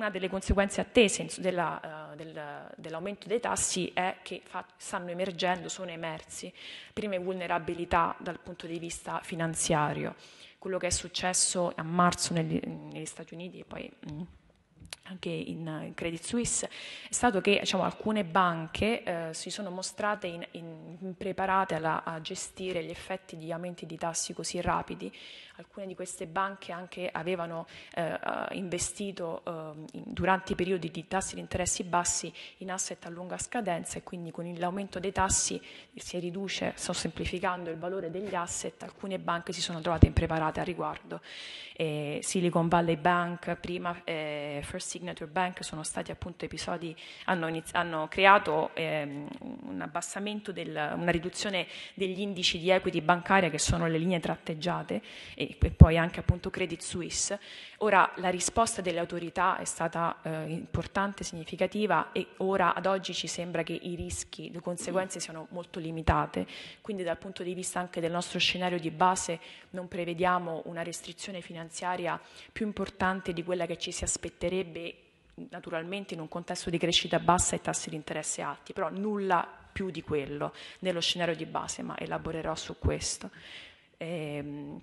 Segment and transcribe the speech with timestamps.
[0.00, 5.68] una delle conseguenze attese della, uh, del, dell'aumento dei tassi è che fa, stanno emergendo,
[5.68, 6.52] sono emersi
[6.92, 10.14] prime vulnerabilità dal punto di vista finanziario.
[10.58, 14.22] Quello che è successo a marzo negli, negli Stati Uniti e poi mm,
[15.04, 20.46] anche in, Credit Suisse, è stato che diciamo, alcune banche eh, si sono mostrate in,
[20.52, 25.12] in, impreparate a gestire gli effetti di aumenti di tassi così rapidi.
[25.60, 28.18] Alcune di queste banche anche avevano eh,
[28.52, 33.98] investito eh, durante i periodi di tassi di interessi bassi in asset a lunga scadenza
[33.98, 35.60] e quindi con l'aumento dei tassi
[35.94, 38.82] si riduce, sto semplificando, il valore degli asset.
[38.82, 41.20] Alcune banche si sono trovate impreparate a riguardo.
[42.20, 48.06] Silicon Valley Bank, prima eh, First Signature Bank sono stati appunto episodi, hanno, inizi- hanno
[48.08, 49.26] creato ehm,
[49.62, 55.00] un abbassamento, del, una riduzione degli indici di equity bancaria che sono le linee tratteggiate
[55.34, 57.38] e, e poi anche appunto Credit Suisse.
[57.78, 63.26] Ora la risposta delle autorità è stata eh, importante, significativa e ora ad oggi ci
[63.26, 66.46] sembra che i rischi, le conseguenze siano molto limitate,
[66.80, 71.40] quindi dal punto di vista anche del nostro scenario di base non prevediamo una restrizione
[71.40, 72.20] finanziaria
[72.52, 74.94] più importante di quella che ci si aspetterebbe
[75.48, 79.90] naturalmente in un contesto di crescita bassa e tassi di interesse alti, però nulla più
[79.90, 83.30] di quello nello scenario di base, ma elaborerò su questo.
[83.96, 84.80] Ehm,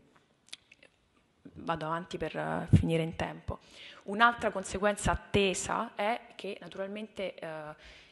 [1.58, 3.60] vado avanti per uh, finire in tempo.
[4.04, 7.48] Un'altra conseguenza attesa è che naturalmente uh,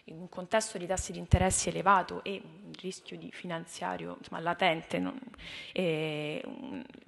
[0.06, 5.20] in un contesto di tassi di interessi elevato e un rischio finanziario insomma, latente, non,
[5.72, 6.44] eh,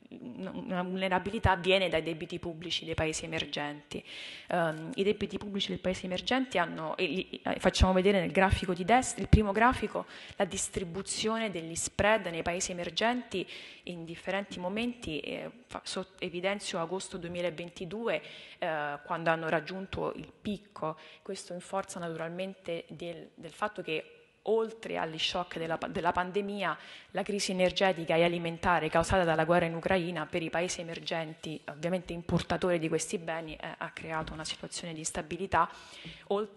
[0.10, 4.04] una vulnerabilità viene dai debiti pubblici dei paesi emergenti.
[4.50, 9.22] Um, I debiti pubblici dei paesi emergenti hanno, e facciamo vedere nel grafico di destra,
[9.22, 13.46] il primo grafico, la distribuzione degli spread nei paesi emergenti
[13.84, 15.50] in differenti momenti, eh,
[15.84, 18.22] so, evidenzio agosto 2022
[18.60, 24.17] eh, quando hanno raggiunto il picco, questo in forza naturalmente del, del fatto che
[24.48, 26.78] oltre agli shock della, della, pandemia,
[27.12, 32.14] la crisi energetica e alimentare causata dalla guerra in Ucraina per i paesi emergenti, ovviamente
[32.14, 35.70] importatori di questi beni, eh, ha creato una situazione di instabilità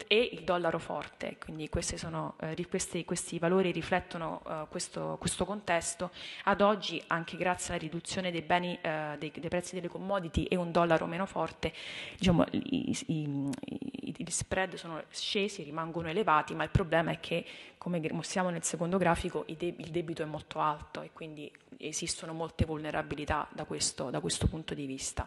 [0.06, 1.37] e il dollaro forte.
[1.39, 6.11] Quindi sono, eh, questi, questi, valori riflettono eh, questo, questo, contesto.
[6.45, 10.57] Ad oggi, anche grazie alla riduzione dei, beni, eh, dei, dei prezzi delle commodity e
[10.57, 11.72] un dollaro meno forte,
[12.17, 17.45] diciamo, i, i, i, gli spread sono scesi, rimangono elevati, ma il problema è che
[17.80, 19.56] come mostriamo nel secondo grafico, il
[19.91, 24.84] debito è molto alto e quindi esistono molte vulnerabilità da questo, da questo punto di
[24.84, 25.26] vista.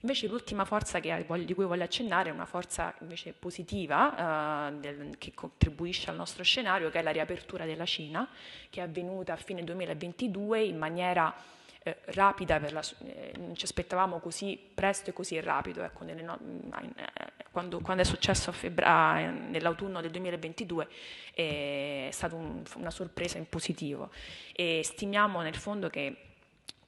[0.00, 5.14] Invece l'ultima forza che, di cui voglio accennare è una forza invece positiva eh, del,
[5.16, 8.28] che contribuisce al nostro scenario, che è la riapertura della Cina,
[8.68, 11.32] che è avvenuta a fine 2022 in maniera
[11.86, 15.84] eh, rapida, la, eh, non ci aspettavamo così presto e così rapido.
[15.84, 16.36] Ecco, no,
[16.96, 17.12] eh,
[17.52, 20.88] quando, quando, è successo febbraio, eh, nell'autunno del 2022
[21.32, 24.10] è stata un, una sorpresa in positivo
[24.52, 26.16] e stimiamo nel fondo che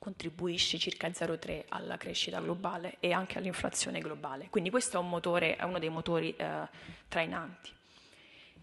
[0.00, 4.48] contribuisce circa 0,3 alla crescita globale e anche all'inflazione globale.
[4.50, 6.68] Quindi questo è, un motore, è uno dei motori eh,
[7.06, 7.70] trainanti.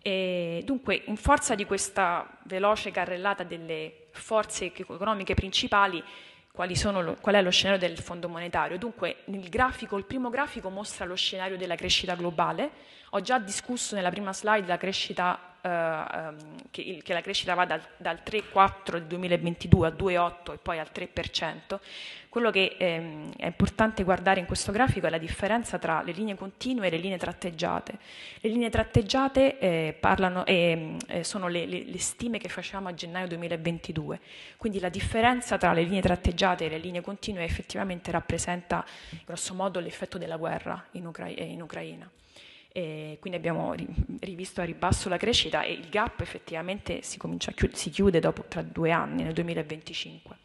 [0.01, 6.03] E dunque, in forza di questa veloce carrellata delle forze economiche principali,
[7.01, 8.77] lo, qual è lo scenario del Fondo monetario?
[8.77, 12.71] Dunque, grafico, il primo grafico mostra lo scenario della crescita globale.
[13.11, 16.33] Ho già discusso nella prima slide la crescita eh,
[16.69, 20.89] che, che, la crescita va dal, dal 3,4 del 2022 al 2,8 e poi al
[20.93, 21.79] 3%,
[22.29, 26.35] quello che ehm, è importante guardare in questo grafico è la differenza tra le linee
[26.35, 27.97] continue e le linee tratteggiate.
[28.41, 33.27] Le linee tratteggiate eh, parlano, eh, sono le, le, le, stime che facciamo a gennaio
[33.27, 34.19] 2022,
[34.57, 38.85] quindi la differenza tra le linee tratteggiate e le linee continue effettivamente rappresenta
[39.25, 42.07] grosso modo l'effetto della guerra in, Ucra- in Ucraina.
[42.77, 43.73] E quindi abbiamo
[44.19, 48.61] rivisto a ribasso la crescita e il gap effettivamente si, chiud- si chiude dopo, tra
[48.61, 50.35] due anni, nel 2025.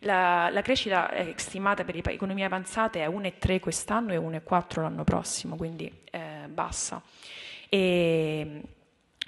[0.00, 5.04] La, la, crescita è stimata per le economie avanzate è 1,3 quest'anno e 1,4 l'anno
[5.04, 7.02] prossimo, quindi eh, bassa.
[7.68, 8.62] E,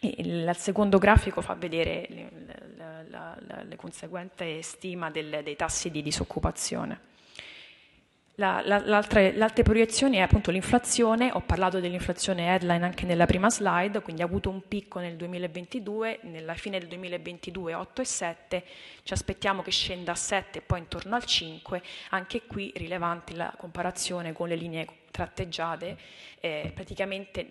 [0.00, 2.30] il secondo grafico fa vedere le,
[2.78, 7.08] la, la, la conseguente stima del, dei tassi di disoccupazione.
[8.40, 14.00] La, la, l'altra, proiezione è appunto l'inflazione, ho parlato dell'inflazione headline anche nella prima slide,
[14.00, 18.62] quindi ha avuto un picco nel 2022, nella fine del 2022 8,7,
[19.02, 23.52] ci aspettiamo che scenda a 7 e poi intorno al 5, anche qui rilevante la
[23.58, 25.98] comparazione con le linee tratteggiate,
[26.40, 27.46] eh, praticamente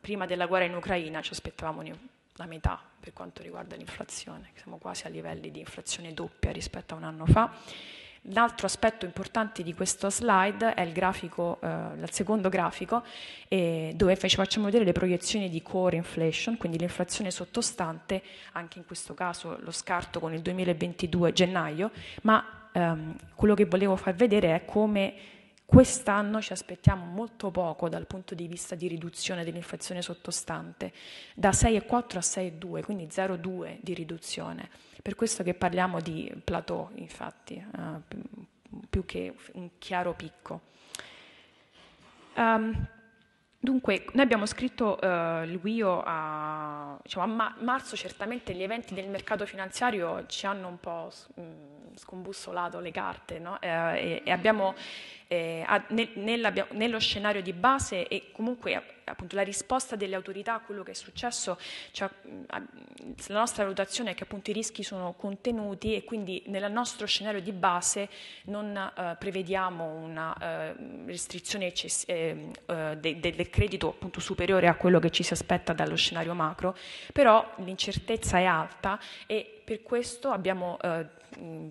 [0.00, 1.82] prima della guerra in Ucraina ci aspettavamo
[2.34, 6.96] la metà per quanto riguarda l'inflazione, siamo quasi a livelli di inflazione doppia rispetto a
[6.96, 7.52] un anno fa
[8.22, 11.66] L'altro aspetto importante di questo slide è il grafico, eh,
[12.02, 13.02] il secondo grafico,
[13.48, 18.22] eh, dove ci facciamo vedere le proiezioni di core inflation, quindi l'inflazione sottostante,
[18.52, 21.90] anche in questo caso lo scarto con il 2022 gennaio,
[22.22, 25.14] ma ehm, quello che volevo far vedere è come
[25.70, 30.94] Quest'anno ci aspettiamo molto poco dal punto di vista di riduzione dell'inflazione sottostante,
[31.34, 34.70] da 6,4 a 6,2, quindi 0,2 di riduzione.
[35.02, 38.16] Per questo che parliamo di plateau, infatti, eh,
[38.88, 40.60] più che un chiaro picco.
[42.36, 42.88] Um,
[43.60, 48.94] Dunque, noi abbiamo scritto eh, il WIO a, diciamo, a ma- marzo, certamente gli eventi
[48.94, 51.10] del mercato finanziario ci hanno un po'
[51.98, 53.60] scombussolato le carte no?
[53.60, 54.74] eh, e, abbiamo
[55.26, 60.82] eh, nel, nello scenario di base e comunque appunto la risposta delle autorità a quello
[60.82, 61.58] che è successo,
[61.92, 62.08] cioè,
[62.48, 67.40] la nostra valutazione è che appunto i rischi sono contenuti e quindi nel nostro scenario
[67.40, 68.08] di base
[68.44, 70.74] non eh, prevediamo una eh,
[71.06, 75.96] restrizione eh, eh de- del credito appunto superiore a quello che ci si aspetta dallo
[75.96, 76.76] scenario macro,
[77.12, 81.06] però l'incertezza è alta e per questo abbiamo eh,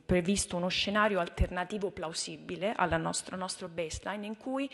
[0.06, 4.70] previsto uno scenario alternativo plausibile al nostro, nostro baseline in cui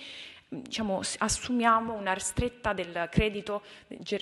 [0.61, 3.63] diciamo, assumiamo una stretta del credito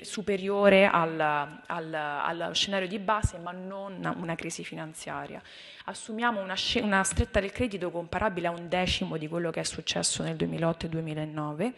[0.02, 5.42] superiore al, al, al, scenario di base, ma non una crisi finanziaria.
[5.86, 10.24] Assumiamo una, una stretta del credito comparabile a un decimo di quello che è successo
[10.24, 11.74] nel 2008 e 2009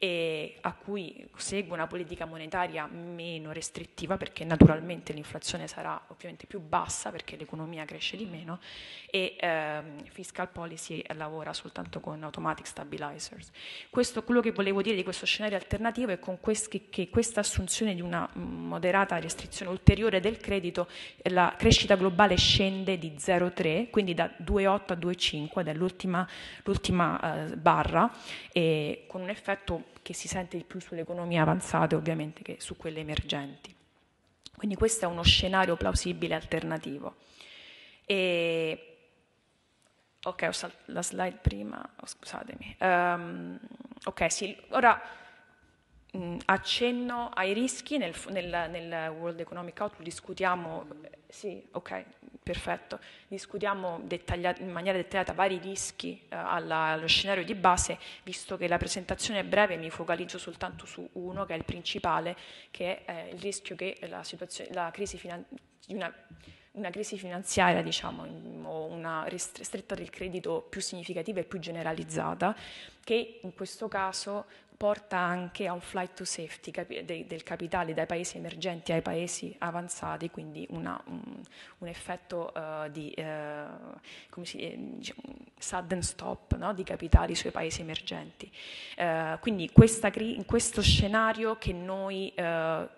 [0.00, 6.60] e a cui segue una politica monetaria meno restrittiva perché naturalmente l'inflazione sarà ovviamente più
[6.60, 8.60] bassa perché l'economia cresce di meno
[9.10, 13.50] e ehm, fiscal policy lavora soltanto con automatic stabilizers.
[13.90, 18.00] Questo, quello che volevo dire di questo scenario alternativo è quest- che, questa assunzione di
[18.00, 20.88] una moderata restrizione ulteriore del credito,
[21.24, 26.28] la crescita globale scende di 0,3, quindi da 2,8 a 2,5, ed è l'ultima,
[26.62, 28.08] l'ultima eh, barra,
[29.06, 33.00] con un effetto che si sente di più sulle economie avanzate ovviamente che su quelle
[33.00, 33.76] emergenti.
[34.56, 37.16] Quindi questo è uno scenario plausibile alternativo.
[38.06, 38.96] E...
[40.22, 42.76] Ok, ho saltato la slide prima, oh, scusatemi.
[42.80, 43.60] Um,
[44.04, 44.98] ok, sì, ora
[46.12, 50.86] mh, mm, accenno ai rischi nel, nel, nel, World Economic Outlook, discutiamo,
[51.28, 52.04] sì, ok,
[52.42, 54.00] perfetto, discutiamo
[54.58, 59.40] in maniera dettagliata vari rischi eh, alla, allo scenario di base, visto che la presentazione
[59.40, 62.36] è breve mi focalizzo soltanto su uno, che è il principale,
[62.70, 64.22] che è eh, il rischio che la,
[64.70, 65.44] la crisi finan-
[65.88, 66.12] una,
[66.72, 68.24] una crisi finanziaria diciamo,
[68.64, 72.56] o una ristretta del credito più significativa e più generalizzata,
[73.04, 74.46] che in questo caso
[74.78, 76.70] porta anche a un flight to safety
[77.26, 81.20] del capitale dai paesi emergenti ai paesi avanzati, quindi una, un,
[81.78, 85.20] un, effetto uh, di uh, si, eh, diciamo,
[85.58, 86.72] sudden stop no?
[86.74, 88.48] di capitali sui paesi emergenti.
[88.96, 89.68] Uh, quindi
[90.12, 92.32] cri- in questo scenario che noi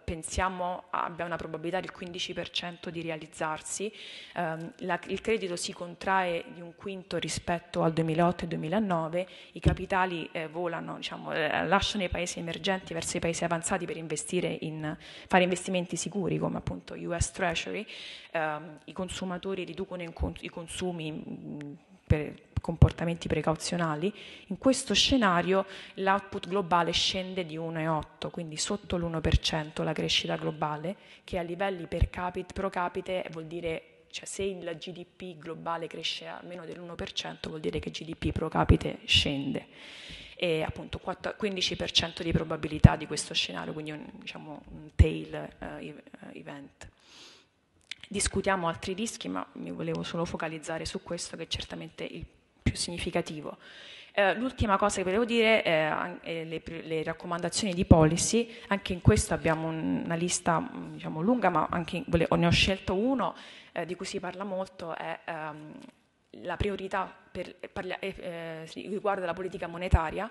[0.05, 3.91] pensiamo abbia una probabilità del 15% di realizzarsi,
[4.35, 9.61] ehm, la, il credito si contrae di un quinto rispetto al 2008 e 2009, i
[9.61, 11.33] capitali volano diciamo,
[11.71, 14.95] lasciano i paesi emergenti verso i paesi avanzati per investire in,
[15.27, 17.87] fare investimenti sicuri come appunto US Treasury,
[18.33, 24.13] ehm, i consumatori riducono i consumi mh, per comportamenti precauzionali,
[24.49, 31.39] in questo scenario l'output globale scende di 1,8, quindi sotto l'1% la crescita globale, che
[31.39, 36.41] a livelli per capite, pro capite vuol dire cioè se il GDP globale cresce a
[36.45, 39.67] meno dell'1% vuol dire che il GDP pro capite scende
[40.43, 45.65] e appunto 15% di probabilità di questo scenario, quindi un, diciamo, un tail uh,
[46.33, 46.89] event.
[48.09, 52.25] Discutiamo altri rischi, ma mi volevo solo focalizzare su questo che è certamente il
[52.63, 53.59] più significativo.
[54.13, 59.35] Eh, l'ultima cosa che volevo dire è le, le, raccomandazioni di policy, anche in questo
[59.35, 63.37] abbiamo una lista diciamo, lunga, ma anche, ne ho scelto uno
[63.73, 65.75] eh, di cui si parla molto, è ehm,
[66.45, 70.31] la priorità per, parla, eh, eh riguarda la politica monetaria,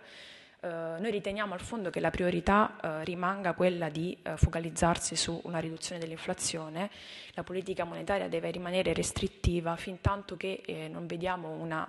[0.62, 5.40] eh, noi riteniamo al fondo che la priorità eh, rimanga quella di eh, focalizzarsi su
[5.46, 6.90] una riduzione dell'inflazione,
[7.32, 11.88] la politica monetaria deve rimanere restrittiva fin tanto che eh, non vediamo un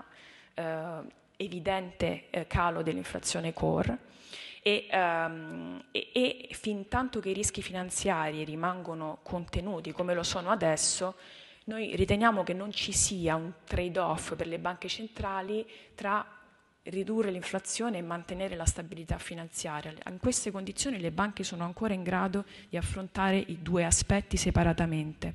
[1.37, 3.97] evidente calo dell'inflazione core.
[4.62, 10.50] E, um, e, e fin tanto che i rischi finanziari rimangono contenuti come lo sono
[10.50, 11.14] adesso,
[11.64, 16.38] noi riteniamo che non ci sia un trade-off per le banche centrali tra
[16.85, 19.93] ridurre l'inflazione e mantenere la stabilità finanziaria.
[20.09, 25.35] In queste condizioni le banche sono ancora in grado di affrontare i due aspetti separatamente.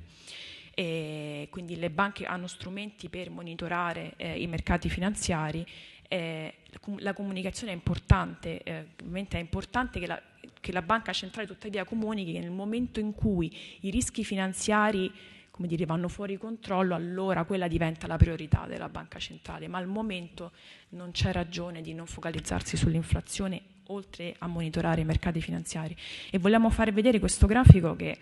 [0.73, 5.65] E quindi le banche hanno strumenti per monitorare eh, i mercati finanziari.
[6.07, 6.53] Eh,
[6.97, 10.21] la comunicazione è importante, eh, ovviamente è importante che la,
[10.59, 15.11] che la Banca Centrale tuttavia comunichi che nel momento in cui i rischi finanziari
[15.55, 19.87] come dire, vanno fuori controllo, allora quella diventa la priorità della banca centrale, ma al
[19.87, 20.51] momento
[20.89, 25.95] non c'è ragione di non focalizzarsi sull'inflazione oltre a monitorare i mercati finanziari.
[26.29, 28.17] E vogliamo fare vedere questo grafico che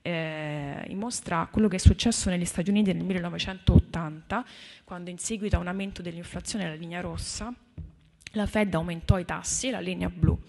[0.00, 4.46] eh, mostra quello che è successo negli Stati Uniti nel 1980,
[4.84, 7.52] quando in seguito a un aumento dell'inflazione, la linea rossa,
[8.30, 10.40] la Fed aumentò i tassi, la linea blu.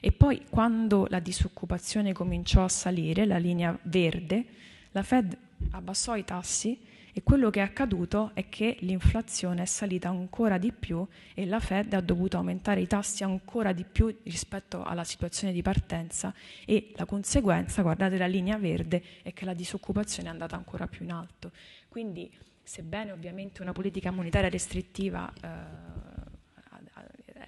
[0.00, 4.46] E poi quando la disoccupazione cominciò a salire, la linea verde,
[4.92, 5.36] la Fed
[5.70, 6.78] abbassò i tassi
[7.14, 11.60] e quello che è accaduto è che l'inflazione è salita ancora di più e la
[11.60, 16.32] Fed ha dovuto aumentare i tassi ancora di più rispetto alla situazione di partenza
[16.64, 21.04] e la conseguenza, guardate la linea verde, è che la disoccupazione è andata ancora più
[21.04, 21.52] in alto.
[21.88, 26.11] Quindi, sebbene ovviamente una politica monetaria restrittiva eh,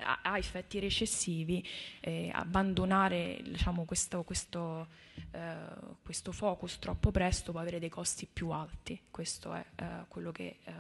[0.04, 1.66] ha effetti recessivi,
[2.00, 4.88] eh, abbandonare diciamo, questo, questo,
[5.32, 5.56] eh,
[6.02, 9.00] questo, focus troppo presto può avere dei costi più alti.
[9.11, 10.73] Questo è eh, quello che eh,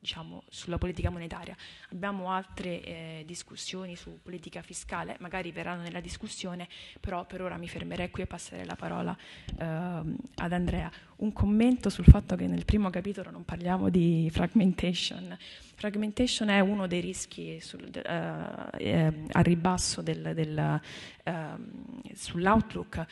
[0.00, 1.54] diciamo, sulla politica monetaria.
[1.90, 6.66] Abbiamo altre eh, discussioni su politica fiscale, magari verranno nella discussione,
[6.98, 9.16] però per ora mi fermerei qui e passerei la parola
[9.58, 10.90] eh, ad Andrea.
[11.16, 15.36] Un commento sul fatto che nel primo capitolo non parliamo di fragmentation.
[15.74, 20.80] Fragmentation è uno dei rischi sul, eh, a ribasso del, del,
[21.24, 23.06] uh, sull'outlook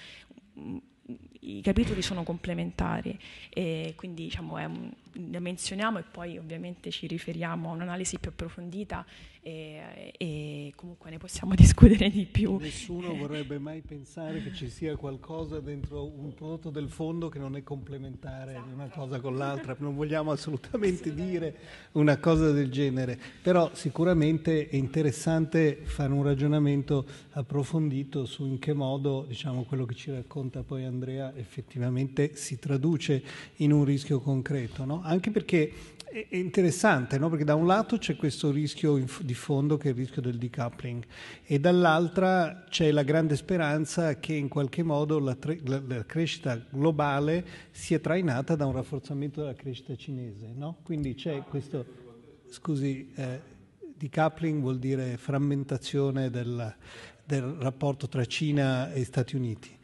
[1.41, 3.19] i capitoli sono complementari
[3.51, 9.05] e quindi diciamo, un, ne menzioniamo e poi ovviamente ci riferiamo a un'analisi più approfondita
[9.41, 12.57] e, e, comunque ne possiamo discutere di più.
[12.59, 17.57] Nessuno vorrebbe mai pensare che ci sia qualcosa dentro un prodotto del fondo che non
[17.57, 18.75] è complementare esatto.
[18.75, 21.57] una cosa con l'altra, non vogliamo assolutamente dire
[21.93, 28.73] una cosa del genere, però sicuramente è interessante fare un ragionamento approfondito su in che
[28.73, 33.23] modo diciamo, quello che ci racconta poi Andrea effettivamente si traduce
[33.57, 35.01] in un rischio concreto, no?
[35.03, 35.73] anche perché
[36.11, 37.29] è interessante, no?
[37.29, 41.05] perché da un lato c'è questo rischio di fondo che è il rischio del decoupling
[41.45, 47.45] e dall'altra c'è la grande speranza che in qualche modo la, tre- la, crescita globale
[47.71, 50.53] sia trainata da un rafforzamento della crescita cinese.
[50.55, 50.79] No?
[50.83, 51.85] Quindi c'è questo,
[52.49, 53.41] scusi, eh,
[53.79, 56.75] decoupling vuol dire frammentazione del,
[57.25, 59.77] del rapporto tra Cina e Stati Uniti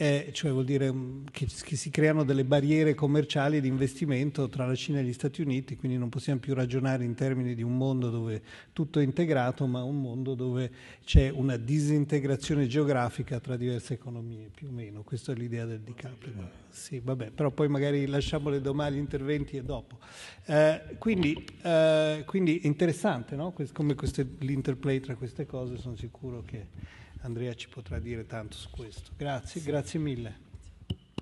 [0.00, 4.64] eh, cioè vuol dire um, che, che, si creano delle barriere commerciali di investimento tra
[4.64, 7.76] la Cina e gli Stati Uniti, quindi non possiamo più ragionare in termini di un
[7.76, 8.40] mondo dove
[8.72, 10.70] tutto è integrato, ma un mondo dove
[11.04, 15.02] c'è una disintegrazione geografica tra diverse economie, più o meno.
[15.02, 16.48] Questa è l'idea del decoupling.
[16.68, 19.98] Sì, vabbè, però poi magari lasciamo le domande, gli interventi e dopo.
[20.44, 23.52] Eh, quindi, eh, quindi, è interessante, no?
[23.72, 23.96] come
[24.38, 26.66] l'interplay tra queste cose, sono sicuro che
[27.20, 29.10] Andrea ci potrà dire tanto su questo.
[29.16, 30.46] Grazie, grazie mille.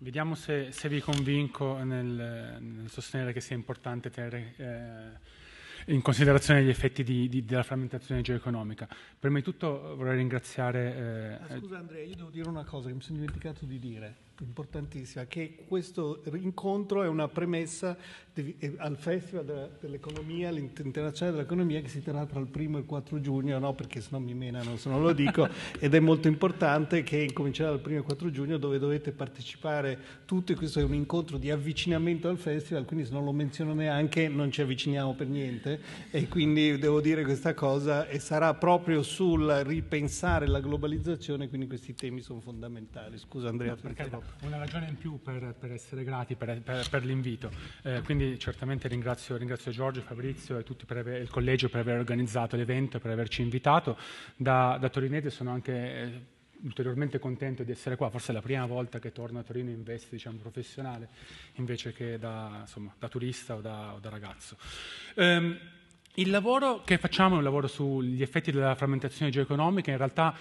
[0.00, 6.62] Vediamo se, se vi convinco nel, nel, sostenere che sia importante tenere eh, in considerazione
[6.62, 8.86] gli effetti di, di, della frammentazione geoeconomica.
[9.18, 11.38] Prima di tutto vorrei ringraziare...
[11.48, 15.24] Eh, scusa Andrea, io devo dire una cosa che mi sono dimenticato di dire importantissima,
[15.26, 17.96] che questo incontro è una premessa
[18.32, 23.20] di, al Festival dell'Economia, l'Internazionale dell'Economia che si terrà tra il primo e il 4
[23.20, 27.18] giugno, no perché sennò mi menano se non lo dico, ed è molto importante che
[27.18, 31.50] incomincerà dal primo e 4 giugno dove dovete partecipare tutti, questo è un incontro di
[31.50, 36.28] avvicinamento al Festival, quindi se non lo menziono neanche non ci avviciniamo per niente e
[36.28, 42.20] quindi devo dire questa cosa e sarà proprio sul ripensare la globalizzazione, quindi questi temi
[42.20, 43.18] sono fondamentali.
[43.18, 43.74] Scusa Andrea.
[43.74, 44.10] No, perché
[44.42, 47.50] una ragione in più per, per essere grati per, per, per l'invito.
[47.82, 52.96] Eh, quindi certamente ringrazio, ringrazio, Giorgio, Fabrizio e aver, il collegio per aver organizzato l'evento
[52.96, 53.96] e per averci invitato.
[54.36, 56.20] Da, da Torinese sono anche eh,
[56.62, 59.82] ulteriormente contento di essere qua, forse è la prima volta che torno a Torino in
[59.82, 61.08] veste diciamo, professionale
[61.54, 64.56] invece che da, insomma, da turista o da, o da ragazzo.
[65.16, 65.58] Um,
[66.18, 70.34] il lavoro che facciamo è un lavoro sugli effetti della frammentazione geoeconomica, in realtà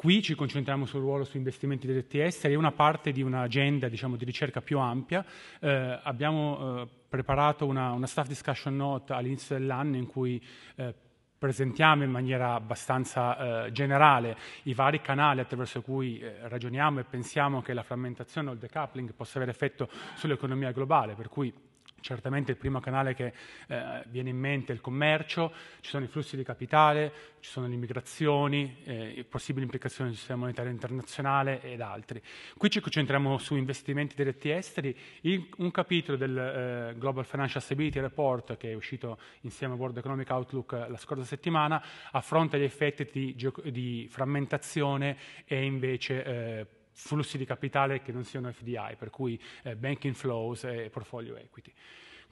[0.00, 4.14] Qui ci concentriamo sul ruolo su investimenti diretti esteri, è una parte di un'agenda diciamo,
[4.14, 5.24] di ricerca più ampia.
[5.58, 10.40] Eh, abbiamo eh, preparato una, una, staff discussion note all'inizio dell'anno in cui
[10.76, 10.94] eh,
[11.36, 17.60] presentiamo in maniera abbastanza eh, generale i vari canali attraverso cui eh, ragioniamo e pensiamo
[17.60, 21.52] che la frammentazione o il decoupling possa avere effetto sull'economia globale, per cui
[22.00, 23.32] Certamente il primo canale che
[23.66, 27.66] eh, viene in mente è il commercio, ci sono i flussi di capitale, ci sono
[27.66, 32.22] le immigrazioni, eh, possibili implicazioni del sistema monetario internazionale ed altri.
[32.56, 34.96] Qui ci concentriamo su investimenti diretti esteri.
[35.22, 39.96] In un capitolo del eh, Global Financial Stability Report che è uscito insieme al World
[39.96, 46.66] Economic Outlook la scorsa settimana affronta gli effetti di, di frammentazione e invece eh,
[46.98, 51.72] flussi di capitale che non siano FDI, per cui eh, banking flows e portfolio equity.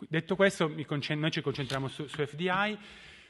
[0.09, 2.79] Detto questo, noi ci concentriamo su, su FDI.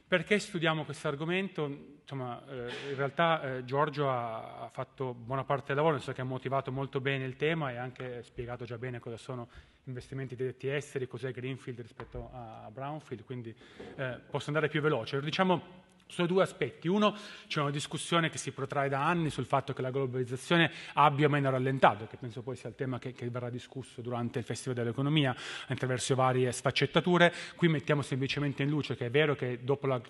[0.08, 1.64] Perché studiamo questo argomento?
[2.00, 6.14] Insomma, eh, in realtà eh, Giorgio ha, ha, fatto buona parte del lavoro, nel senso
[6.16, 9.48] che ha motivato molto bene il tema e ha anche spiegato già bene cosa sono
[9.84, 13.52] investimenti diretti esteri, cos'è Greenfield rispetto a Brownfield, quindi
[13.96, 15.20] eh, posso andare più veloce.
[15.20, 16.88] Diciamo su due aspetti.
[16.88, 21.26] Uno, c'è una discussione che si protrae da anni sul fatto che la globalizzazione abbia
[21.26, 24.44] o meno rallentato, che penso poi sia il tema che, che verrà discusso durante il
[24.44, 25.34] Festival dell'Economia
[25.66, 27.32] attraverso varie sfaccettature.
[27.56, 30.00] Qui mettiamo semplicemente in luce che è vero che dopo la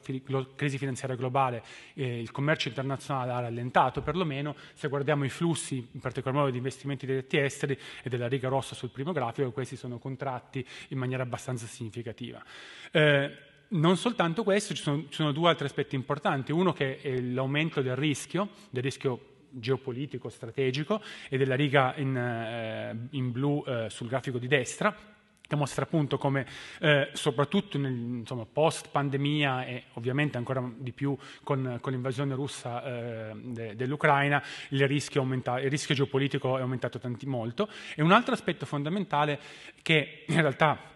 [0.55, 1.62] crisi finanziaria globale
[1.95, 6.59] eh, il commercio internazionale ha rallentato, perlomeno se guardiamo i flussi, in particolar modo di
[6.59, 11.23] investimenti diretti esteri e della riga rossa sul primo grafico, questi sono contratti in maniera
[11.23, 12.43] abbastanza significativa.
[12.91, 16.52] Eh, non soltanto questo, ci sono, ci sono, due altri aspetti importanti.
[16.52, 23.08] Uno che è l'aumento del rischio, del rischio geopolitico, strategico, e della riga in, eh,
[23.11, 24.94] in blu eh, sul grafico di destra,
[25.46, 26.46] che mostra appunto come
[26.80, 32.85] eh, soprattutto nel insomma, post pandemia e ovviamente ancora di più con, con l'invasione russa
[32.85, 38.35] eh, de, dell'Ucraina il rischio, il rischio, geopolitico è aumentato tanti, molto e un altro
[38.35, 39.38] aspetto fondamentale
[39.82, 40.94] che in realtà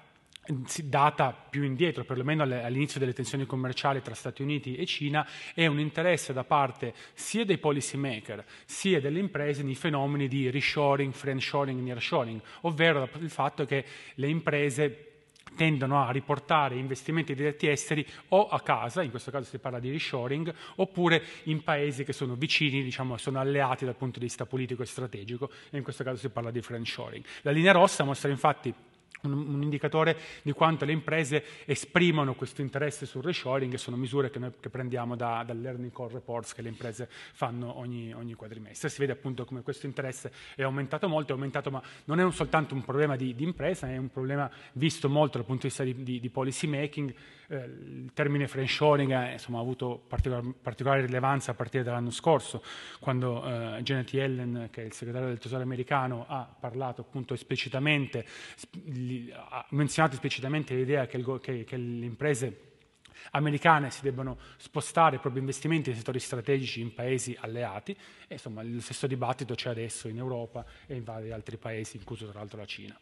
[0.85, 5.79] data più indietro, perlomeno all'inizio delle tensioni commerciali tra Stati Uniti e Cina, è un
[5.79, 11.81] interesse da parte sia dei policy maker sia delle imprese nei fenomeni di reshoring, friendshoring
[11.81, 15.05] nearshoring, ovvero il fatto che le imprese
[15.57, 19.91] tendono a riportare investimenti diretti esteri o a casa, in questo caso si parla di
[19.91, 24.83] reshoring, oppure in paesi che sono vicini, diciamo, sono alleati dal punto di vista politico
[24.83, 27.25] e strategico, e in questo caso si parla di friendshoring.
[27.43, 28.73] La linea rossa mostra infatti
[29.23, 34.39] un, indicatore di quanto le imprese esprimono questo interesse sul reshoring e sono misure che
[34.39, 38.89] noi che prendiamo da, dal Learning Call Reports che le imprese fanno ogni, ogni, quadrimestre.
[38.89, 42.33] Si vede appunto come questo interesse è aumentato molto, è aumentato ma non è un,
[42.33, 45.85] soltanto un problema di, di, impresa, è un problema visto molto dal punto di vista
[45.85, 47.15] di, di, di policy making.
[47.53, 52.63] Eh, il termine friendshoring ha avuto particolar, particolare rilevanza a partire dall'anno scorso,
[53.01, 58.25] quando eh, Janet Yellen, che è il segretario del Tesoro americano, ha parlato appunto esplicitamente
[59.33, 62.69] ha menzionato esplicitamente l'idea che, il, che, che le imprese
[63.33, 67.93] americane si debbano spostare i propri investimenti in settori strategici in paesi alleati
[68.29, 72.29] e insomma lo stesso dibattito c'è adesso in Europa e in vari altri paesi, incluso
[72.29, 72.99] tra l'altro la Cina.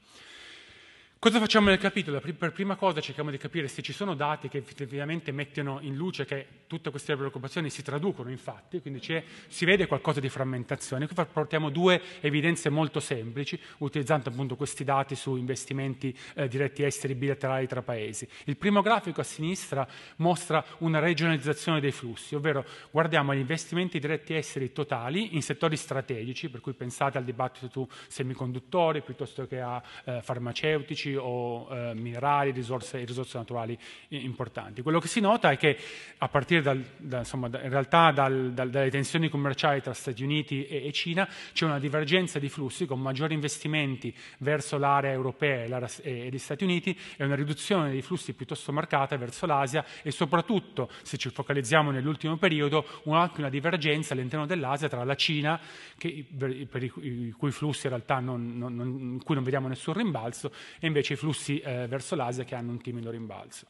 [1.20, 2.20] Cosa facciamo nel capitolo?
[2.20, 6.24] Per prima cosa cerchiamo di capire se ci sono dati che effettivamente mettono in luce
[6.24, 9.00] che tutte queste preoccupazioni si traducono in fatti, quindi
[9.48, 11.08] si vede qualcosa di frammentazione.
[11.08, 17.16] Qui portiamo due evidenze molto semplici, utilizzando appunto questi dati su investimenti eh, diretti esteri
[17.16, 18.28] bilaterali tra paesi.
[18.44, 24.36] Il primo grafico a sinistra mostra una regionalizzazione dei flussi, ovvero guardiamo gli investimenti diretti
[24.36, 29.82] esteri totali in settori strategici, per cui pensate al dibattito su semiconduttori piuttosto che a
[30.04, 34.82] eh, farmaceutici, energetici o eh, minerali, risorse, risorse naturali importanti.
[34.82, 35.76] Quello che si nota è che
[36.18, 40.66] a partire dal, da, insomma, in realtà dal, dal, dalle tensioni commerciali tra Stati Uniti
[40.66, 45.90] e, e, Cina c'è una divergenza di flussi con maggiori investimenti verso l'area europea e,
[46.02, 50.90] e, gli Stati Uniti e una riduzione dei flussi piuttosto marcata verso l'Asia e soprattutto,
[51.02, 52.86] se ci focalizziamo nell'ultimo periodo,
[53.18, 55.60] anche una divergenza all'interno dell'Asia tra la Cina,
[55.96, 59.68] che, per i, i, cui flussi in realtà non, non, non, in cui non vediamo
[59.68, 63.66] nessun rimbalzo, e invece invece i flussi eh, verso l'Asia che hanno un timido rimbalzo.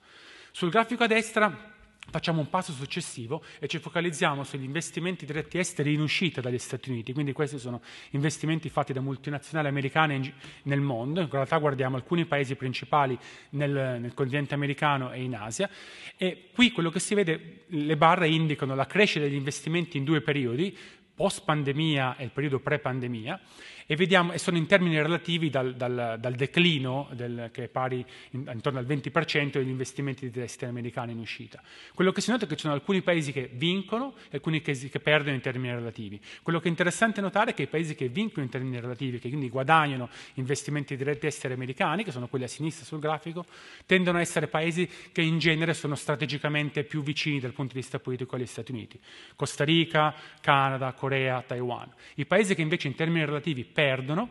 [0.51, 1.77] Sul grafico a destra
[2.11, 6.88] facciamo un passo successivo e ci focalizziamo sugli investimenti diretti esteri in uscita dagli Stati
[6.88, 12.25] Uniti, quindi questi sono investimenti fatti da multinazionali americane nel mondo, in realtà guardiamo alcuni
[12.25, 13.19] paesi principali
[13.51, 15.69] nel, nel continente americano e in Asia.
[16.17, 20.23] E qui quello che si vede, le barre indicano la crescita degli investimenti in due
[20.23, 20.75] periodi,
[21.14, 23.38] post pandemia e il periodo pre-pandemia,
[23.90, 28.05] e, vediamo, e sono in termini relativi dal, dal, dal declino del, che è pari
[28.33, 31.62] in, intorno al 20% degli investimenti di esteri americani in uscita.
[31.94, 34.74] Quello che si nota è che ci sono alcuni paesi che vincono e alcuni che,
[34.74, 36.20] che, perdono in termini relativi.
[36.42, 39.29] Quello che è interessante notare è che i paesi che vincono in termini relativi, che
[39.29, 43.46] quindi guadagnano investimenti diretti esteri americani, che sono quelli a sinistra sul grafico,
[43.87, 47.98] tendono a essere paesi che in genere sono strategicamente più vicini dal punto di vista
[47.98, 49.01] politico agli Stati Uniti.
[49.35, 51.90] Costa Rica, Canada, Corea, Taiwan.
[52.16, 54.29] I paesi che invece in termini relativi perdono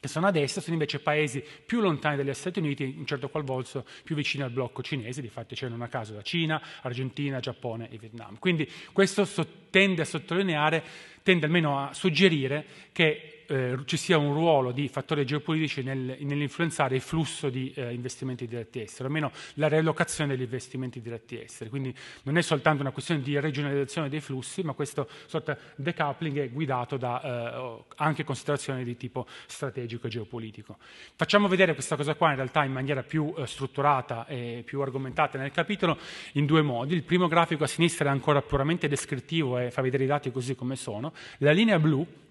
[0.00, 3.42] che sono a destra sono invece paesi più lontani dagli Stati Uniti, in certo qual
[3.42, 7.98] volta più vicini al blocco cinese, difatti c'è non a caso Cina, Argentina, Giappone e
[7.98, 8.38] Vietnam.
[8.38, 9.26] Quindi questo
[9.68, 10.82] tende a sottolineare,
[11.22, 16.96] tende almeno a suggerire che eh, ci sia un ruolo di fattori geopolitici nel, nell'influenzare
[16.96, 21.70] il flusso di eh, investimenti diretti esteri, almeno la relocazione degli investimenti diretti esteri.
[21.70, 26.50] Quindi non è soltanto una questione di regionalizzazione dei flussi, ma questo sorta decoupling è
[26.50, 30.76] guidato da eh, anche considerazioni di tipo strategico e geopolitico.
[31.14, 35.38] Facciamo vedere questa cosa qua in realtà in maniera più eh, strutturata e più argomentata
[35.38, 35.98] nel capitolo
[36.32, 36.94] in due modi.
[36.94, 40.54] Il primo grafico a sinistra è ancora puramente descrittivo e fa vedere i dati così
[40.54, 41.12] come sono.
[41.38, 42.24] La linea blu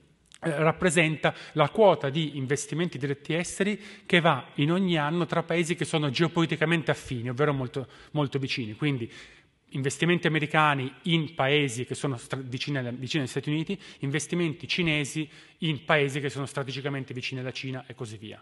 [0.46, 5.86] rappresenta la quota di investimenti diretti esteri che va in ogni anno tra paesi che
[5.86, 8.76] sono geopoliticamente affini, ovvero molto, molto vicini.
[8.76, 9.12] Quindi
[9.70, 15.30] investimenti americani in paesi che sono vicini, vicini, agli Stati Uniti, investimenti cinesi
[15.60, 18.42] in paesi che sono strategicamente vicini alla Cina e così via.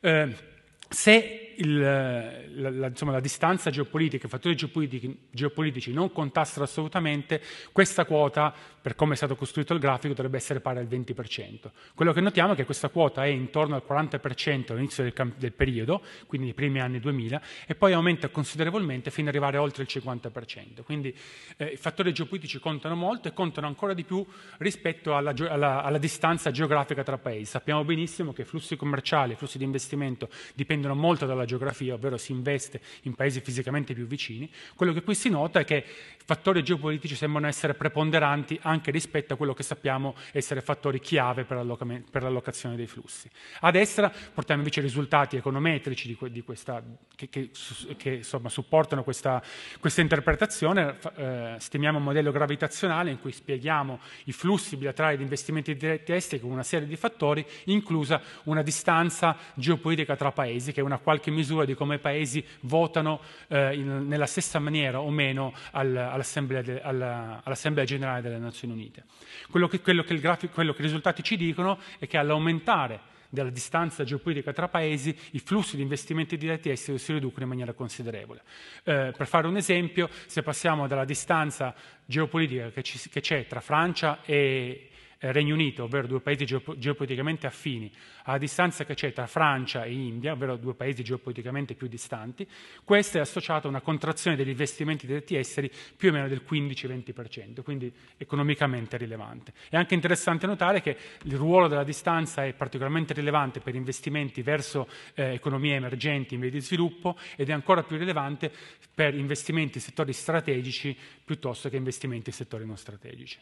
[0.00, 0.58] Eh,
[0.92, 7.40] se il, la, la, insomma, la, distanza geopolitica, i fattori geopolitici, geopolitici, non contassero assolutamente,
[7.72, 11.70] questa quota, per come è stato costruito il grafico, dovrebbe essere pari al 20%.
[11.94, 16.02] Quello che notiamo è che questa quota è intorno al 40% all'inizio del, del periodo,
[16.26, 20.82] quindi nei primi anni 2000, e poi aumenta considerevolmente fino ad arrivare oltre il 50%.
[20.82, 21.14] Quindi
[21.56, 24.26] eh, i fattori geopolitici contano molto e contano ancora di più
[24.58, 27.44] rispetto alla, alla, alla distanza geografica tra paesi.
[27.44, 32.32] Sappiamo benissimo che flussi commerciali, flussi di investimento dipendono dipendono molto dalla geografia, ovvero si
[32.32, 35.84] investe in paesi fisicamente più vicini, quello che qui si nota è che
[36.24, 41.64] fattori geopolitici sembrano essere preponderanti anche rispetto a quello che sappiamo essere fattori chiave per,
[42.10, 43.28] per l'allocazione dei flussi.
[43.60, 46.82] A destra portiamo invece i risultati econometrici di, que, di questa,
[47.14, 47.50] che, che,
[47.96, 49.42] che insomma, supportano questa,
[49.78, 55.76] questa interpretazione, eh, stimiamo un modello gravitazionale in cui spieghiamo i flussi bilaterali di investimenti
[55.76, 60.80] diretti esteri con una serie di fattori, inclusa una distanza geopolitica tra paesi paesi, che
[60.80, 65.52] una qualche misura di come i paesi votano eh, in, nella stessa maniera o meno
[65.72, 69.04] al, all'assemblea, de, alla, all'assemblea, Generale delle Nazioni Unite.
[69.50, 73.50] Quello che, quello, che grafico, quello che i risultati ci dicono è che all'aumentare della
[73.50, 78.42] distanza geopolitica tra paesi, i flussi di investimenti diretti esteri si riducono in maniera considerevole.
[78.82, 81.72] Eh, per fare un esempio, se passiamo dalla distanza
[82.04, 84.89] geopolitica che, ci, che c'è tra Francia e,
[85.20, 87.92] eh, Regno Unito, ovvero due paesi geopoliticamente affini,
[88.24, 92.46] alla distanza che c'è tra Francia e India, ovvero due paesi geopoliticamente più distanti,
[92.84, 97.62] questa è associata a una contrazione degli investimenti diretti esteri più o meno del 15-20%,
[97.62, 99.52] quindi economicamente rilevante.
[99.68, 104.88] È anche interessante notare che il ruolo della distanza è particolarmente rilevante per investimenti verso
[105.14, 108.50] eh, economie emergenti in via di sviluppo ed è ancora più rilevante
[108.94, 113.38] per investimenti in settori strategici piuttosto che investimenti in settori non strategici.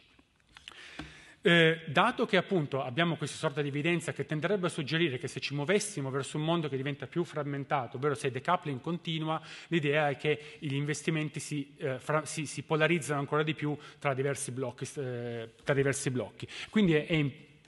[1.41, 5.39] Eh, dato che appunto abbiamo questa sorta di evidenza che tenderebbe a suggerire che se
[5.39, 10.17] ci muovessimo verso un mondo che diventa più frammentato, ovvero se decoupling continua, l'idea è
[10.17, 14.87] che gli investimenti si, eh, fra, si, si polarizzano ancora di più tra diversi blocchi.
[14.97, 16.47] Eh, tra diversi blocchi.
[16.69, 17.15] Quindi è, è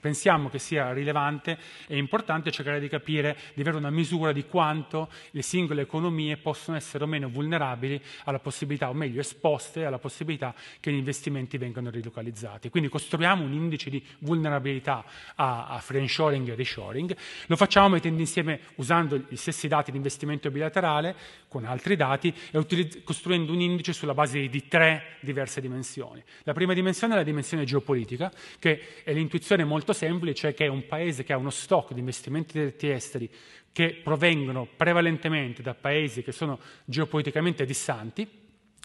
[0.02, 5.08] pensiamo che sia rilevante e importante cercare di capire, di avere una misura di quanto
[5.30, 10.52] le singole economie possono essere o meno vulnerabili alla possibilità, o meglio esposte alla possibilità
[10.80, 12.68] che gli investimenti vengano rilocalizzati.
[12.68, 15.04] Quindi costruiamo un indice di vulnerabilità
[15.36, 20.50] a, a friendshoring e reshoring, lo facciamo mettendo insieme, usando gli stessi dati di investimento
[20.50, 21.14] bilaterale,
[21.52, 26.22] con altri dati, e costruendo un indice sulla base di tre diverse dimensioni.
[26.44, 31.24] La prima dimensione è la dimensione geopolitica, che è l'intuizione molto semplice che un paese
[31.24, 33.30] che ha uno stock di investimenti diretti esteri
[33.70, 38.26] che provengono prevalentemente da paesi che sono geopoliticamente dissanti,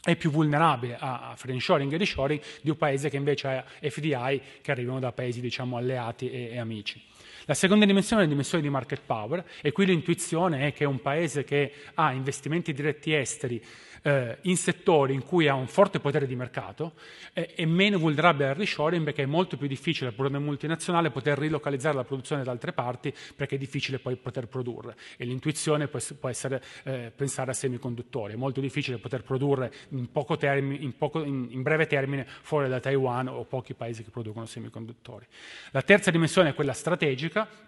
[0.04, 4.72] è più vulnerabile a friendshoring e reshoring di un paese che invece ha FDI che
[4.72, 7.02] arrivano da paesi diciamo, alleati e, e amici.
[7.48, 11.00] La seconda dimensione è la dimensione di market power e qui l'intuizione è che un
[11.00, 13.64] paese che ha investimenti diretti esteri
[14.08, 16.94] eh, in settori in cui ha un forte potere di mercato
[17.34, 21.38] eh, è meno vulnerabile al reshoring perché è molto più difficile per una multinazionale poter
[21.38, 26.00] rilocalizzare la produzione da altre parti perché è difficile poi poter produrre e l'intuizione può,
[26.18, 31.24] può essere eh, pensare a semiconduttori, è molto difficile poter produrre in, termine, in, poco,
[31.24, 35.26] in, in breve termine fuori da Taiwan o pochi paesi che producono semiconduttori.
[35.72, 37.67] La terza dimensione è quella strategica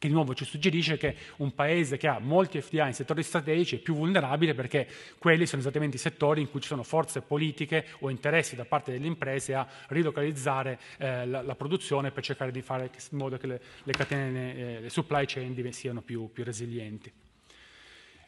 [0.00, 3.76] che di nuovo ci suggerisce che un paese che ha molti FDA in settori strategici
[3.76, 7.84] è più vulnerabile perché quelli sono esattamente i settori in cui ci sono forze politiche
[7.98, 12.62] o interessi da parte delle imprese a rilocalizzare eh, la, la, produzione per cercare di
[12.62, 17.12] fare in modo che le, le catene, eh, le supply chain siano più, più resilienti.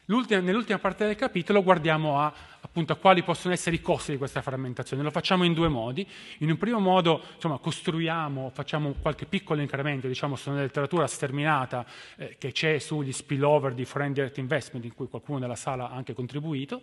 [0.05, 2.31] nell'ultima parte del capitolo guardiamo a
[2.73, 5.03] appunto a quali possono essere i costi di questa frammentazione.
[5.03, 6.07] Lo facciamo in due modi.
[6.39, 12.35] In un primo modo insomma, costruiamo, facciamo qualche piccolo incremento, diciamo sulla letteratura sterminata eh,
[12.39, 16.13] che c'è sugli spillover di foreign direct investment, in cui qualcuno nella sala ha anche
[16.13, 16.81] contribuito,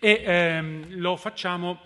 [0.00, 1.78] e ehm, lo facciamo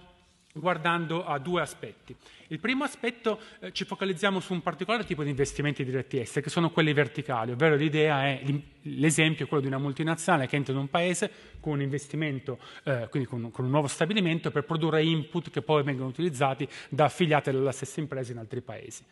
[0.54, 2.16] guardando a due aspetti.
[2.48, 6.50] Il primo aspetto eh, ci focalizziamo su un particolare tipo di investimenti diretti esteri, che
[6.50, 8.42] sono quelli verticali, ovvero l'idea è,
[8.82, 11.30] l'esempio è quello di una multinazionale che entra in un paese
[11.60, 15.82] con un investimento, eh, quindi con, con, un nuovo stabilimento, per produrre input che poi
[15.82, 19.02] vengono utilizzati da affiliate della stessa impresa in altri paesi.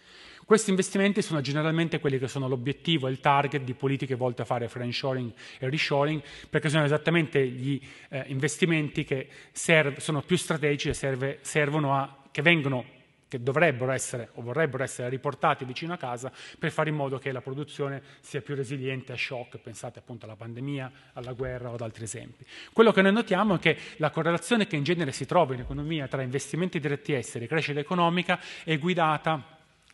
[0.44, 4.44] Questi investimenti sono generalmente quelli che sono l'obiettivo e il target di politiche volte a
[4.44, 10.90] fare friendshoring e reshoring, perché sono esattamente gli eh, investimenti che serv- sono più strategici
[10.90, 13.00] e serve, servono a, che vengono
[13.32, 17.32] che dovrebbero essere o vorrebbero essere riportati vicino a casa per fare in modo che
[17.32, 21.80] la produzione sia più resiliente a shock, pensate appunto alla pandemia, alla guerra o ad
[21.80, 22.44] altri esempi.
[22.74, 26.08] Quello che noi notiamo è che la correlazione che in genere si trova in economia
[26.08, 29.42] tra investimenti diretti esteri e crescita economica è guidata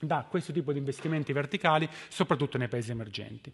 [0.01, 3.53] da questo tipo di investimenti verticali, soprattutto nei paesi emergenti.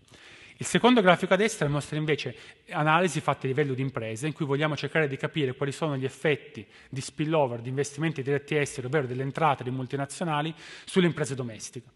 [0.59, 2.37] Il secondo grafico a destra mostra invece
[2.71, 6.05] analisi fatte a livello di imprese, in cui vogliamo cercare di capire quali sono gli
[6.05, 11.89] effetti di spillover, di investimenti diretti esteri, ovvero delle entrate di multinazionali, sulle imprese domestiche.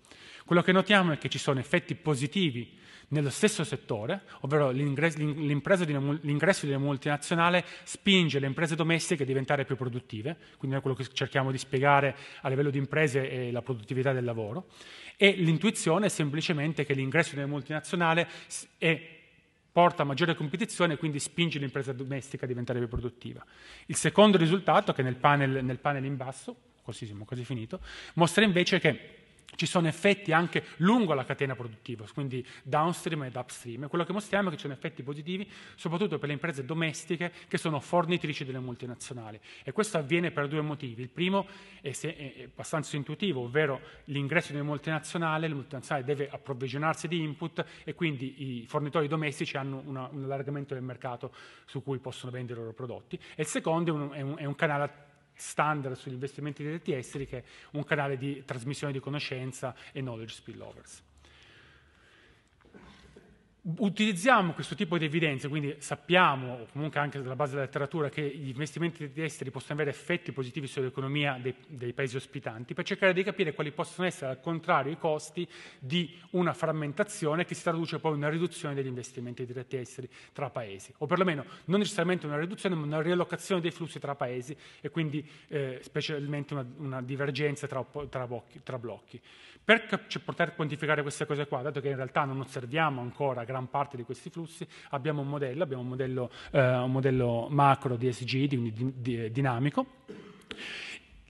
[0.44, 2.76] Quello che notiamo è che ci sono effetti positivi
[3.10, 9.76] nello stesso settore, ovvero l'ingresso di una, multinazionale spinge le imprese domestiche a diventare più
[9.76, 14.12] produttive, quindi è quello che cerchiamo di spiegare a livello di imprese e la produttività
[14.12, 14.66] del lavoro,
[15.20, 18.28] e l'intuizione è semplicemente che l'ingresso di una multinazionale
[18.78, 19.16] è
[19.72, 23.44] porta a maggiore competizione e quindi spinge l'impresa domestica a diventare più produttiva.
[23.86, 27.80] Il secondo risultato, che nel panel, nel panel in basso, così siamo quasi finito,
[28.14, 29.17] mostra invece che
[29.58, 33.88] ci sono effetti anche lungo la catena produttiva, quindi downstream ed upstream.
[33.88, 37.58] Quello che mostriamo è che ci sono effetti positivi soprattutto per le imprese domestiche che
[37.58, 39.40] sono fornitrici delle multinazionali.
[39.64, 41.02] E questo avviene per due motivi.
[41.02, 41.44] Il primo
[41.80, 47.20] è, se, è abbastanza intuitivo, ovvero l'ingresso di una multinazionale, la multinazionale deve approvvigionarsi di
[47.20, 51.34] input e quindi i fornitori domestici hanno una, un allargamento del mercato
[51.66, 53.18] su cui possono vendere i loro prodotti.
[53.34, 55.06] E il secondo è un, è un, è un canale
[55.38, 60.34] standard sugli investimenti diretti esteri che è un canale di trasmissione di conoscenza e knowledge
[60.34, 61.02] spillovers.
[63.76, 68.22] Utilizziamo questo tipo di evidenze, quindi sappiamo, o comunque anche dalla base della letteratura, che
[68.22, 73.22] gli investimenti esteri possono avere effetti positivi sull'economia dei, dei, paesi ospitanti, per cercare di
[73.22, 75.46] capire quali possono essere, al contrario, i costi
[75.78, 80.48] di una frammentazione che si traduce poi in una riduzione degli investimenti diretti esteri tra
[80.48, 84.88] paesi, o perlomeno non necessariamente una riduzione, ma una riallocazione dei flussi tra paesi e
[84.88, 89.20] quindi eh, specialmente una, una divergenza tra, tra, blocchi, tra blocchi.
[89.62, 89.86] Per
[90.24, 94.04] poter quantificare queste cose qua, dato che in realtà non osserviamo ancora gran parte di
[94.04, 98.72] questi flussi, abbiamo un modello, abbiamo un modello, eh, un modello macro di SG, di,
[98.72, 100.04] di, di, dinamico.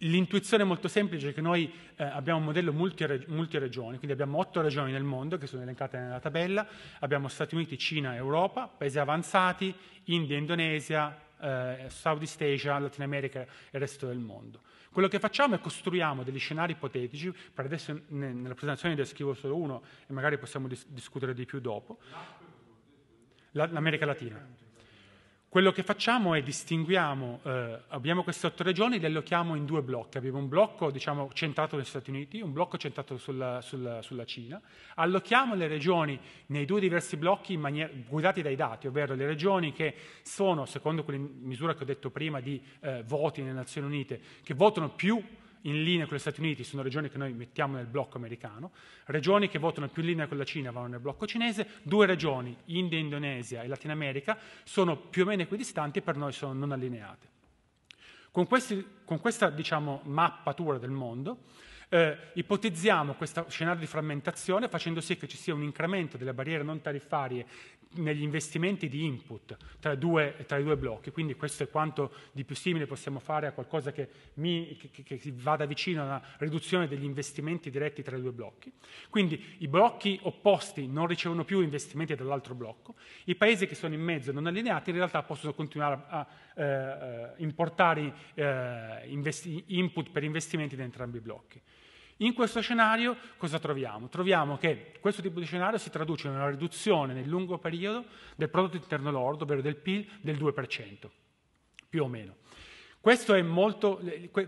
[0.03, 4.61] L'intuizione è molto semplice è che noi eh, abbiamo un modello multiregioni, quindi abbiamo otto
[4.61, 6.67] regioni nel mondo che sono elencate nella tabella,
[7.01, 13.47] abbiamo Stati Uniti, Cina, Europa, paesi avanzati, India, Indonesia, eh, Southeast Asia, Latino America e
[13.73, 14.61] il resto del mondo.
[14.90, 19.57] Quello che facciamo è costruiamo degli scenari ipotetici, per adesso nella presentazione ne descrivo solo
[19.57, 21.98] uno e magari possiamo dis- discutere di più dopo.
[23.53, 24.58] L'America Latina.
[25.50, 30.18] Quello che facciamo è distinguiamo, eh, abbiamo queste otto regioni, le allochiamo in due blocchi.
[30.18, 34.61] Abbiamo un blocco diciamo, centrato negli Stati Uniti, un blocco centrato sulla, sulla, sulla, Cina.
[34.96, 39.94] Allochiamo le regioni nei due diversi blocchi maniera, guidati dai dati, ovvero le regioni che
[40.20, 44.52] sono, secondo quelle misure che ho detto prima di eh, voti nelle Nazioni Unite, che
[44.52, 45.18] votano più
[45.62, 48.73] in linea con gli Stati Uniti sono regioni che noi mettiamo nel blocco americano,
[49.07, 52.57] regioni che votano più in linea con la Cina vanno nel blocco cinese, due regioni,
[52.66, 56.73] India, Indonesia e Latina America, sono più o meno equidistanti e per noi sono non
[56.73, 57.37] allineate.
[58.31, 61.44] Con, questi, con questa diciamo, mappatura del mondo
[61.90, 66.62] eh, ipotizziamo questo scenario di frammentazione facendo sì che ci sia un incremento delle barriere
[66.62, 67.47] non tariffarie
[67.96, 72.44] negli investimenti di input tra, due, tra, i due blocchi, quindi questo è quanto di
[72.44, 76.87] più simile possiamo fare a qualcosa che, mi, che, che, che vada vicino alla riduzione
[76.87, 78.72] degli investimenti diretti tra i due blocchi.
[79.09, 84.03] Quindi i blocchi opposti non ricevono più investimenti dall'altro blocco, i paesi che sono in
[84.03, 90.24] mezzo non allineati in realtà possono continuare a, a eh, importare eh, investi, input per
[90.24, 91.61] investimenti da entrambi i blocchi.
[92.18, 94.09] In questo scenario cosa troviamo?
[94.09, 98.04] Troviamo che questo tipo di scenario si traduce in una riduzione nel lungo periodo
[98.35, 101.09] del prodotto interno lordo, ovvero del PIL, del 2%,
[101.88, 102.37] più o meno.
[103.00, 104.00] Molto,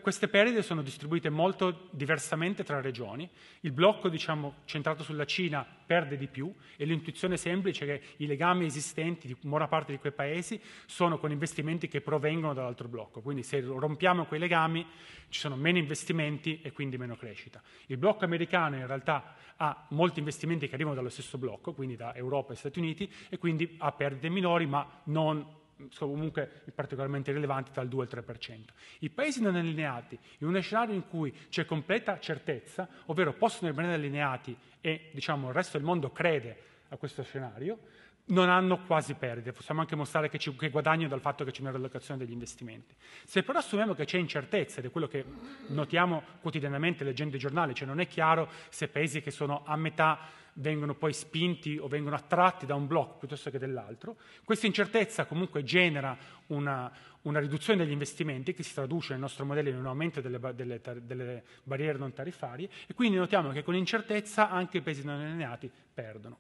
[0.03, 3.27] queste perdite sono distribuite molto diversamente tra regioni.
[3.61, 8.27] Il blocco diciamo, centrato sulla Cina perde di più e l'intuizione semplice è che i
[8.27, 13.23] legami esistenti di buona parte di quei paesi sono con investimenti che provengono dall'altro blocco.
[13.23, 14.87] Quindi se rompiamo quei legami
[15.31, 17.63] ci sono meno investimenti e quindi meno crescita.
[17.87, 22.15] Il blocco americano in realtà ha molti investimenti che arrivano dallo stesso blocco, quindi da
[22.15, 25.59] Europa e Stati Uniti, e quindi ha perdite minori ma non
[25.91, 28.65] sono comunque particolarmente rilevanti tra il 2 e il 3%.
[29.01, 33.95] I paesi non allineati, in uno scenario in cui c'è completa certezza, ovvero possono rimanere
[33.95, 36.57] allineati e diciamo, il resto del mondo crede
[36.89, 37.79] a questo scenario,
[38.27, 41.61] non hanno quasi perdite, possiamo anche mostrare che, ci, che guadagnano dal fatto che c'è
[41.63, 42.95] una riallocazione degli investimenti.
[43.25, 45.25] Se però assumiamo che c'è incertezza, ed è quello che
[45.69, 50.19] notiamo quotidianamente leggendo i giornali, cioè non è chiaro se paesi che sono a metà
[50.55, 54.17] vengono poi spinti o vengono attratti da un blocco piuttosto che dall'altro.
[54.45, 56.17] Questa incertezza comunque genera
[56.49, 56.91] una,
[57.23, 60.81] una, riduzione degli investimenti che si traduce nel nostro modello in un aumento delle, delle,
[61.03, 65.71] delle barriere non tariffarie e quindi notiamo che con incertezza anche i paesi non allineati
[65.93, 66.39] perdono.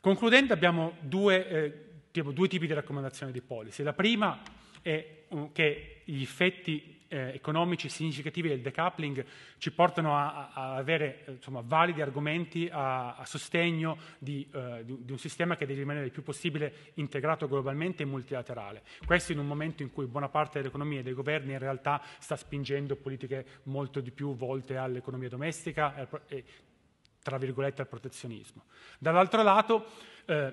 [0.00, 1.72] Concludendo abbiamo due, eh,
[2.10, 3.82] tipo, due tipi di raccomandazioni di policy.
[3.82, 4.42] La prima
[4.82, 9.24] è um, che gli effetti eh, economici significativi del decoupling
[9.58, 15.12] ci portano a, a avere insomma, validi argomenti a, a sostegno di, eh, di, di,
[15.12, 18.82] un sistema che deve rimanere il più possibile integrato globalmente e multilaterale.
[19.04, 22.36] Questo in un momento in cui buona parte dell'economia e dei governi in realtà sta
[22.36, 26.44] spingendo politiche molto di più volte all'economia domestica e, e
[27.22, 28.64] tra virgolette al protezionismo.
[28.98, 29.86] Dall'altro lato,
[30.26, 30.52] eh,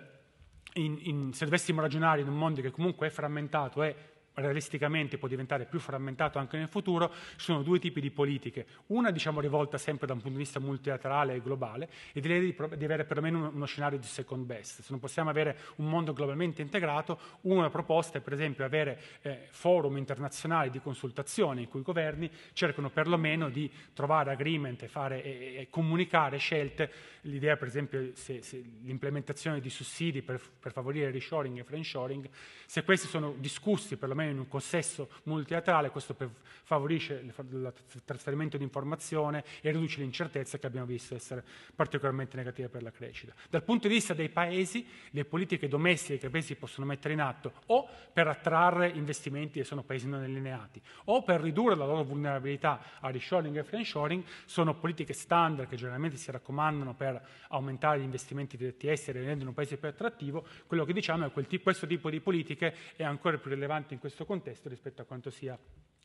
[0.74, 3.96] in, in, se dovessimo ragionare in un mondo che comunque è frammentato e
[4.36, 8.66] realisticamente può diventare più frammentato anche nel futuro, ci sono due tipi di politiche.
[8.88, 12.56] Una diciamo rivolta sempre da un punto di vista multilaterale e globale e direi di,
[12.78, 14.82] di avere perlomeno uno scenario di second best.
[14.82, 19.48] Se non possiamo avere un mondo globalmente integrato, una proposta è per esempio avere eh,
[19.52, 25.24] forum internazionali di consultazione in cui i governi cercano perlomeno di trovare agreement e, fare,
[25.24, 26.92] e, e comunicare scelte.
[27.26, 32.28] L'idea per esempio se, se l'implementazione di sussidi per, per favorire reshoring e friendshoring,
[32.66, 36.16] se questi sono discussi perlomeno in un consesso multilaterale, questo
[36.64, 37.74] favorisce il
[38.06, 41.44] trasferimento di informazione e riduce l'incertezza che abbiamo visto essere
[41.76, 43.34] particolarmente negativa per la crescita.
[43.50, 47.22] Dal punto di vista dei paesi, le politiche domestiche che i paesi possono mettere in
[47.22, 52.04] atto o per attrarre investimenti che sono paesi non allineati o per ridurre la loro
[52.04, 58.04] vulnerabilità a reshoring e friendshoring sono politiche standard che generalmente si raccomandano per aumentare gli
[58.04, 61.88] investimenti diretti esteri e rendere un paese più attrattivo, quello che diciamo è che questo
[61.88, 65.58] tipo di politiche è ancora più rilevante in questo questo contesto rispetto a quanto sia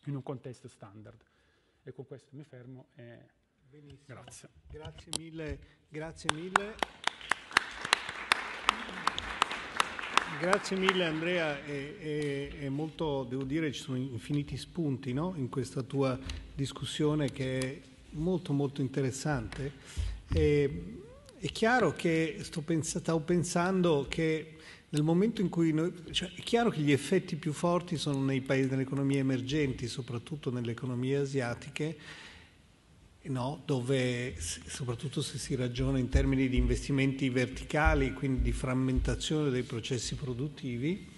[0.04, 1.20] in un contesto standard.
[1.82, 3.18] E con questo mi fermo e
[4.04, 4.48] grazie.
[4.70, 6.74] Grazie mille, grazie mille.
[10.38, 15.32] Grazie mille Andrea, è, è, è, molto, devo dire, ci sono infiniti spunti no?
[15.34, 16.16] in questa tua
[16.54, 19.72] discussione che è molto molto interessante.
[20.32, 21.02] E,
[21.38, 24.55] è chiaro che sto pens- stavo pensando che
[24.88, 28.40] nel momento in cui noi, cioè, è chiaro che gli effetti più forti sono nei
[28.40, 31.96] paesi, nelle economie emergenti, soprattutto nelle economie asiatiche,
[33.22, 33.62] no?
[33.64, 40.14] dove soprattutto se si ragiona in termini di investimenti verticali, quindi di frammentazione dei processi
[40.14, 41.14] produttivi.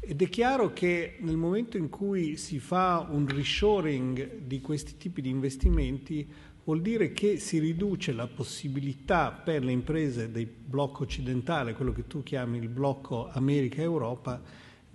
[0.00, 5.20] Ed è chiaro che nel momento in cui si fa un reshoring di questi tipi
[5.20, 6.26] di investimenti,
[6.66, 12.08] vuol dire che si riduce la possibilità per le imprese del blocco occidentale, quello che
[12.08, 14.42] tu chiami il blocco America-Europa,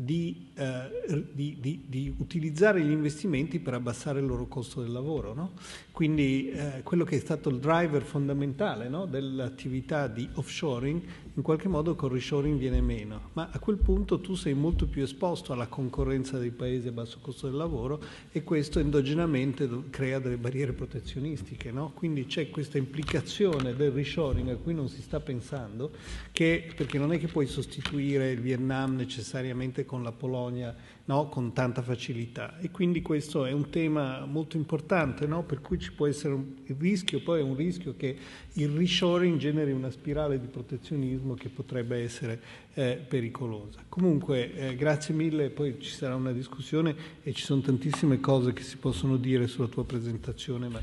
[0.04, 5.34] di, eh, di, di, di, utilizzare gli investimenti per abbassare il loro costo del lavoro.
[5.34, 5.52] No?
[5.92, 9.06] Quindi eh, quello che è stato il driver fondamentale no?
[9.06, 11.02] dell'attività di offshoring,
[11.36, 15.04] in qualche modo con reshoring viene meno, ma a quel punto tu sei molto più
[15.04, 20.38] esposto alla concorrenza dei paesi a basso costo del lavoro e questo endogenamente crea delle
[20.38, 21.72] barriere protezionistiche.
[21.72, 21.92] No?
[21.94, 25.92] Quindi c'è questa implicazione del reshoring a cui non si sta pensando,
[26.32, 30.74] che, perché non è che puoi sostituire il Vietnam necessariamente con la Polonia
[31.04, 31.28] no?
[31.28, 32.58] con tanta facilità.
[32.60, 35.44] E quindi questo è un tema molto importante, no?
[35.44, 38.16] per cui ci può essere un, il rischio, poi è un rischio che
[38.54, 42.40] il reshoring generi una spirale di protezionismo che potrebbe essere
[42.74, 43.84] eh, pericolosa.
[43.90, 48.64] Comunque, eh, grazie mille, poi ci sarà una discussione e ci sono tantissime cose che
[48.64, 50.70] si possono dire sulla tua presentazione.
[50.70, 50.80] Ma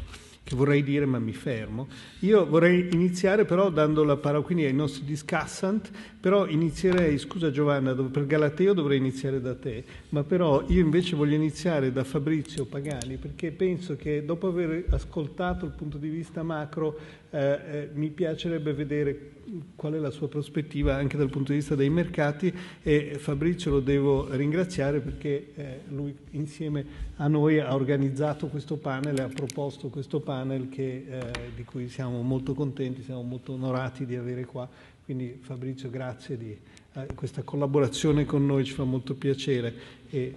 [0.48, 1.88] che vorrei dire ma mi fermo.
[2.20, 7.92] Io vorrei iniziare però dando la parola quindi ai nostri discussant, però inizierei, scusa Giovanna,
[7.92, 13.18] per Galateo dovrei iniziare da te, ma però io invece voglio iniziare da Fabrizio Pagani
[13.18, 16.98] perché penso che dopo aver ascoltato il punto di vista macro
[17.30, 19.32] eh, eh, mi piacerebbe vedere
[19.74, 22.52] qual è la sua prospettiva anche dal punto di vista dei mercati
[22.82, 26.84] e Fabrizio lo devo ringraziare perché eh, lui insieme
[27.16, 31.88] a noi ha organizzato questo panel e ha proposto questo panel che, eh, di cui
[31.88, 34.68] siamo molto contenti, siamo molto onorati di avere qua.
[35.04, 36.56] Quindi Fabrizio grazie di
[36.94, 39.74] eh, questa collaborazione con noi, ci fa molto piacere.
[40.10, 40.34] E,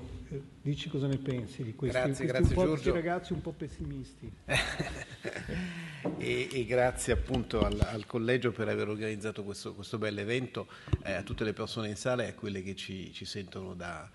[0.61, 4.31] dici cosa ne pensi di questi, grazie, questi, grazie, questi ragazzi un po' pessimisti.
[6.17, 10.67] e, e, grazie appunto al, al, collegio per aver organizzato questo, questo bel evento,
[11.03, 14.09] eh, a tutte le persone in sala e a quelle che ci, ci sentono da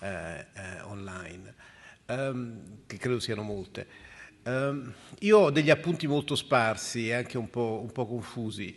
[0.00, 1.54] eh, eh, online,
[2.06, 3.86] um, che credo siano molte.
[4.44, 8.76] Um, io ho degli appunti molto sparsi e anche un po', un po confusi.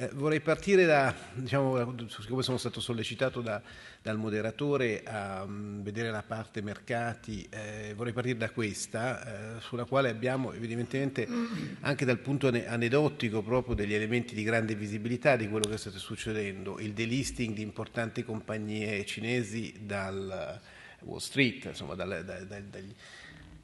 [0.00, 3.60] Eh, vorrei partire da, diciamo, siccome sono stato sollecitato da,
[4.00, 9.86] dal moderatore a um, vedere la parte mercati, eh, vorrei partire da questa, eh, sulla
[9.86, 11.26] quale abbiamo evidentemente
[11.80, 16.78] anche dal punto aneddotico proprio degli elementi di grande visibilità di quello che sta succedendo,
[16.78, 20.60] il delisting di importanti compagnie cinesi dal
[21.00, 22.94] Wall Street, insomma dal, dal, dal,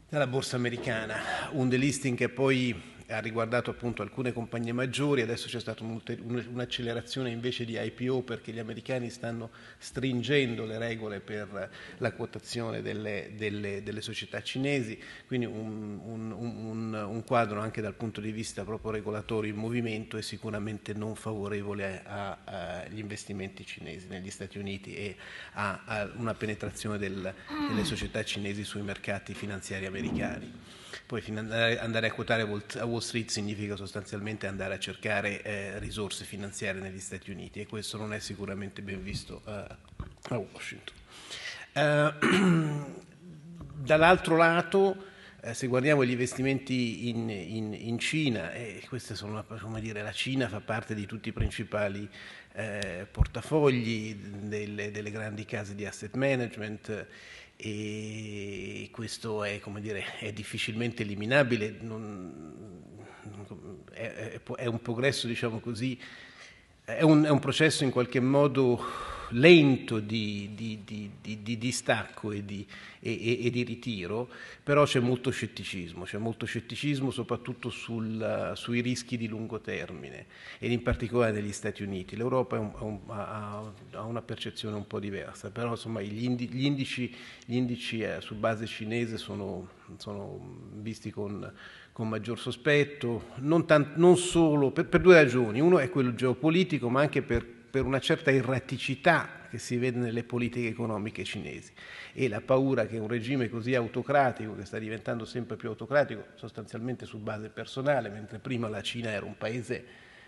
[0.09, 1.15] dalla borsa americana,
[1.53, 7.65] un delisting che poi ha riguardato appunto alcune compagnie maggiori, adesso c'è stata un'accelerazione invece
[7.65, 14.01] di IPO perché gli americani stanno stringendo le regole per la quotazione delle, delle, delle
[14.01, 19.53] società cinesi, quindi un, un, un, un, quadro anche dal punto di vista proprio regolatorio
[19.53, 25.17] in movimento e sicuramente non favorevole agli investimenti cinesi negli Stati Uniti e
[25.55, 27.35] a, a una penetrazione del,
[27.69, 30.53] delle società cinesi sui mercati finanziari americani.
[31.07, 32.47] Poi andare a quotare a
[32.87, 37.99] Wall Street significa sostanzialmente andare a cercare eh, risorse finanziarie negli Stati Uniti e questo
[37.99, 39.67] non è sicuramente ben visto eh,
[40.31, 40.95] a Washington.
[41.75, 42.13] Eh,
[43.85, 44.97] dall'altro lato,
[45.43, 50.13] eh, se guardiamo gli investimenti in, in, in Cina, e queste sono, come dire, la
[50.13, 52.09] Cina fa parte di tutti i principali
[52.55, 57.07] eh, portafogli delle, delle grandi case di asset management
[57.57, 62.55] e questo è, dire, è difficilmente eliminabile, non,
[63.93, 65.99] è, è, un progresso, diciamo così,
[66.85, 68.79] è un, è un, processo in qualche modo
[69.31, 72.45] lento di, di, di, di distacco e,
[73.01, 74.29] e, e di, ritiro,
[74.63, 80.27] però c'è molto scetticismo, c'è molto scetticismo soprattutto sul, sui rischi di lungo termine
[80.59, 82.17] ed in particolare negli Stati Uniti.
[82.17, 87.13] L'Europa un, ha, ha, una percezione un po' diversa, però insomma gli, indi, gli indici,
[87.47, 90.39] gli indici eh, su base cinese sono, sono
[90.75, 91.51] visti con
[91.95, 95.61] con maggior sospetto, non, tant- non solo per, per, due ragioni.
[95.61, 100.25] Uno è quello geopolitico, ma anche per, per una certa erraticità che si vede nelle
[100.25, 101.73] politiche economiche cinesi
[102.13, 107.07] e la paura che un regime così autocratico, che sta diventando sempre più autocratico, sostanzialmente
[107.07, 109.85] su base personale, mentre prima la Cina era un paese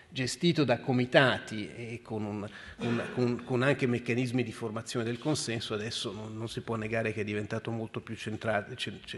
[0.08, 2.48] gestito da comitati e con, un,
[2.78, 7.12] un, con, con, anche meccanismi di formazione del consenso, adesso non, non, si può negare
[7.12, 8.66] che è diventato molto più centra,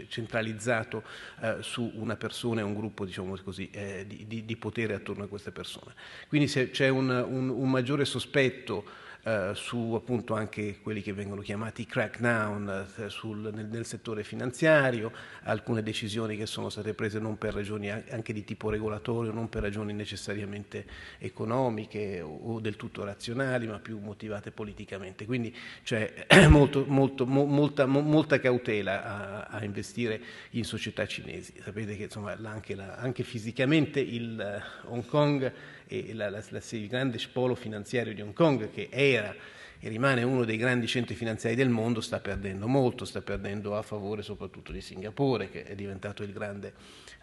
[0.07, 1.03] centralizzato
[1.41, 5.23] eh, su una persona e un gruppo diciamo così, eh, di, di, di, potere attorno
[5.23, 5.93] a queste persone.
[6.27, 12.87] Quindi c'è un, un maggiore sospetto eh, su appunto anche quelli che vengono chiamati crackdown
[12.97, 15.11] eh, sul, nel, nel, settore finanziario,
[15.43, 19.61] alcune decisioni che sono state prese non per ragioni anche di tipo regolatorio, non per
[19.61, 20.85] ragioni necessariamente
[21.17, 25.25] economiche o, o del tutto razionali, ma più motivate politicamente.
[25.25, 25.53] Quindi
[25.83, 31.53] c'è molto, molto, mo, molta, mo, molta, cautela a, a, investire in società cinesi.
[31.61, 35.51] Sapete che insomma, anche, la, anche fisicamente il uh, Hong Kong
[35.89, 39.35] e la, la, la, il grande polo finanziario di Hong Kong, che era
[39.81, 43.81] e rimane uno dei grandi centri finanziari del mondo, sta perdendo molto, sta perdendo a
[43.81, 46.73] favore soprattutto di Singapore, che è diventato il grande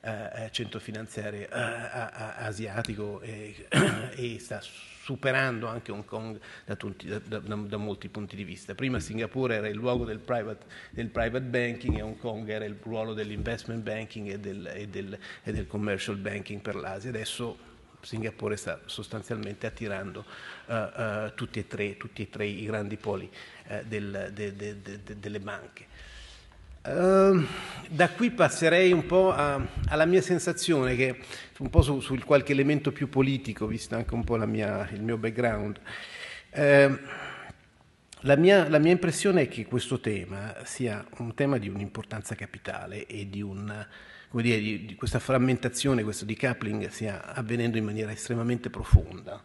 [0.01, 3.55] eh, eh centro finanziario eh, asiatico e,
[4.17, 8.75] e, sta superando anche Hong Kong da, tutti, da, da, da, molti punti di vista.
[8.75, 12.79] Prima Singapore era il luogo del private, del private banking e Hong Kong era il
[12.83, 17.11] ruolo dell'investment banking e del, e del, e del commercial banking per l'Asia.
[17.11, 17.66] Adesso
[18.07, 20.25] Singapore sta sostanzialmente attirando
[20.67, 23.29] uh, uh, tutti, e tre, tutti, e tre, i grandi poli
[23.67, 25.87] uh, del, de, de, de, delle banche.
[26.85, 27.45] Uh,
[27.89, 31.19] da qui passerei un po' a, alla mia sensazione, che
[31.59, 35.17] un po' su, su, qualche elemento più politico, visto anche un po' mia, il mio
[35.17, 35.81] background.
[36.53, 36.97] Uh,
[38.21, 43.07] la mia, la mia, impressione è che questo tema sia un tema di un'importanza capitale
[43.07, 43.85] e di un,
[44.31, 49.43] dire, di, di questa frammentazione, questo decoupling stia avvenendo in maniera estremamente profonda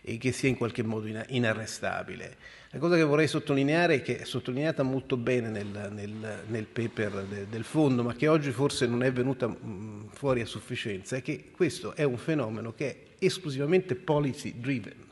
[0.00, 2.36] e che sia in qualche modo inarrestabile.
[2.70, 7.48] La cosa che vorrei sottolineare, che è sottolineata molto bene nel, nel, nel paper de,
[7.48, 11.50] del fondo, ma che oggi forse non è venuta mh, fuori a sufficienza, è che
[11.50, 15.06] questo è un fenomeno che è esclusivamente policy driven,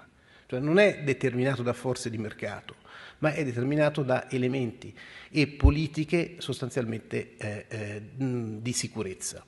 [0.46, 2.75] cioè non è determinato da forze di mercato,
[3.18, 4.94] ma è determinato da elementi
[5.30, 9.44] e politiche sostanzialmente eh, eh, di sicurezza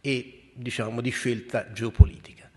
[0.00, 2.48] e diciamo di scelta geopolitica.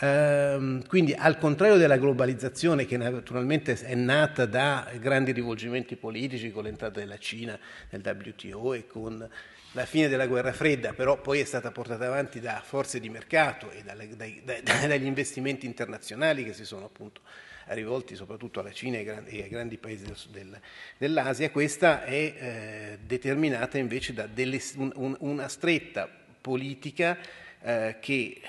[0.00, 6.64] Ehm, quindi al contrario della globalizzazione che naturalmente è nata da grandi rivolgimenti politici con
[6.64, 7.58] l'entrata della Cina
[7.90, 9.28] nel WTO e con
[9.72, 13.70] la fine della guerra fredda, però poi è stata portata avanti da forze di mercato
[13.70, 17.20] e dalle, dai, dai, dagli investimenti internazionali che si sono appunto
[17.68, 20.60] rivolti soprattutto alla Cina e ai grandi, paesi del,
[20.98, 26.08] dell'Asia, questa è eh, determinata invece da delle, un, una stretta
[26.40, 27.18] politica
[27.62, 28.40] eh, che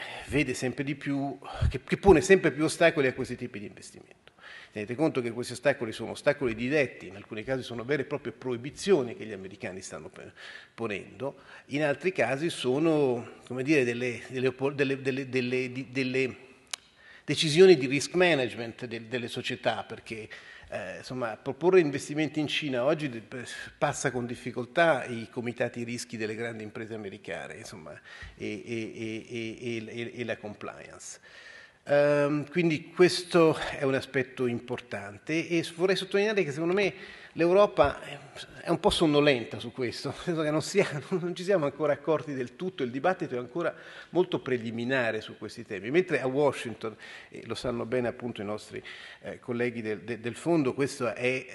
[0.98, 1.40] più,
[1.70, 4.24] che, che pone sempre più ostacoli a questi tipi di investimento.
[4.76, 8.34] Tenete conto che questi ostacoli sono ostacoli diretti, in alcuni casi sono vere e proprie
[8.34, 10.12] proibizioni che gli americani stanno
[10.74, 11.38] ponendo,
[11.68, 13.26] in altri casi sono
[13.62, 14.54] dire, delle, delle,
[15.02, 16.36] delle, delle,
[17.26, 20.30] decisioni di risk management delle società, perché
[20.70, 23.10] eh, insomma, proporre investimenti in Cina oggi
[23.78, 28.00] passa con difficoltà i comitati rischi delle grandi imprese americane insomma,
[28.36, 31.20] e, e, e, e, la compliance.
[31.88, 36.94] Um, quindi questo è un aspetto importante e vorrei sottolineare che secondo me
[37.34, 38.00] l'Europa
[38.66, 42.34] è un po' sonnolenta su questo, penso che non, sia, non, ci siamo ancora accorti
[42.34, 43.72] del tutto, il dibattito è ancora
[44.10, 46.96] molto preliminare su questi temi, mentre a Washington,
[47.30, 48.84] e lo sanno bene appunto i nostri
[49.22, 51.46] eh, colleghi del, de, del fondo, questo è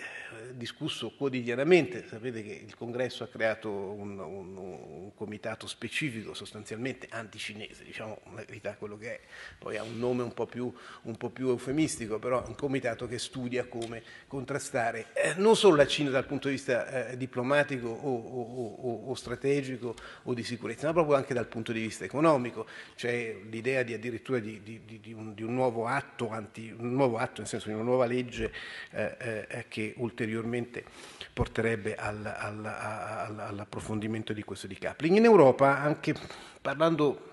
[0.52, 7.84] discusso quotidianamente, sapete che il congresso ha creato un, un, un comitato specifico sostanzialmente anticinese,
[7.84, 9.20] diciamo la verità quello che è,
[9.58, 13.18] poi ha un nome un po' più, un po più eufemistico, però un comitato che
[13.18, 18.14] studia come contrastare eh, non solo la Cina dal punto di vista eh, diplomatico o,
[18.14, 19.94] o, o, o, strategico
[20.24, 24.38] o di sicurezza, ma proprio anche dal punto di vista economico, c'è l'idea di addirittura
[24.38, 27.74] di, di, di, di un, un, nuovo atto, anti, un nuovo atto, nel senso di
[27.74, 28.52] una nuova legge
[28.90, 30.84] eh, eh che ulteriormente
[31.32, 35.16] porterebbe al, al, al, all'approfondimento di questo decoupling.
[35.16, 36.14] In Europa, anche
[36.60, 37.28] parlando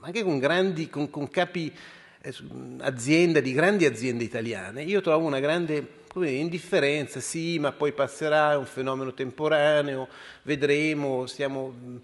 [0.00, 1.72] anche con, grandi, con, con capi
[2.20, 2.34] eh,
[2.80, 8.52] azienda, di grandi aziende italiane, io trovo una grande dire, indifferenza, sì, ma poi passerà,
[8.52, 10.08] è un fenomeno temporaneo,
[10.42, 12.02] vedremo, stiamo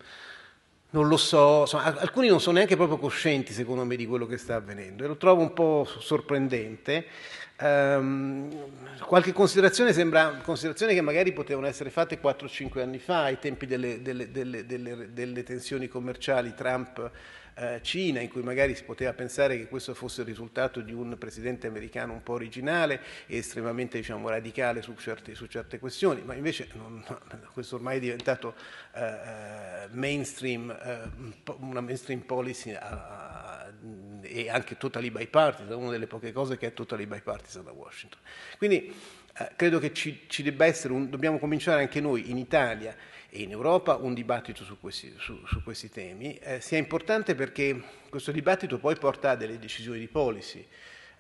[0.93, 4.37] non lo so, insomma, alcuni non sono neanche proprio coscienti secondo me di quello che
[4.37, 7.07] sta avvenendo e lo trovo un po' sorprendente.
[7.61, 8.51] Um,
[9.03, 14.01] qualche considerazione sembra considerazioni che magari potevano essere fatte 4-5 anni fa, ai tempi delle,
[14.01, 17.11] delle, delle, delle tensioni commerciali Trump
[17.55, 21.17] eh, Cina, in cui magari si poteva pensare che questo fosse il risultato di un
[21.19, 26.35] presidente americano un po' originale e estremamente diciamo, radicale su certe, su certe, questioni, ma
[26.35, 27.05] invece non,
[27.53, 28.55] questo ormai è diventato
[28.95, 32.77] eh, eh mainstream, eh, una mainstream policy
[34.23, 38.21] e anche totally bipartisan, una delle poche cose che è totally bipartisan da Washington.
[38.59, 38.95] Quindi
[39.39, 42.95] eh, credo che ci, ci debba essere, un, dobbiamo cominciare anche noi in Italia
[43.31, 47.81] e in Europa un dibattito su questi, su, su questi temi, eh, sia importante perché
[48.09, 50.67] questo dibattito poi porta a delle decisioni di policy.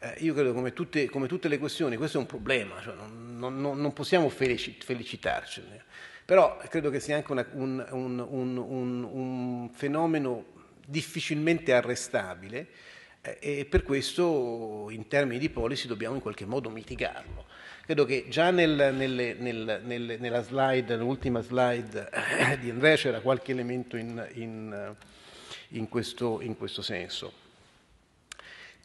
[0.01, 3.39] Eh, io credo come tutte, come tutte, le questioni, questo è un problema, cioè non,
[3.39, 5.85] non, non, possiamo felicitarcene,
[6.25, 10.47] però credo che sia anche una, un, un, un, un fenomeno
[10.87, 12.69] difficilmente arrestabile
[13.21, 17.47] eh, e per questo in termini di policy dobbiamo in qualche modo mitigarlo.
[17.91, 23.18] Credo che già nel, nelle, nel, nel, nella slide, nell'ultima slide eh, di Andrea c'era
[23.18, 24.95] qualche elemento in, in,
[25.70, 27.32] in, questo, in questo, senso.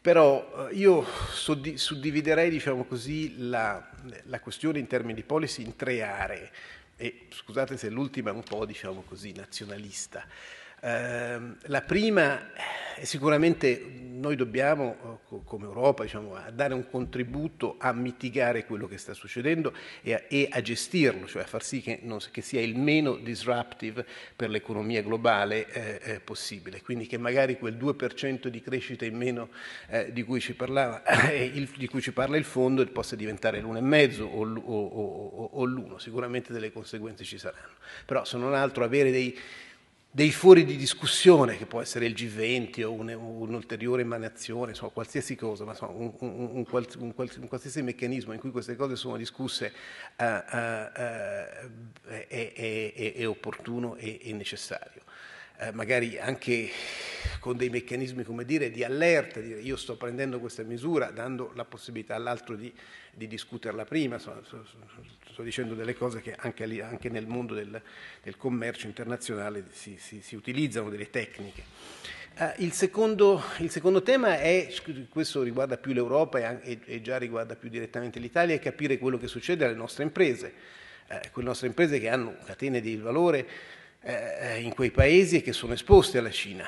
[0.00, 3.88] Però eh, io suddividerei diciamo così, la,
[4.24, 6.50] la, questione in termini di policy in tre aree
[6.96, 10.26] e scusate se l'ultima è un po' diciamo così nazionalista.
[10.86, 12.52] Eh, la prima
[12.94, 18.96] è sicuramente noi dobbiamo, eh, come Europa, diciamo, dare un contributo a mitigare quello che
[18.96, 22.60] sta succedendo e a, e a gestirlo, cioè a far sì che, non, che, sia
[22.60, 24.06] il meno disruptive
[24.36, 26.80] per l'economia globale eh, eh, possibile.
[26.80, 29.48] Quindi che magari quel 2% di crescita in meno
[29.88, 31.02] eh, di, cui parlava,
[31.34, 35.96] il, di, cui ci parla il fondo possa diventare l'1,5 o, o, o, o l'1.
[35.96, 37.74] Sicuramente delle conseguenze ci saranno.
[38.04, 39.36] Però se non altro avere dei
[40.16, 45.66] dei fori di discussione, che può essere il G20 o un'ulteriore emanazione, insomma, qualsiasi cosa,
[45.66, 47.14] ma insomma, un, un, un, un,
[47.48, 49.74] qualsiasi meccanismo in cui queste cose sono discusse
[50.16, 55.02] uh, uh, uh, è, è, è, opportuno e necessario.
[55.58, 56.70] eh, magari anche
[57.38, 61.66] con dei meccanismi come dire, di allerta, dire io sto prendendo questa misura dando la
[61.66, 62.72] possibilità all'altro di,
[63.12, 64.42] di discuterla prima, sto,
[65.36, 67.80] sto, dicendo delle cose che anche, lì, anche nel mondo del,
[68.22, 71.64] del, commercio internazionale si, si, si utilizzano delle tecniche.
[72.38, 74.72] Uh, il, secondo, il, secondo, tema è,
[75.10, 79.26] questo riguarda più l'Europa e, e, già riguarda più direttamente l'Italia, è capire quello che
[79.26, 80.54] succede alle nostre imprese,
[81.08, 83.46] eh, quelle nostre imprese che hanno catene di valore
[84.00, 86.66] eh, in quei paesi e che sono esposte alla Cina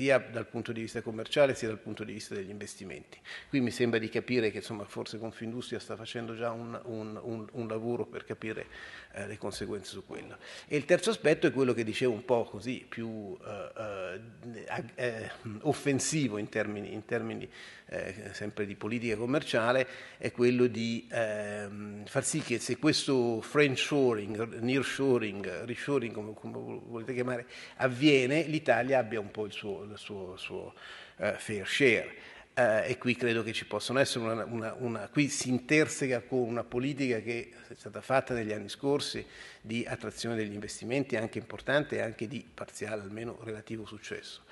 [0.00, 3.18] sia dal punto di vista commerciale sia dal punto di vista degli investimenti.
[3.50, 7.46] Qui mi sembra di capire che insomma, forse Confindustria sta facendo già un, un, un,
[7.52, 8.64] un lavoro per capire
[9.12, 10.38] eh, le conseguenze su quello.
[10.66, 14.18] E il terzo aspetto è quello che dicevo un po' così più eh,
[14.68, 15.30] eh, eh
[15.62, 17.46] offensivo in termini, in termini
[17.90, 19.86] eh, sempre di politica commerciale,
[20.16, 26.80] è quello di ehm, far sì che se questo French shoring, nearshoring, reshoring, come, come
[26.86, 30.74] volete chiamare, avviene, l'Italia abbia un po' il suo, il suo, suo
[31.16, 32.14] uh, fair share.
[32.52, 36.40] Uh, e qui credo che ci possano essere una, una, una, qui si interseca con
[36.40, 39.24] una politica che è stata fatta negli anni scorsi
[39.60, 44.42] di attrazione degli investimenti anche importante e anche di parziale almeno relativo successo.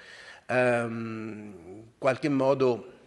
[0.47, 2.98] Um, in qualche modo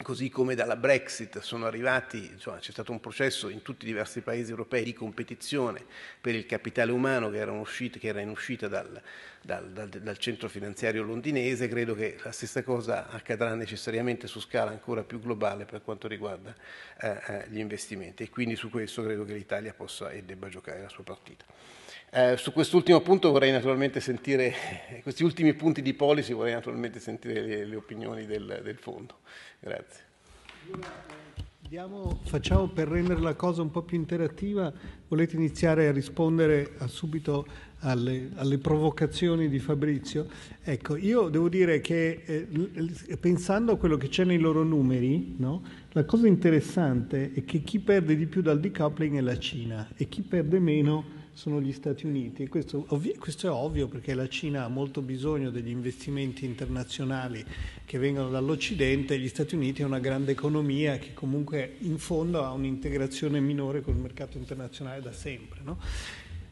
[0.00, 4.20] così come dalla Brexit sono arrivati, insomma, c'è stato un processo in tutti i diversi
[4.20, 5.84] paesi europei di competizione
[6.20, 9.02] per il capitale umano che era, uscita, che era in uscita dal,
[9.42, 14.70] dal, dal, dal, centro finanziario londinese, credo che la stessa cosa accadrà necessariamente su scala
[14.70, 16.54] ancora più globale per quanto riguarda
[17.00, 20.80] eh, eh gli investimenti e quindi su questo credo che l'Italia possa e debba giocare
[20.80, 21.44] la sua partita.
[22.10, 24.54] Eh, su quest'ultimo punto vorrei naturalmente sentire,
[25.02, 29.18] questi ultimi punti di policy vorrei naturalmente sentire le, le opinioni del, del fondo.
[29.60, 30.06] Grazie.
[31.68, 34.72] Diamo, facciamo per rendere la cosa un po' più interattiva,
[35.06, 37.46] volete iniziare a rispondere a subito
[37.80, 40.28] alle, alle, provocazioni di Fabrizio?
[40.62, 45.62] Ecco, io devo dire che eh, pensando a quello che c'è nei loro numeri, no,
[45.90, 50.08] la cosa interessante è che chi perde di più dal decoupling è la Cina e
[50.08, 52.48] chi perde meno sono gli Stati Uniti.
[52.48, 57.44] Questo, ovvi- questo, è ovvio perché la Cina ha molto bisogno degli investimenti internazionali
[57.84, 62.42] che vengono dall'Occidente e gli Stati Uniti è una grande economia che comunque in fondo
[62.42, 65.60] ha un'integrazione minore col mercato internazionale da sempre.
[65.62, 65.78] No?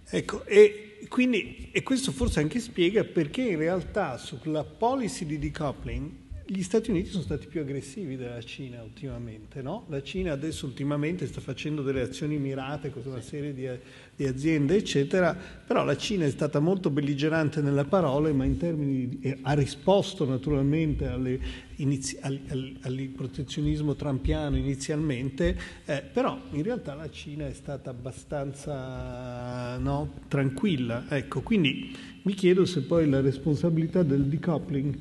[0.09, 6.24] Ecco, e, quindi, e questo forse anche spiega perché in realtà sulla policy di decoupling
[6.49, 9.84] gli Stati Uniti sono stati più aggressivi della Cina ultimamente, no?
[9.89, 13.68] La Cina adesso ultimamente sta facendo delle azioni mirate con una serie di,
[14.17, 15.37] di, aziende, eccetera,
[15.67, 20.25] però la Cina è stata molto belligerante nelle parole, ma in termini di, ha risposto
[20.25, 21.39] naturalmente alle,
[21.77, 27.91] inizi, al, al, al, protezionismo trampiano inizialmente, eh, però in realtà la Cina è stata
[27.91, 31.05] abbastanza no, tranquilla.
[31.09, 34.97] Ecco, quindi mi chiedo se poi la responsabilità del decoupling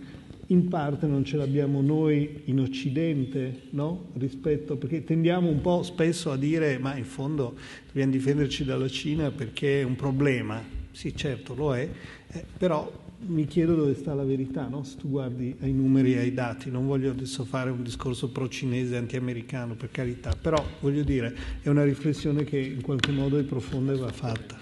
[0.48, 4.10] in parte non ce l'abbiamo noi in Occidente, no?
[4.18, 7.56] Rispetto, perché tendiamo un po' spesso a dire ma in fondo
[7.88, 10.62] dobbiamo difenderci dalla Cina perché è un problema.
[10.92, 11.90] Sì, certo, lo è,
[12.28, 14.84] eh, però mi chiedo dove sta la verità, no?
[14.84, 18.96] se tu guardi ai numeri e ai dati, non voglio adesso fare un discorso pro-cinese
[18.96, 23.94] anti-americano, per carità, però voglio dire, è una riflessione che in qualche modo è profonda
[23.94, 24.62] e va fatta.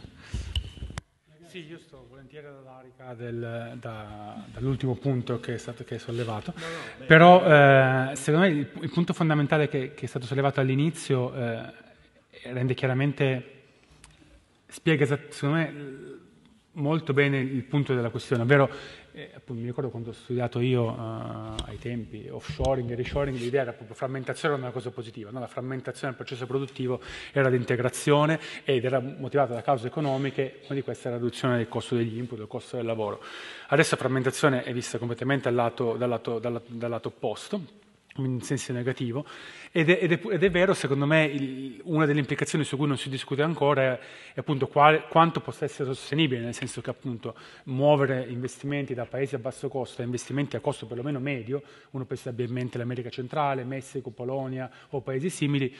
[1.48, 1.93] Sì, io sto
[2.34, 7.44] volentieri dall'arica del, da, dall'ultimo punto che è stato che è sollevato, no, no, però
[7.46, 11.74] eh, secondo me il, il, punto fondamentale che, che, è stato sollevato all'inizio eh,
[12.46, 13.62] rende chiaramente,
[14.66, 15.74] spiega secondo me
[16.72, 18.70] molto bene il punto della questione, ovvero
[19.14, 23.62] eh, appunto, mi ricordo quando ho studiato io uh, ai tempi offshoring e reshoring, l'idea
[23.62, 25.40] era proprio frammentazione era una cosa positiva, no?
[25.40, 27.00] la frammentazione del processo produttivo
[27.32, 31.68] era l'integrazione ed era motivata da cause economiche, una di queste è la riduzione del
[31.68, 33.22] costo degli input, del costo del lavoro.
[33.68, 37.62] Adesso la frammentazione è vista completamente dal lato, dal lato, dal lato, dal lato opposto,
[38.18, 39.26] in senso negativo,
[39.72, 42.88] ed è, ed è, ed è vero, secondo me, il, una delle implicazioni su cui
[42.88, 44.00] non si discute ancora è,
[44.34, 47.36] è appunto quale, quanto possa essere sostenibile, nel senso che appunto
[47.66, 52.30] muovere investimenti da paesi a basso costo a investimenti a costo perlomeno medio, uno pensa
[52.30, 55.76] abbia in mente l'America centrale, Messico, Polonia o paesi simili,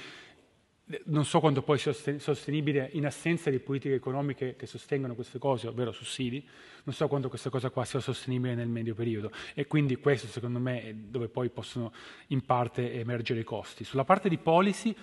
[1.06, 5.68] non so quanto poi sia sostenibile in assenza di politiche economiche che sostengano queste cose,
[5.68, 6.46] ovvero sussidi,
[6.84, 10.60] non so quanto questa cosa qua sia sostenibile nel medio periodo e quindi questo secondo
[10.60, 11.94] me è dove poi possono
[12.28, 13.84] in parte emergere i costi.
[13.86, 14.96] Sulla parte di policy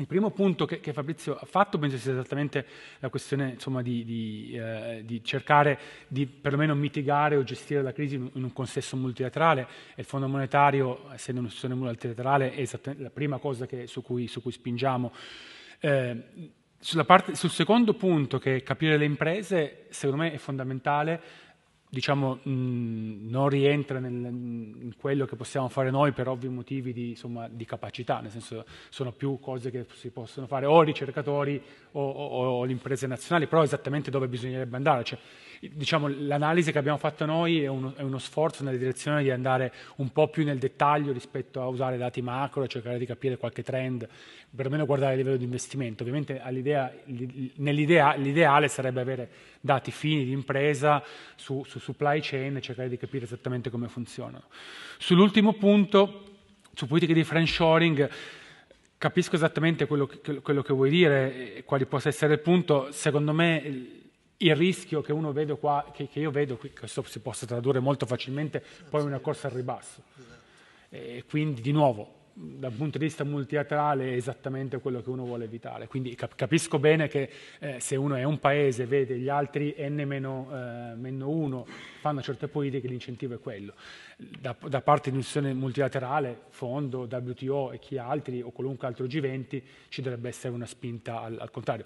[0.00, 2.66] il primo punto che, che, Fabrizio ha fatto penso sia esattamente
[3.00, 5.78] la questione insomma, di, di, eh, di, cercare
[6.08, 11.10] di perlomeno mitigare o gestire la crisi in, un contesto multilaterale e il Fondo monetario,
[11.12, 15.12] essendo un'istituzione multilaterale, è la prima cosa che, su, cui, su, cui, spingiamo.
[15.80, 16.16] Eh,
[17.06, 21.48] parte, sul secondo punto, che è capire le imprese, secondo me è fondamentale
[21.90, 27.10] diciamo, mh, non rientra nel, in quello che possiamo fare noi per ovvi motivi di,
[27.10, 31.60] insomma, di, capacità, nel senso sono più cose che si possono fare o ricercatori
[31.92, 35.02] o, o, o le imprese nazionali, però esattamente dove bisognerebbe andare.
[35.02, 35.18] Cioè,
[35.60, 39.72] diciamo, l'analisi che abbiamo fatto noi è uno, è uno, sforzo nella direzione di andare
[39.96, 44.08] un po' più nel dettaglio rispetto a usare dati macro, cercare di capire qualche trend,
[44.54, 46.02] perlomeno guardare il livello di investimento.
[46.02, 46.40] Ovviamente
[47.56, 49.28] l'ideale sarebbe avere
[49.60, 51.04] dati fini di impresa
[51.36, 54.44] su, su supply chain e cercare di capire esattamente come funzionano.
[54.96, 56.24] Sull'ultimo punto,
[56.72, 58.08] su politiche di friendshoring,
[58.96, 62.92] capisco esattamente quello che, quello che vuoi dire, quali possa essere il punto.
[62.92, 63.98] Secondo me
[64.42, 68.06] il rischio che uno vede qua, che, che io vedo, questo si possa tradurre molto
[68.06, 70.02] facilmente, poi una corsa al ribasso.
[70.88, 75.44] E quindi di nuovo, dal punto di vista multilaterale è esattamente quello che uno vuole
[75.44, 75.86] evitare.
[75.88, 81.64] Quindi capisco bene che eh, se uno è un paese, vede gli altri N-1 eh,
[82.00, 83.74] fanno certe politiche, l'incentivo è quello.
[84.16, 89.62] Da, da parte di un'istituzione multilaterale, fondo, WTO e chi altri o qualunque altro G20
[89.88, 91.84] ci dovrebbe essere una spinta al, al contrario.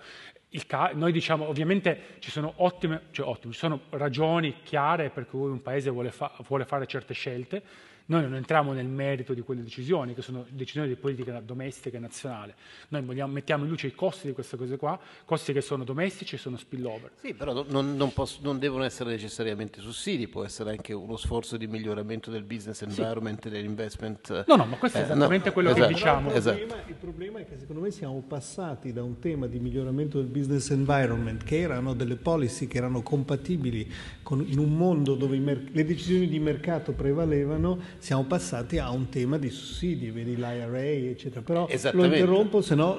[0.67, 5.51] Ca- noi diciamo, ovviamente ci sono ottime, cioè ottime, ci sono ragioni chiare per cui
[5.51, 7.63] un paese vuole, fa- vuole fare certe scelte,
[8.07, 12.01] noi non entriamo nel merito di quelle decisioni, che sono decisioni di politica domestica e
[12.01, 12.55] nazionale.
[12.89, 16.35] Noi vogliamo, mettiamo in luce i costi di queste cose qua, costi che sono domestici
[16.35, 17.13] e sono spillover.
[17.15, 21.57] Sì, però non, non, posso, non, devono essere necessariamente sussidi, può essere anche uno sforzo
[21.57, 23.49] di miglioramento del business environment sì.
[23.49, 24.45] dell'investment.
[24.47, 26.33] No, no, ma questo è esattamente eh, no, quello esatto, che diciamo.
[26.35, 30.19] Il problema, il problema è che secondo me siamo passati da un tema di miglioramento
[30.19, 33.91] del business environment, che erano delle policy che erano compatibili
[34.23, 39.09] con, in un mondo dove mer- le decisioni di mercato prevalevano, siamo passati a un
[39.09, 41.43] tema di sussidi, vedi l'IRA, eccetera.
[41.43, 42.99] Però lo interrompo, se no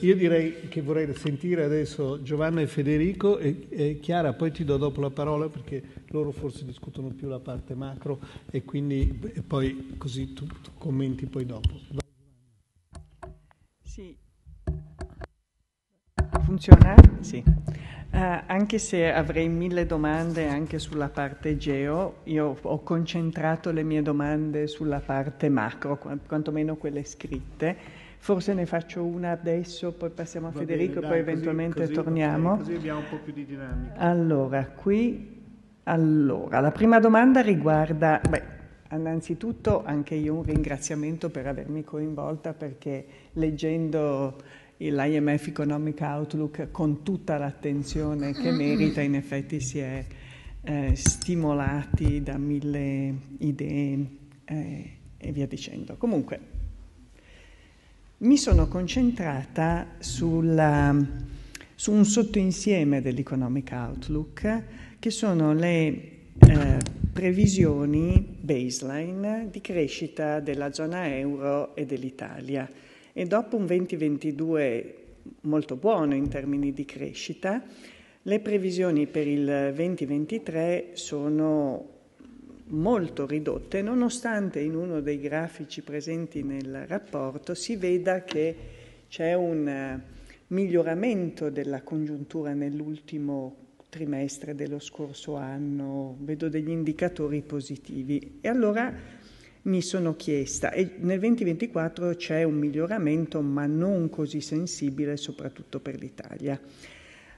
[0.00, 4.76] io direi che vorrei sentire adesso Giovanna e Federico e, e, Chiara, poi ti do
[4.76, 9.94] dopo la parola perché loro forse discutono più la parte macro e quindi e poi
[9.98, 11.80] così tu, tu commenti poi dopo.
[13.82, 14.16] Sì.
[16.44, 16.94] Funziona?
[17.20, 17.42] Sì.
[18.16, 24.00] Uh, anche se avrei mille domande anche sulla parte geo, io ho concentrato le mie
[24.00, 27.76] domande sulla parte macro, quantomeno quelle scritte.
[28.16, 32.56] Forse ne faccio una adesso, poi passiamo a Va Federico e poi eventualmente così, torniamo.
[32.56, 33.96] Così abbiamo un po' più di dinamica.
[33.96, 35.42] Allora, qui,
[35.82, 38.42] allora, la prima domanda riguarda, beh,
[38.92, 44.38] innanzitutto anche io un ringraziamento per avermi coinvolta perché leggendo
[44.78, 50.04] l'IMF Economic Outlook con tutta l'attenzione che merita, in effetti si è
[50.62, 54.06] eh, stimolati da mille idee
[54.44, 55.96] eh, e via dicendo.
[55.96, 56.40] Comunque,
[58.18, 60.94] mi sono concentrata sulla,
[61.74, 64.62] su un sottoinsieme dell'Economic Outlook
[64.98, 65.88] che sono le
[66.38, 66.78] eh,
[67.12, 72.68] previsioni baseline di crescita della zona euro e dell'Italia
[73.18, 75.04] e dopo un 2022
[75.42, 77.62] molto buono in termini di crescita,
[78.20, 81.94] le previsioni per il 2023 sono
[82.64, 88.54] molto ridotte, nonostante in uno dei grafici presenti nel rapporto si veda che
[89.08, 89.98] c'è un
[90.48, 93.56] miglioramento della congiuntura nell'ultimo
[93.88, 98.40] trimestre dello scorso anno, vedo degli indicatori positivi.
[98.42, 99.15] E allora
[99.66, 105.98] mi sono chiesta, e nel 2024 c'è un miglioramento ma non così sensibile soprattutto per
[105.98, 106.60] l'Italia.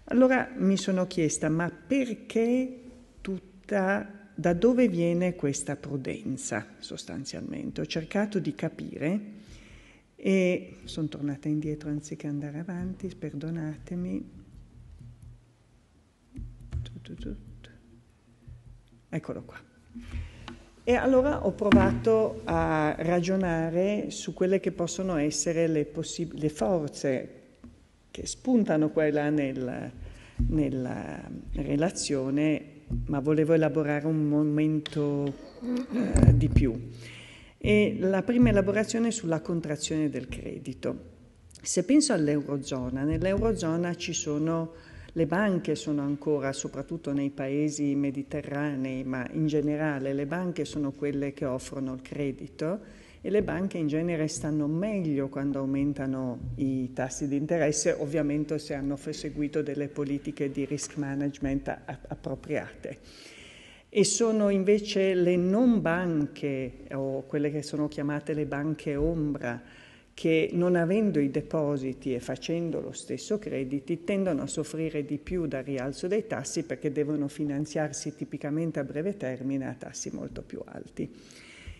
[0.04, 2.80] Allora mi sono chiesta, ma perché
[3.20, 7.80] tutta, da dove viene questa prudenza sostanzialmente?
[7.80, 9.20] Ho cercato di capire
[10.14, 14.36] e sono tornata indietro anziché andare avanti, perdonatemi.
[19.10, 20.27] Eccolo qua.
[20.88, 27.32] E allora ho provato a ragionare su quelle che possono essere le, possib- le forze
[28.10, 29.92] che spuntano qua e là nel,
[30.46, 31.20] nella
[31.56, 32.62] relazione,
[33.04, 35.30] ma volevo elaborare un momento
[35.92, 36.88] eh, di più.
[37.58, 41.16] E la prima elaborazione è sulla contrazione del credito.
[41.60, 44.72] Se penso all'Eurozona, nell'Eurozona ci sono
[45.12, 51.32] le banche sono ancora, soprattutto nei paesi mediterranei, ma in generale le banche sono quelle
[51.32, 52.80] che offrono il credito
[53.20, 58.74] e le banche in genere stanno meglio quando aumentano i tassi di interesse, ovviamente se
[58.74, 61.76] hanno seguito delle politiche di risk management
[62.08, 62.98] appropriate.
[63.88, 69.60] E sono invece le non banche o quelle che sono chiamate le banche ombra
[70.18, 75.46] che non avendo i depositi e facendo lo stesso crediti tendono a soffrire di più
[75.46, 80.60] dal rialzo dei tassi perché devono finanziarsi tipicamente a breve termine a tassi molto più
[80.64, 81.08] alti.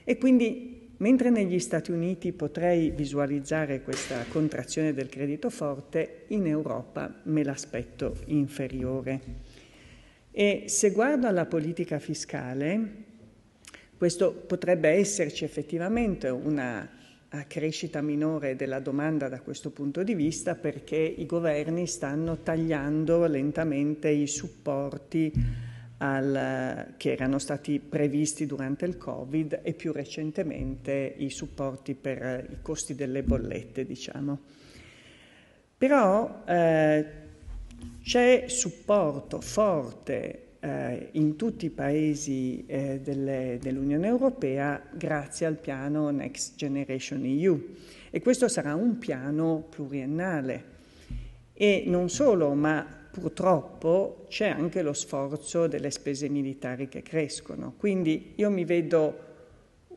[0.05, 7.13] E quindi mentre negli Stati Uniti potrei visualizzare questa contrazione del credito forte, in Europa
[7.25, 9.21] me l'aspetto inferiore.
[10.31, 12.91] E se guardo alla politica fiscale,
[13.97, 16.98] questo potrebbe esserci effettivamente una
[17.47, 24.09] crescita minore della domanda da questo punto di vista perché i governi stanno tagliando lentamente
[24.09, 25.33] i supporti
[25.99, 32.63] al, che erano stati previsti durante il Covid e più recentemente i supporti per i
[32.63, 34.39] costi delle bollette, diciamo.
[35.77, 37.07] Però eh,
[38.03, 46.57] c'è supporto forte eh, in tutti i paesi eh, dell'Unione Europea grazie al piano Next
[46.57, 47.75] Generation EU
[48.11, 50.77] e questo sarà un piano pluriennale
[51.53, 57.75] e non solo, ma purtroppo c'è anche lo sforzo delle spese militari che crescono.
[57.77, 59.27] Quindi io mi vedo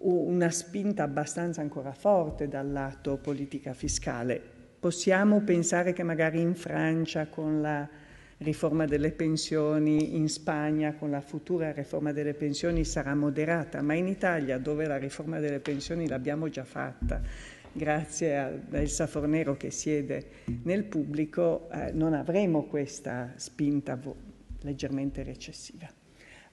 [0.02, 4.42] una spinta abbastanza ancora forte dal lato politica fiscale.
[4.80, 7.88] Possiamo pensare che magari in Francia con la
[8.42, 14.08] riforma delle pensioni, in Spagna con la futura riforma delle pensioni sarà moderata, ma in
[14.08, 17.22] Italia dove la riforma delle pensioni l'abbiamo già fatta,
[17.72, 20.26] grazie a Elsa Fornero che siede
[20.64, 24.00] nel pubblico, eh, non avremo questa spinta
[24.62, 25.90] leggermente recessiva.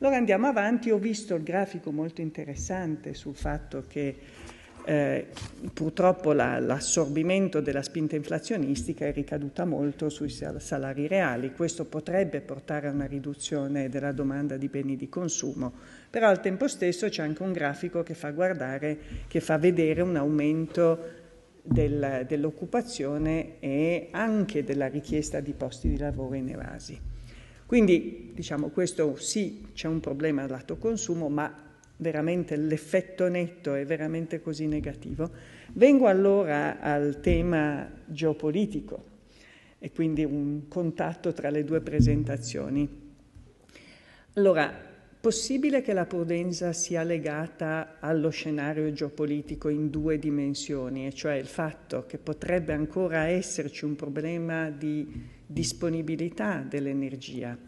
[0.00, 4.16] Allora andiamo avanti, ho visto il grafico molto interessante sul fatto che
[4.88, 5.26] eh,
[5.74, 11.52] purtroppo la, l'assorbimento della spinta inflazionistica è ricaduta molto sui salari reali.
[11.52, 15.74] Questo potrebbe portare a una riduzione della domanda di beni di consumo,
[16.08, 18.96] però al tempo stesso c'è anche un grafico che fa guardare,
[19.28, 20.98] che fa vedere un aumento
[21.60, 26.98] del, dell'occupazione e anche della richiesta di posti di lavoro in evasi.
[27.66, 31.67] Quindi diciamo questo sì, c'è un problema lato consumo, ma
[31.98, 35.30] veramente l'effetto netto è veramente così negativo.
[35.74, 39.04] Vengo allora al tema geopolitico
[39.78, 43.06] e quindi un contatto tra le due presentazioni.
[44.34, 44.72] Allora,
[45.20, 51.46] possibile che la prudenza sia legata allo scenario geopolitico in due dimensioni, e cioè il
[51.46, 55.06] fatto che potrebbe ancora esserci un problema di
[55.44, 57.58] disponibilità dell'energia,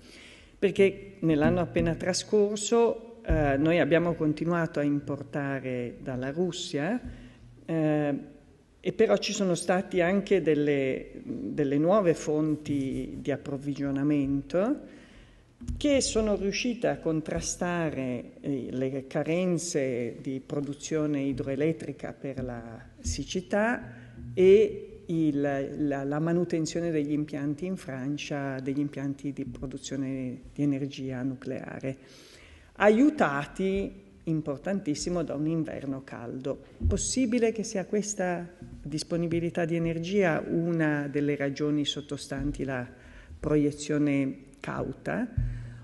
[0.59, 7.01] perché nell'anno appena trascorso eh, noi abbiamo continuato a importare dalla Russia
[7.65, 8.15] eh,
[8.81, 14.99] e però ci sono stati anche delle, delle nuove fonti di approvvigionamento
[15.77, 23.83] che sono riuscite a contrastare eh, le carenze di produzione idroelettrica per la siccità
[24.33, 31.23] e il, la, la, manutenzione degli impianti in Francia, degli impianti di produzione di energia
[31.23, 31.97] nucleare
[32.81, 33.93] aiutati
[34.25, 36.59] importantissimo da un inverno caldo.
[36.87, 38.49] Possibile che sia questa
[38.83, 42.87] disponibilità di energia una delle ragioni sottostanti la
[43.39, 45.29] proiezione cauta,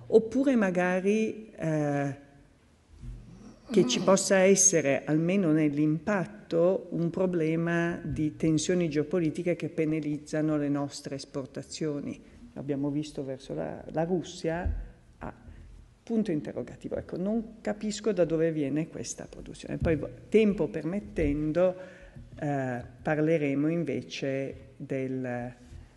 [0.06, 2.16] oppure magari eh,
[3.70, 11.16] che ci possa essere, almeno nell'impatto, un problema di tensioni geopolitiche che penalizzano le nostre
[11.16, 12.18] esportazioni.
[12.52, 14.85] L'abbiamo visto verso la, la Russia,
[16.06, 16.94] Punto interrogativo.
[16.94, 19.76] Ecco, non capisco da dove viene questa produzione.
[19.76, 19.98] Poi,
[20.28, 21.74] tempo permettendo,
[22.38, 25.52] eh, parleremo invece del,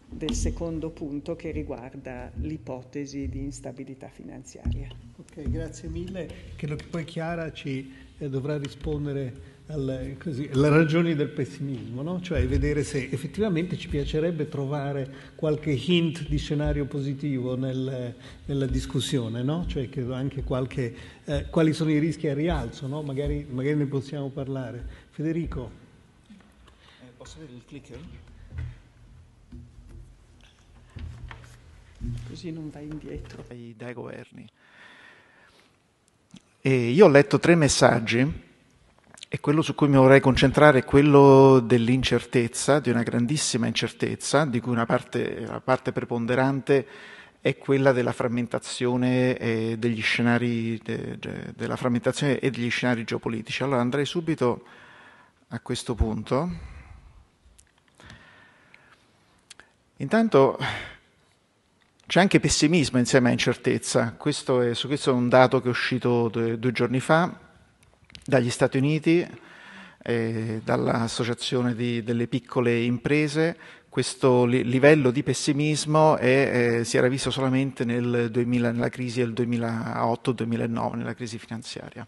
[0.07, 4.88] del, secondo punto che riguarda l'ipotesi di instabilità finanziaria.
[5.18, 6.28] Ok, grazie mille.
[6.55, 12.22] Credo che poi Chiara ci eh, dovrà rispondere alle, così, alle ragioni del pessimismo, no?
[12.22, 18.15] cioè vedere se effettivamente ci piacerebbe trovare qualche hint di scenario positivo nel,
[18.45, 19.65] nella discussione, no?
[19.67, 23.03] cioè anche qualche, eh, quali sono i rischi a rialzo, no?
[23.03, 24.84] magari, magari, ne possiamo parlare.
[25.11, 25.72] Federico.
[26.28, 27.99] Eh, posso avere il clicker?
[32.28, 33.43] Così non vai indietro.
[33.47, 34.49] Dai, dai governi.
[36.61, 38.47] E io ho letto tre messaggi
[39.32, 44.59] e quello su cui mi vorrei concentrare è quello dell'incertezza, di una grandissima incertezza, di
[44.59, 46.88] cui una parte, la parte preponderante
[47.39, 53.61] è quella della frammentazione e degli scenari, de, de, della frammentazione e degli scenari geopolitici.
[53.61, 54.63] Allora andrei subito
[55.49, 56.51] a questo punto.
[59.97, 60.57] Intanto
[62.07, 64.15] c'è anche pessimismo insieme a incertezza.
[64.17, 67.47] Questo è, su questo è un dato che è uscito due, due giorni fa
[68.30, 69.27] dagli Stati Uniti
[70.01, 73.57] eh, dall'Associazione di, delle piccole imprese,
[73.89, 79.19] questo li- livello di pessimismo è, eh, si era visto solamente nel 2000, nella crisi
[79.19, 82.05] del 2008-2009, nella crisi finanziaria.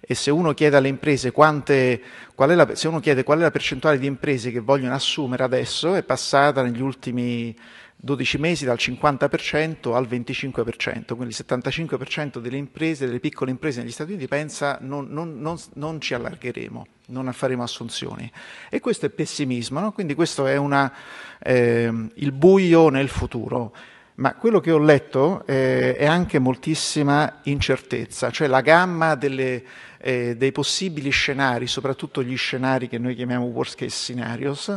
[0.00, 2.00] E se uno chiede alle imprese quante,
[2.34, 5.94] qual la, se uno chiede qual è la percentuale di imprese che vogliono assumere adesso,
[5.94, 7.54] è passata negli ultimi
[8.02, 13.90] 12 mesi dal 50% al 25%, quindi il 75% delle imprese, delle piccole imprese negli
[13.90, 18.30] Stati Uniti pensa non, non, non, non ci allargheremo, non faremo assunzioni.
[18.70, 19.92] E questo è pessimismo, no?
[19.92, 20.90] quindi questo è una,
[21.38, 23.74] eh, il buio nel futuro.
[24.14, 29.62] Ma quello che ho letto eh, è anche moltissima incertezza, cioè la gamma delle,
[30.02, 34.76] eh, dei possibili scenari, soprattutto gli scenari che noi chiamiamo worst case scenarios,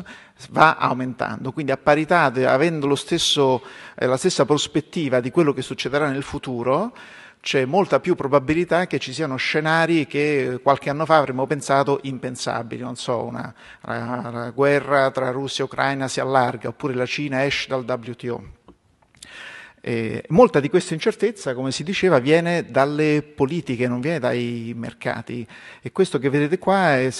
[0.49, 1.51] va aumentando.
[1.51, 3.63] Quindi a parità, avendo stesso,
[3.95, 6.93] eh, la stessa prospettiva di quello che succederà nel futuro,
[7.39, 12.81] c'è molta più probabilità che ci siano scenari che qualche anno fa avremmo pensato impensabili,
[12.81, 13.53] non so, una,
[13.85, 18.61] una, una guerra tra Russia e Ucraina si allarga, oppure la Cina esce dal WTO.
[19.85, 25.45] Eh, molta di questa incertezza, come si diceva, viene dalle politiche, non viene dai mercati.
[25.81, 27.11] E questo che vedete qua è,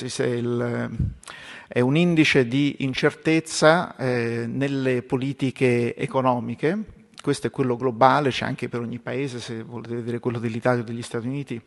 [1.68, 6.78] è, un indice di incertezza eh, nelle politiche economiche.
[7.22, 10.86] Questo è quello globale, c'è anche per ogni paese, se volete vedere quello dell'Italia o
[10.86, 11.62] degli Stati Uniti.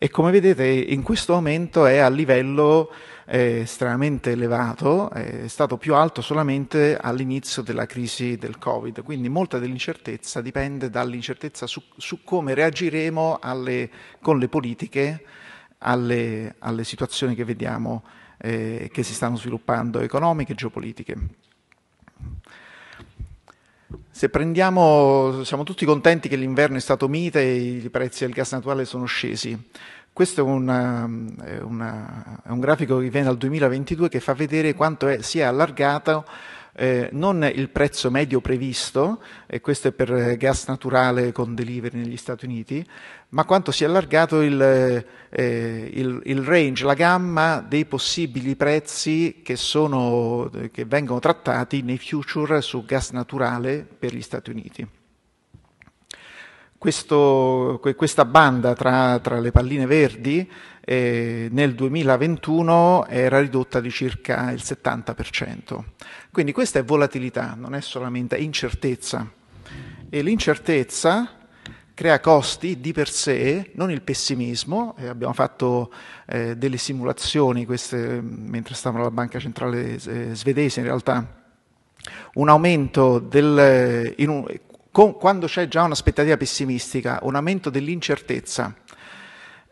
[0.00, 2.92] E come vedete in questo momento è a livello
[3.26, 9.58] eh, estremamente elevato, è stato più alto solamente all'inizio della crisi del Covid, quindi molta
[9.58, 13.90] dell'incertezza dipende dall'incertezza su, su come reagiremo alle,
[14.20, 15.24] con le politiche
[15.78, 18.04] alle, alle situazioni che vediamo
[18.38, 21.16] eh, che si stanno sviluppando economiche e geopolitiche.
[24.10, 28.52] Se prendiamo, siamo tutti contenti che l'inverno è stato mite e i prezzi del gas
[28.52, 29.58] naturale sono scesi.
[30.12, 31.08] Questo è, una,
[31.44, 35.38] è, una, è un grafico che viene dal 2022 che fa vedere quanto è, si
[35.38, 36.24] è allargato
[36.78, 42.16] eh, non il prezzo medio previsto, e questo è per gas naturale con delivery negli
[42.16, 42.86] Stati Uniti,
[43.30, 44.62] ma quanto si è allargato il,
[45.28, 51.98] eh, il, il range, la gamma dei possibili prezzi che, sono, che vengono trattati nei
[51.98, 54.88] future su gas naturale per gli Stati Uniti.
[56.78, 60.48] Questo, questa banda tra, tra, le palline verdi
[60.90, 65.84] eh, nel 2021 era ridotta di circa il 70%.
[66.30, 69.30] Quindi questa è volatilità, non è solamente incertezza.
[70.08, 71.30] E l'incertezza
[71.92, 74.96] crea costi di per sé, non il pessimismo.
[74.98, 75.92] Eh, abbiamo fatto
[76.26, 81.36] eh, delle simulazioni, queste, mentre stavamo alla Banca Centrale eh, svedese, in realtà
[82.34, 84.46] un aumento del, un,
[84.90, 88.74] con, quando c'è già un'aspettativa pessimistica, un aumento dell'incertezza,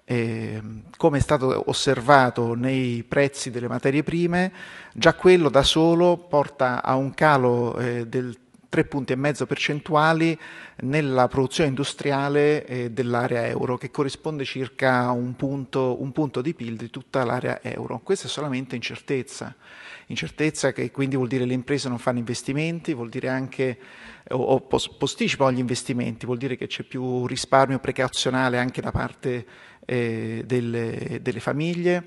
[0.09, 0.62] eh,
[0.96, 4.52] come è stato osservato nei prezzi delle materie prime,
[4.94, 8.38] già quello da solo porta a un calo eh, del
[8.68, 10.38] 3 punti e mezzo percentuali
[10.82, 16.54] nella produzione industriale eh, dell'area euro, che corrisponde circa a un punto, un punto di
[16.54, 18.00] PIL di tutta l'area euro.
[18.00, 19.54] Questa è solamente incertezza.
[20.09, 23.78] Incertezza che quindi vuol dire le imprese non fanno investimenti, vuol dire anche
[24.28, 29.46] o, o posticipano gli investimenti, vuol dire che c'è più risparmio precauzionale anche da parte
[29.87, 32.05] eh, delle, delle famiglie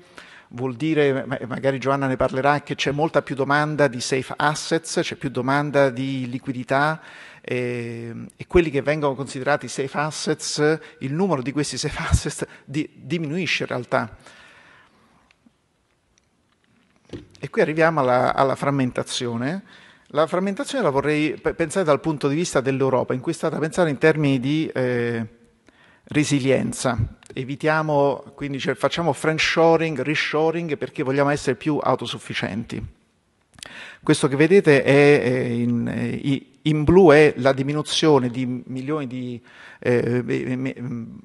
[0.52, 5.16] vuol dire, magari Giovanna ne parlerà, che c'è molta più domanda di safe assets, c'è
[5.16, 7.00] più domanda di liquidità
[7.40, 12.88] e, e, quelli che vengono considerati safe assets, il numero di questi safe assets di,
[12.94, 14.16] diminuisce in realtà.
[17.40, 19.64] E qui arriviamo alla, alla frammentazione.
[20.12, 23.88] La frammentazione la vorrei pensare dal punto di vista dell'Europa, in cui è stata pensata
[23.88, 25.26] in termini di eh,
[26.10, 26.98] resilienza.
[27.32, 32.84] Evitiamo, quindi cioè, facciamo friendshoring, reshoring perché vogliamo essere più autosufficienti.
[34.02, 39.42] Questo che vedete è in, in blu è la diminuzione di di
[39.82, 40.22] eh,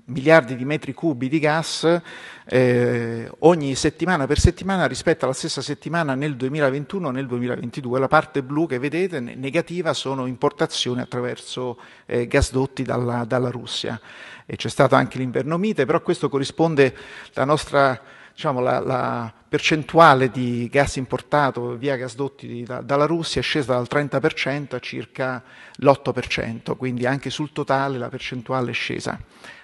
[0.06, 2.02] miliardi di metri cubi di gas
[2.46, 8.00] eh, ogni settimana per settimana rispetto alla stessa settimana nel 2021 e nel 2022.
[8.00, 14.00] La parte blu che vedete negativa sono importazioni attraverso eh, gasdotti dalla, dalla Russia.
[14.46, 16.96] E c'è stato anche l'inverno mite, però questo corrisponde
[17.34, 18.00] alla nostra
[18.36, 23.88] diciamo, la, la, percentuale di gas importato via gasdotti da, dalla Russia è scesa dal
[23.90, 25.42] 30% a circa
[25.78, 29.18] l'8%, quindi anche sul totale la percentuale è scesa.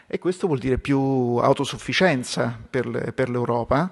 [0.07, 0.99] E questo vuol dire più
[1.37, 3.91] autosufficienza per, per l'Europa.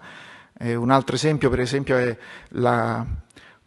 [0.57, 2.17] Eh, un altro esempio, per esempio, è
[2.49, 3.05] la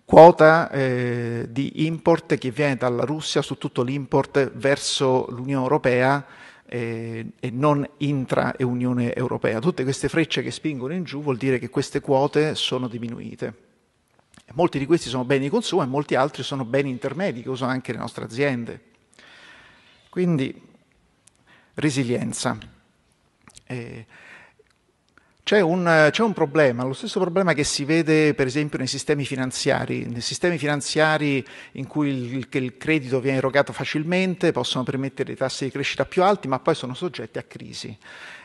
[0.04, 6.26] quota eh, di import che viene dalla Russia su tutto l'import verso l'Unione Europea
[6.72, 9.60] eh, e non intra e Unione Europea.
[9.60, 13.70] Tutte queste frecce che spingono in giù vuol dire che queste quote sono diminuite.
[14.54, 17.72] Molti di questi sono beni di consumo e molti altri sono beni intermedi che usano
[17.72, 18.80] anche le nostre aziende.
[20.08, 20.62] Quindi
[21.74, 22.56] resilienza.
[23.66, 24.06] Eh,
[25.44, 29.24] c'è un, c'è un, problema, lo stesso problema che si vede per esempio nei sistemi
[29.24, 35.36] finanziari, nei sistemi finanziari in cui il, il credito viene erogato facilmente, possono permettere dei
[35.36, 37.96] tassi di crescita più alti, ma poi sono soggetti a crisi.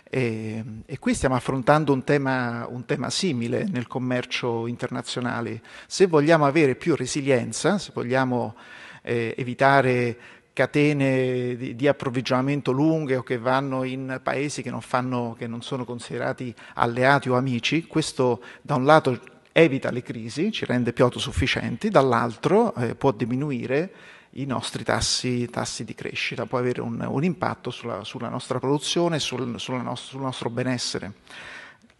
[0.09, 5.61] E, e qui stiamo affrontando un tema, un tema, simile nel commercio internazionale.
[5.85, 8.55] Se vogliamo avere più resilienza, se vogliamo
[9.03, 10.17] eh, evitare
[10.57, 15.61] catene di, di, approvvigionamento lunghe o che vanno in paesi che non, fanno, che non
[15.61, 19.19] sono considerati alleati o amici, questo da un lato
[19.51, 23.91] evita le crisi, ci rende più autosufficienti, dall'altro eh, può diminuire
[24.31, 29.17] i nostri tassi, tassi, di crescita, può avere un, un impatto sulla, sulla, nostra produzione
[29.17, 29.79] e sul, sul,
[30.19, 31.13] nostro benessere.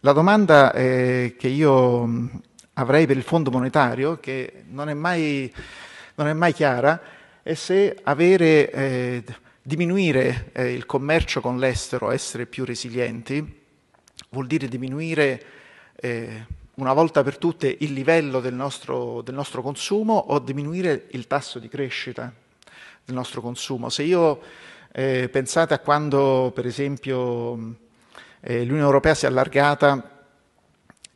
[0.00, 2.28] La domanda eh, che io
[2.72, 5.52] avrei per il Fondo monetario, che non è mai,
[6.16, 7.00] non è mai chiara,
[7.48, 9.24] e se avere, eh,
[9.62, 13.62] diminuire eh, il commercio con l'estero, essere più resilienti,
[14.28, 15.42] vuol dire diminuire
[15.96, 16.44] eh,
[16.74, 21.58] una volta per tutte il livello del nostro, del nostro, consumo o diminuire il tasso
[21.58, 22.30] di crescita
[23.02, 23.88] del nostro consumo.
[23.88, 24.42] Se io
[24.92, 27.76] eh, pensate a quando, per esempio,
[28.40, 30.26] eh, l'Unione Europea si è allargata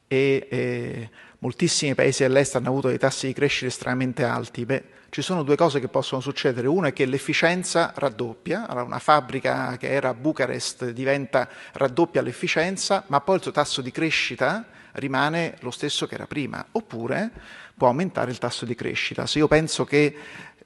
[0.09, 1.11] e eh,
[1.41, 5.57] moltissimi paesi all'est hanno avuto dei tassi di crescita estremamente alti, beh, ci sono due
[5.57, 6.67] cose che possono succedere.
[6.67, 13.21] Una è che l'efficienza raddoppia, una fabbrica che era a Bucarest diventa raddoppia l'efficienza, ma
[13.21, 17.31] poi il suo tasso di crescita rimane lo stesso che era prima, oppure
[17.77, 19.27] può aumentare il tasso di crescita.
[19.27, 20.17] Se io penso che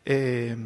[0.05, 0.57] eh,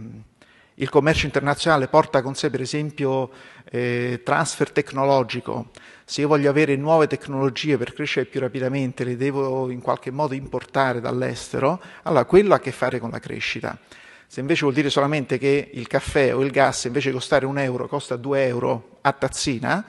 [0.74, 3.30] il commercio internazionale porta con sé per esempio
[3.64, 5.70] eh, transfer tecnologico,
[6.10, 10.34] se io voglio avere nuove tecnologie per crescere più rapidamente, le devo in qualche modo
[10.34, 13.78] importare dall'estero, allora quello ha a che fare con la crescita.
[14.26, 17.58] Se invece vuol dire solamente che il caffè o il gas invece di costare un
[17.58, 19.84] euro costa due euro a tazzina,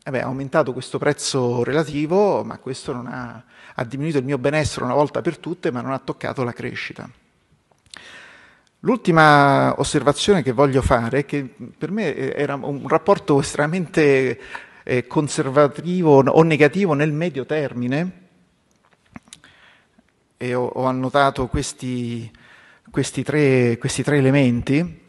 [0.00, 3.42] eh beh, ha aumentato questo prezzo relativo, ma questo ha,
[3.74, 7.10] ha diminuito il mio benessere una volta per tutte, ma non ha toccato la crescita.
[8.82, 14.38] L'ultima osservazione che voglio fare che per me era un rapporto estremamente
[14.88, 18.12] eh, conservativo o negativo nel medio termine
[20.38, 22.30] e ho, ho annotato questi,
[22.90, 25.06] questi, tre, questi, tre, elementi.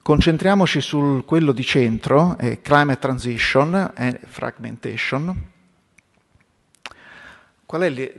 [0.00, 5.50] Concentriamoci su quello di centro, eh, climate transition e fragmentation.
[7.66, 8.12] Qual è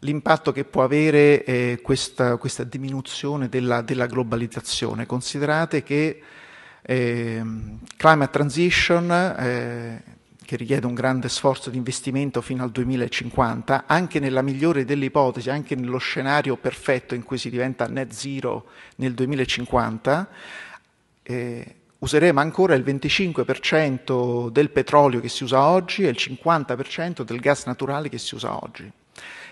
[0.00, 5.06] l'impatto che può avere eh, questa, questa, diminuzione della, della globalizzazione?
[5.06, 6.20] Considerate che
[6.90, 7.42] eh,
[7.98, 10.02] climate transition, eh,
[10.42, 15.50] che richiede un grande sforzo di investimento fino al 2050, anche nella migliore delle ipotesi,
[15.50, 20.28] anche nello scenario perfetto in cui si diventa net zero nel 2050,
[21.24, 27.40] eh, useremo ancora il 25% del petrolio che si usa oggi e il 50% del
[27.40, 28.90] gas naturale che si usa oggi.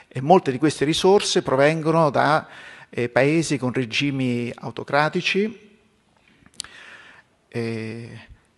[0.09, 2.49] E molte di queste risorse provengono da
[2.89, 5.64] eh, paesi con regimi autocratici,
[7.57, 8.09] eh,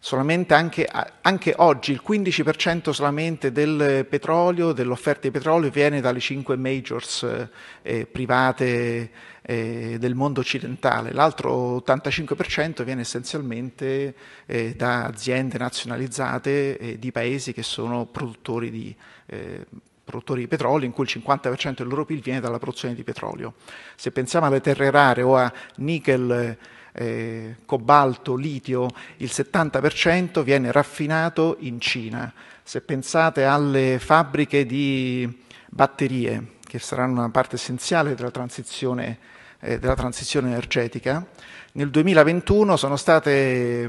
[0.01, 0.88] solamente anche,
[1.22, 7.49] anche, oggi il 15% solamente del petrolio, dell'offerta di petrolio viene dalle cinque majors
[7.82, 9.11] eh, private
[9.42, 14.14] eh, del mondo occidentale, l'altro 85% viene essenzialmente
[14.46, 18.94] eh, da aziende nazionalizzate eh, di paesi che sono produttori di,
[19.26, 19.64] eh,
[20.05, 23.55] produttori di petrolio, in cui il 50% del loro PIL viene dalla produzione di petrolio.
[23.94, 26.57] Se pensiamo alle terre rare o a nickel,
[26.93, 32.32] eh, cobalto, litio, il 70% viene raffinato in Cina.
[32.62, 39.18] Se pensate alle fabbriche di batterie, che saranno una parte essenziale della transizione,
[39.61, 41.26] eh, della transizione energetica,
[41.72, 43.89] nel 2021 sono state,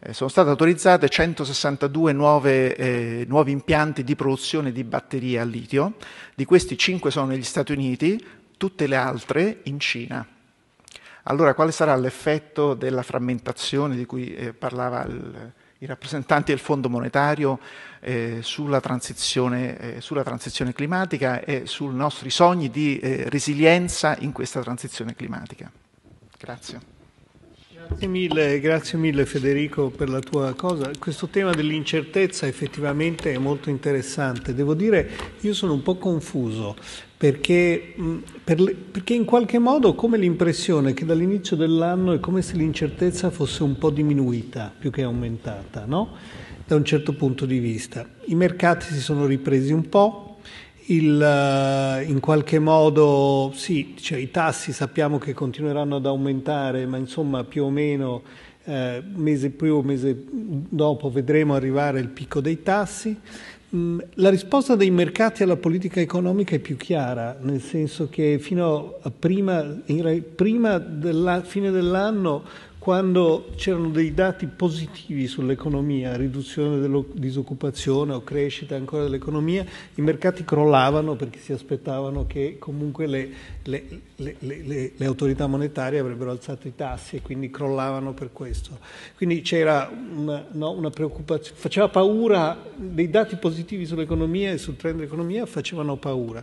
[0.00, 5.94] eh, sono state autorizzate 162 nuove, eh, nuovi impianti di produzione di batterie a litio,
[6.34, 8.22] di questi 5 sono negli Stati Uniti,
[8.56, 10.26] tutte le altre in Cina.
[11.28, 16.88] Allora quale sarà l'effetto della frammentazione di cui eh, parlava il, i rappresentanti del Fondo
[16.88, 17.60] monetario
[18.00, 24.32] eh, sulla, transizione, eh, sulla, transizione, climatica e sui nostri sogni di eh, resilienza in
[24.32, 25.70] questa transizione climatica?
[26.38, 26.96] Grazie.
[27.74, 30.90] Grazie mille, grazie mille Federico per la tua cosa.
[30.98, 34.54] Questo tema dell'incertezza effettivamente è molto interessante.
[34.54, 36.74] Devo dire, io sono un po' confuso
[37.18, 37.94] perché,
[38.44, 42.56] per le, perché in qualche modo ho come l'impressione che dall'inizio dell'anno è come se
[42.56, 46.14] l'incertezza fosse un po' diminuita più che aumentata, no?
[46.64, 48.06] da un certo punto di vista.
[48.26, 50.36] I mercati si sono ripresi un po',
[50.86, 56.98] il, eh, in qualche modo sì, cioè, i tassi sappiamo che continueranno ad aumentare, ma
[56.98, 58.22] insomma più o meno
[58.64, 63.18] eh, mese prima o mese dopo vedremo arrivare il picco dei tassi.
[63.76, 68.94] Mm, la risposta dei mercati alla politica economica è più chiara, nel senso che fino
[69.02, 69.62] a prima,
[70.34, 72.44] prima della fine dell'anno
[72.88, 79.62] quando c'erano dei dati positivi sull'economia, riduzione della disoccupazione o crescita ancora dell'economia,
[79.96, 83.30] i mercati crollavano perché si aspettavano che comunque le,
[83.64, 88.78] le, le, le autorità monetarie avrebbero alzato i tassi e quindi crollavano per questo.
[89.16, 94.96] Quindi c'era una, no, una preoccupazione, faceva paura, dei dati positivi sull'economia e sul trend
[94.96, 96.42] dell'economia facevano paura.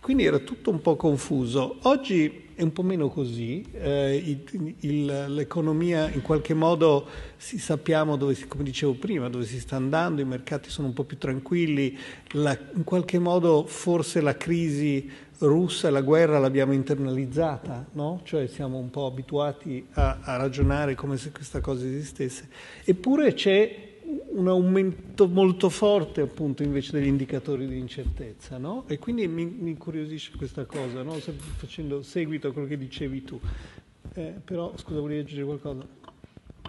[0.00, 1.76] Quindi era tutto un po' confuso.
[1.82, 7.06] Oggi è un po' meno così, eh, il, il, l'economia in qualche modo
[7.36, 10.92] si, sappiamo dove, si, come dicevo prima, dove si sta andando, i mercati sono un
[10.92, 11.96] po' più tranquilli,
[12.32, 18.20] la, in qualche modo forse la crisi russa e la guerra l'abbiamo internalizzata, no?
[18.24, 22.48] cioè siamo un po' abituati a, a ragionare come se questa cosa esistesse,
[22.84, 23.89] eppure c'è
[24.32, 28.84] un aumento molto forte appunto invece degli indicatori di incertezza, no?
[28.86, 31.12] E quindi mi, mi incuriosisce questa cosa, no?
[31.12, 33.40] facendo seguito a quello che dicevi tu.
[34.14, 35.86] Eh, però, scusa, volevi aggiungere qualcosa?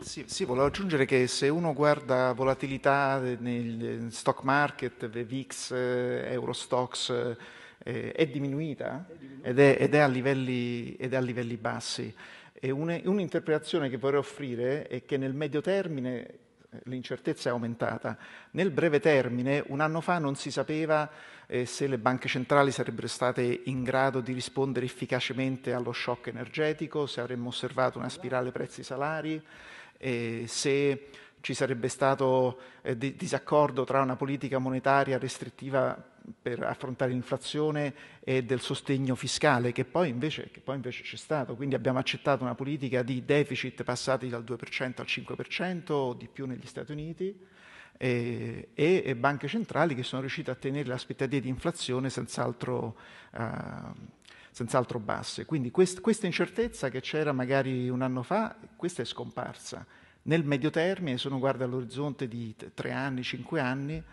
[0.01, 7.35] Sì, sì, volevo aggiungere che se uno guarda volatilità nel stock market, VIX, eh, Eurostox,
[7.83, 9.07] eh, è diminuita
[9.41, 12.13] ed è, ed, è a livelli, ed è a livelli bassi.
[12.53, 16.39] E un'interpretazione che vorrei offrire è che nel medio termine
[16.83, 18.17] l'incertezza è aumentata.
[18.51, 21.09] Nel breve termine, un anno fa non si sapeva
[21.47, 27.05] eh, se le banche centrali sarebbero state in grado di rispondere efficacemente allo shock energetico,
[27.05, 29.41] se avremmo osservato una spirale prezzi-salari,
[29.97, 31.09] eh, se
[31.41, 37.93] ci sarebbe stato eh, disaccordo tra una politica monetaria restrittiva per affrontare l'inflazione
[38.23, 41.55] e del sostegno fiscale, che poi, invece, che poi invece c'è stato.
[41.55, 46.45] Quindi abbiamo accettato una politica di deficit passati dal 2% al 5% o di più
[46.45, 47.49] negli Stati Uniti
[47.97, 52.97] e, e, banche centrali che sono riuscite a tenere le aspettative di inflazione senz'altro,
[53.33, 53.39] uh,
[54.49, 55.45] senz'altro basse.
[55.45, 59.85] Quindi quest, questa incertezza che c'era magari un anno fa, questa è scomparsa.
[60.23, 64.03] Nel medio termine, se uno guarda all'orizzonte di tre anni, cinque anni,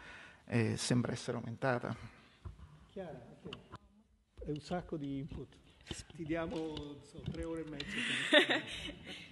[0.48, 1.94] eh, sembra essere aumentata.
[2.90, 3.20] Chiara,
[4.44, 5.56] è un sacco di input.
[6.14, 7.86] Ti diamo so, tre ore e mezza.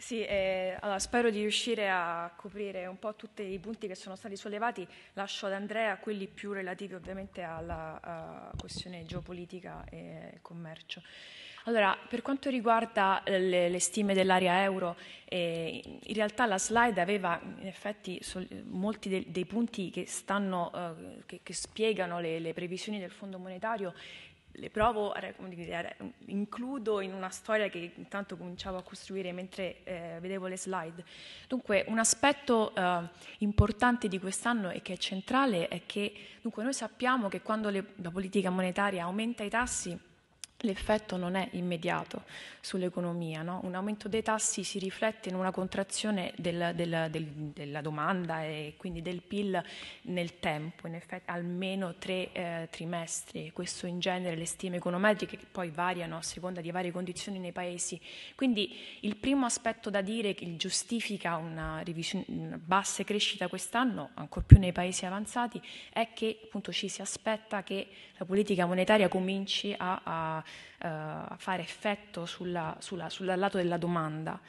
[0.00, 4.14] Sì, eh, allora, spero di riuscire a coprire un po' tutti i punti che sono
[4.14, 4.86] stati sollevati.
[5.14, 11.02] Lascio ad Andrea quelli più relativi ovviamente alla questione geopolitica e commercio.
[11.68, 14.96] Allora, per quanto riguarda eh, le, le stime dell'area euro,
[15.26, 20.72] eh, in realtà la slide aveva in effetti sol, molti de, dei punti che, stanno,
[20.74, 23.92] eh, che, che spiegano le, le previsioni del Fondo monetario
[24.52, 25.14] le provo,
[26.26, 31.04] includo in una storia che intanto cominciavo a costruire mentre eh, vedevo le slide.
[31.46, 33.00] Dunque, un aspetto eh,
[33.38, 37.92] importante di quest'anno e che è centrale è che dunque, noi sappiamo che quando le,
[37.96, 39.96] la politica monetaria aumenta i tassi,
[40.62, 42.24] l'effetto non è immediato
[42.60, 43.42] sull'economia.
[43.42, 43.60] No?
[43.62, 48.74] Un aumento dei tassi si riflette in una contrazione del, del, del, della domanda e
[48.76, 49.62] quindi del PIL
[50.02, 53.50] nel tempo, in effetti almeno tre eh, trimestri.
[53.52, 57.52] Questo in genere le stime econometriche che poi variano a seconda di varie condizioni nei
[57.52, 58.00] paesi.
[58.34, 61.82] Quindi il primo aspetto da dire che giustifica una,
[62.26, 65.60] una bassa crescita quest'anno, ancor più nei paesi avanzati,
[65.90, 67.86] è che appunto ci si aspetta che
[68.18, 74.40] la politica monetaria cominci a, a uh, fare effetto sul lato della domanda.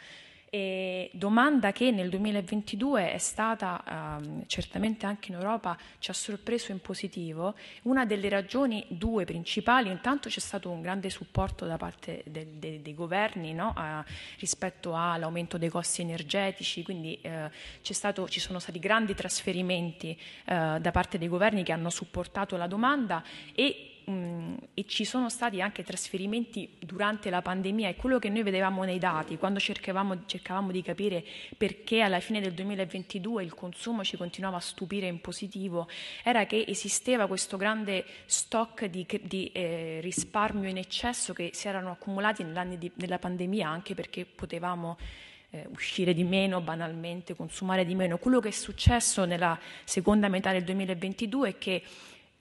[0.52, 6.72] E domanda che nel 2022 è stata um, certamente anche in Europa ci ha sorpreso
[6.72, 7.54] in positivo.
[7.84, 12.82] Una delle ragioni, due principali, intanto c'è stato un grande supporto da parte de, de,
[12.82, 13.76] dei governi no?
[13.78, 14.04] uh,
[14.40, 17.50] rispetto all'aumento dei costi energetici, quindi uh,
[17.82, 20.18] stato, ci sono stati grandi trasferimenti
[20.48, 23.24] uh, da parte dei governi che hanno supportato la domanda
[23.54, 28.44] e mh, e ci sono stati anche trasferimenti durante la pandemia e quello che noi
[28.44, 31.24] vedevamo nei dati quando cercavamo, cercavamo di capire
[31.56, 35.88] perché alla fine del 2022 il consumo ci continuava a stupire in positivo
[36.24, 41.92] era che esisteva questo grande stock di, di eh, risparmio in eccesso che si erano
[41.92, 42.46] accumulati
[42.78, 44.98] di, della pandemia anche perché potevamo
[45.52, 48.18] eh, uscire di meno banalmente, consumare di meno.
[48.18, 51.84] Quello che è successo nella seconda metà del 2022 è che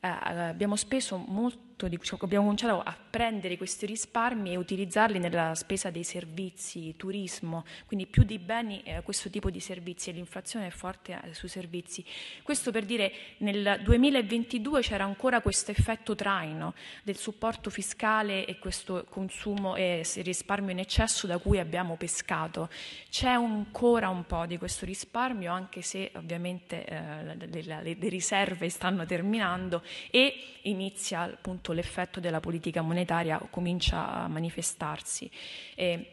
[0.01, 5.91] abbiamo speso molto di, cioè abbiamo cominciato a prendere questi risparmi e utilizzarli nella spesa
[5.91, 10.71] dei servizi, turismo, quindi più di beni eh, questo tipo di servizi e l'inflazione è
[10.71, 12.05] forte eh, sui servizi.
[12.43, 16.75] Questo per dire nel 2022 c'era ancora questo effetto traino
[17.05, 22.69] del supporto fiscale e questo consumo e risparmio in eccesso da cui abbiamo pescato.
[23.11, 28.69] C'è ancora un po' di questo risparmio anche se ovviamente eh, le, le, le riserve
[28.69, 35.31] stanno terminando e inizia appunto appunto l'effetto della politica monetaria comincia a manifestarsi.
[35.75, 36.13] E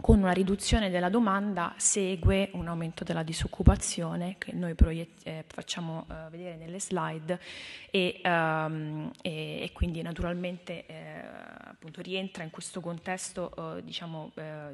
[0.00, 6.06] con una riduzione della domanda segue un aumento della disoccupazione che noi proiett- eh, facciamo
[6.08, 7.38] eh, vedere nelle slide
[7.90, 11.22] e, um, e, e quindi naturalmente eh,
[11.64, 14.72] appunto rientra in questo contesto eh, diciamo, eh,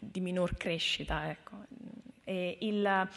[0.00, 1.28] di minor crescita.
[1.28, 1.56] Ecco.
[2.24, 3.08] Il,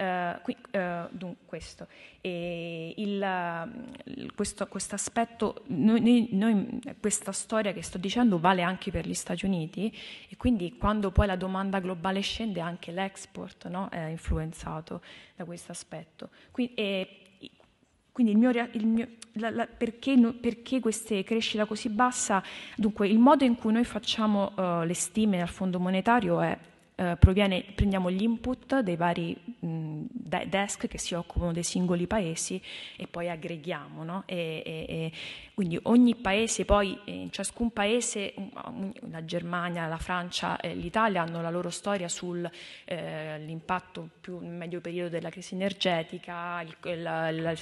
[0.00, 1.86] Uh, qui, uh, dunque, questo.
[2.22, 3.22] Il,
[4.34, 9.94] questo aspetto, noi, noi, questa storia che sto dicendo vale anche per gli Stati Uniti
[10.30, 13.90] e quindi quando poi la domanda globale scende anche l'export no?
[13.90, 15.02] è influenzato
[15.36, 16.30] da questo aspetto.
[16.50, 17.06] Quindi,
[18.10, 22.42] quindi il mio, il mio, la, la, perché, perché questa crescita così bassa?
[22.74, 26.58] Dunque, il modo in cui noi facciamo uh, le stime dal Fondo Monetario è
[27.00, 30.02] eh, proviene, prendiamo gli input dei vari mh,
[30.46, 32.60] desk che si occupano dei singoli paesi
[32.94, 34.04] e poi aggreghiamo.
[34.04, 34.22] No?
[34.26, 35.12] E, e, e
[35.54, 38.34] quindi ogni paese, poi in ciascun paese,
[39.10, 45.08] la Germania, la Francia e l'Italia hanno la loro storia sull'impatto eh, più medio periodo
[45.08, 47.02] della crisi energetica, il,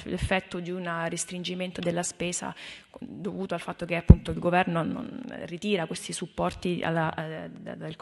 [0.04, 2.54] l'effetto di un restringimento della spesa
[3.00, 7.50] dovuto al fatto che appunto il governo non ritira questi supporti alla, eh,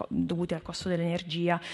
[0.09, 1.26] dovuti al costo dell'energia,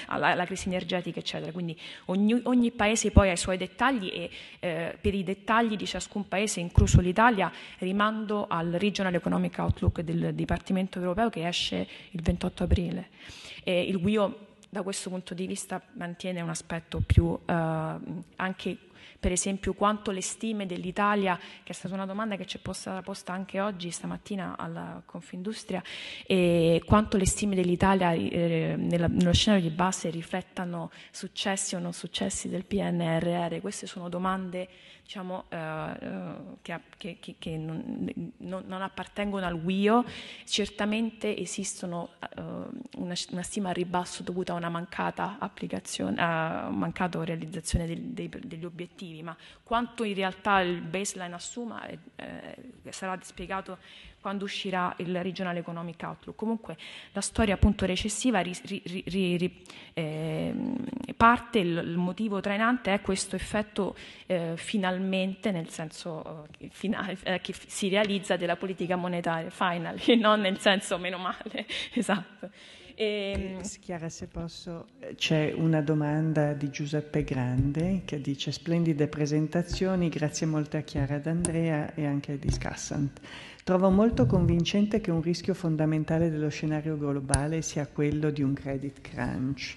[0.07, 1.53] alla, alla, crisi energetica, eccetera.
[1.53, 4.31] Quindi ogni, ogni, paese poi ha i suoi dettagli e
[4.61, 10.35] eh, per i dettagli di ciascun paese, incluso l'Italia, rimando al Regional Economic Outlook del
[10.35, 13.09] Dipartimento europeo che esce il 28 aprile.
[13.65, 17.53] E il WIO da questo punto di vista mantiene un aspetto più eh,
[18.37, 18.77] anche
[19.23, 23.03] per esempio quanto le stime dell'Italia, che è stata una domanda che ci è stata
[23.03, 25.81] posta anche oggi, stamattina alla Confindustria,
[26.85, 32.65] quanto le stime dell'Italia eh, nello scenario di base riflettano successi o non successi del
[32.65, 33.61] PNRR.
[33.61, 34.69] Queste sono domande
[35.03, 40.05] diciamo, eh, eh che, che, che non, non, non, appartengono al WIO,
[40.45, 42.41] certamente esistono eh,
[42.97, 48.29] una, una, stima a ribasso dovuta a una mancata applicazione, a mancata realizzazione dei, dei,
[48.29, 52.01] degli obiettivi, ma quanto in realtà il baseline assuma eh,
[52.91, 53.79] sarà spiegato
[54.23, 56.37] quando uscirà il Regional Economic Outlook.
[56.37, 56.79] Comunque
[57.13, 59.63] la storia appunto recessiva ri, ri, ri,
[59.93, 60.55] eh,
[61.17, 63.95] parte, il, il, motivo trainante è questo effetto
[64.27, 70.41] eh, finalmente, nel senso eh, finale, eh, che si realizza della politica monetaria, finally, non
[70.41, 72.51] nel senso meno male, esatto.
[72.95, 73.57] E...
[73.57, 80.47] Ehm, Chiara, se posso, c'è una domanda di Giuseppe Grande che dice splendide presentazioni, grazie
[80.47, 83.21] molte a Chiara ed Andrea e anche a Discussant.
[83.65, 89.01] Trovo molto convincente che un rischio fondamentale dello scenario globale sia quello di un credit
[89.01, 89.77] crunch.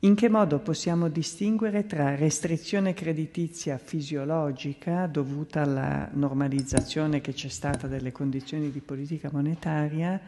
[0.00, 7.86] In che modo possiamo distinguere tra restrizione creditizia fisiologica dovuta alla normalizzazione che c'è stata
[7.86, 10.20] delle condizioni di politica monetaria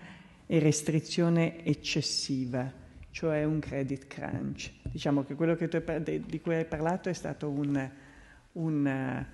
[0.46, 2.72] e restrizione eccessiva,
[3.10, 4.70] cioè un credit crunch?
[4.82, 7.90] Diciamo che quello che hai, di cui hai parlato è stato un,
[8.52, 9.26] un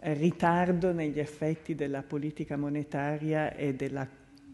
[0.00, 4.06] ritardo negli effetti della politica monetaria e della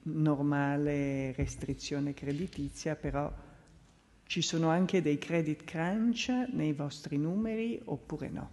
[0.04, 3.32] normale restrizione creditizia, però
[4.26, 8.50] ci sono anche dei credit crunch nei vostri numeri oppure no?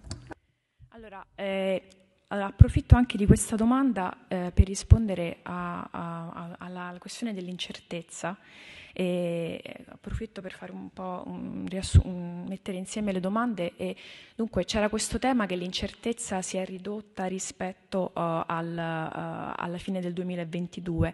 [0.89, 1.81] Allora, eh,
[2.27, 8.37] allora approfitto anche di questa domanda eh, per rispondere a, a, a, alla questione dell'incertezza.
[8.93, 13.95] E approfitto per fare un po' un riassun- mettere insieme le domande e
[14.35, 20.01] dunque c'era questo tema che l'incertezza si è ridotta rispetto uh, al, uh, alla fine
[20.01, 21.13] del 2022.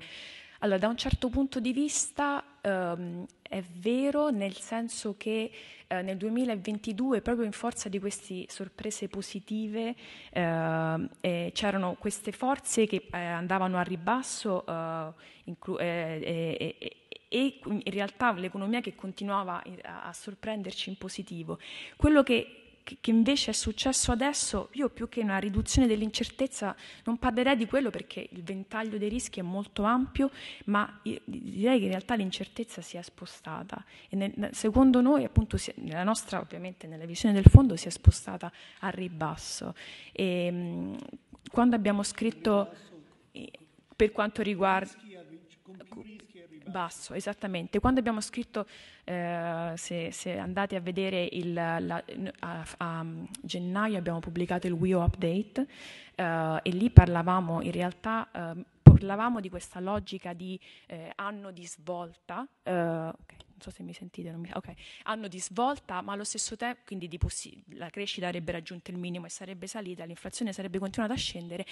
[0.60, 5.52] Allora, da un certo punto di vista um, è vero nel senso che
[5.88, 9.95] eh, nel 2022, proprio in forza di queste sorprese positive,
[10.32, 15.14] eh, eh, c'erano queste forze che eh, andavano a ribasso eh,
[15.45, 16.78] inclu- eh,
[17.28, 21.60] e in realtà l'economia che continuava a sorprenderci in positivo.
[21.95, 22.68] Quello che
[23.02, 27.90] che invece è successo adesso, io più che una riduzione dell'incertezza non parlerei di quello
[27.90, 30.32] perché il ventaglio dei rischi è molto ampio,
[30.66, 36.04] ma direi che in realtà l'incertezza si è spostata e nel, secondo noi appunto nella
[36.04, 39.76] nostra ovviamente nella visione del fondo si è spostata a ribasso
[40.14, 40.95] e
[41.52, 42.74] quando abbiamo scritto
[43.95, 44.91] per quanto riguarda
[46.68, 47.80] basso, esattamente.
[47.80, 48.65] Quando abbiamo scritto,
[49.03, 52.03] eh, se, se, andate a vedere il, la,
[52.39, 53.06] a, a,
[53.41, 55.68] gennaio abbiamo pubblicato il WIO Update
[56.15, 61.65] eh, e lì parlavamo in realtà eh, parlavamo di questa logica di eh, anno di
[61.65, 62.48] svolta.
[62.64, 64.50] Eh, okay non so se mi sentite, mi...
[64.54, 64.74] ok,
[65.04, 67.64] anno di svolta, ma allo stesso tempo, quindi possi...
[67.74, 71.66] la crescita avrebbe raggiunto il minimo e sarebbe salita, l'inflazione sarebbe continuata a scendere,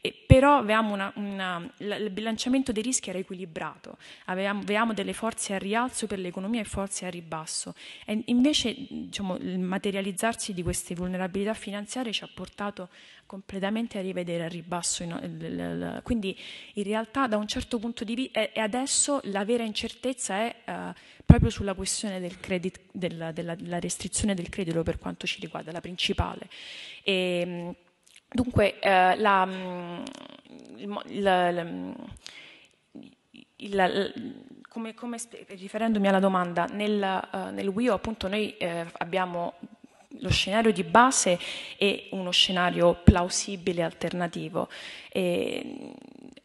[0.00, 1.74] e però avevamo una, una...
[1.78, 6.64] il bilanciamento dei rischi era equilibrato, avevamo, avevamo, delle forze a rialzo per l'economia e
[6.64, 7.74] forze a ribasso.
[8.06, 12.88] E invece diciamo, il materializzarsi di queste vulnerabilità finanziarie ci ha portato
[13.32, 15.06] completamente a rivedere a ribasso.
[16.02, 16.38] Quindi
[16.74, 20.92] in realtà da un certo punto di vista, e adesso la vera incertezza è uh,
[21.24, 25.72] proprio sulla questione del credit, della, della, della, restrizione del credito per quanto ci riguarda,
[25.72, 26.46] la principale.
[27.02, 27.74] E,
[28.28, 28.86] dunque, uh,
[29.16, 29.48] la,
[30.76, 31.02] il,
[33.56, 35.18] il, come, come,
[35.48, 38.54] riferendomi alla domanda, nel, uh, nel WIO appunto noi
[38.98, 39.54] abbiamo
[40.20, 41.38] lo scenario di base
[41.76, 44.68] è uno scenario plausibile alternativo.
[45.10, 45.94] E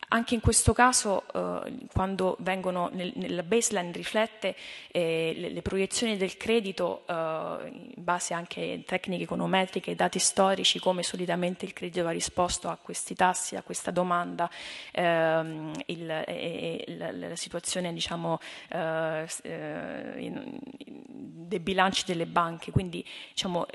[0.09, 4.55] anche in questo caso, eh, quando vengono nel, nella baseline riflette
[4.89, 10.79] eh, le, le, proiezioni del credito eh, in base anche a tecniche econometriche, dati storici,
[10.79, 14.49] come solitamente il credito va risposto a questi tassi, a questa domanda,
[14.91, 18.39] ehm, il, la, la, situazione diciamo,
[18.69, 22.71] eh, eh, in, dei bilanci delle banche.
[22.71, 23.65] Quindi diciamo,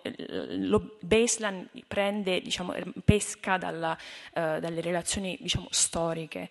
[0.49, 3.95] lo baseline prende, diciamo, pesca dalla,
[4.33, 6.49] eh, dalle relazioni diciamo, storiche storiche.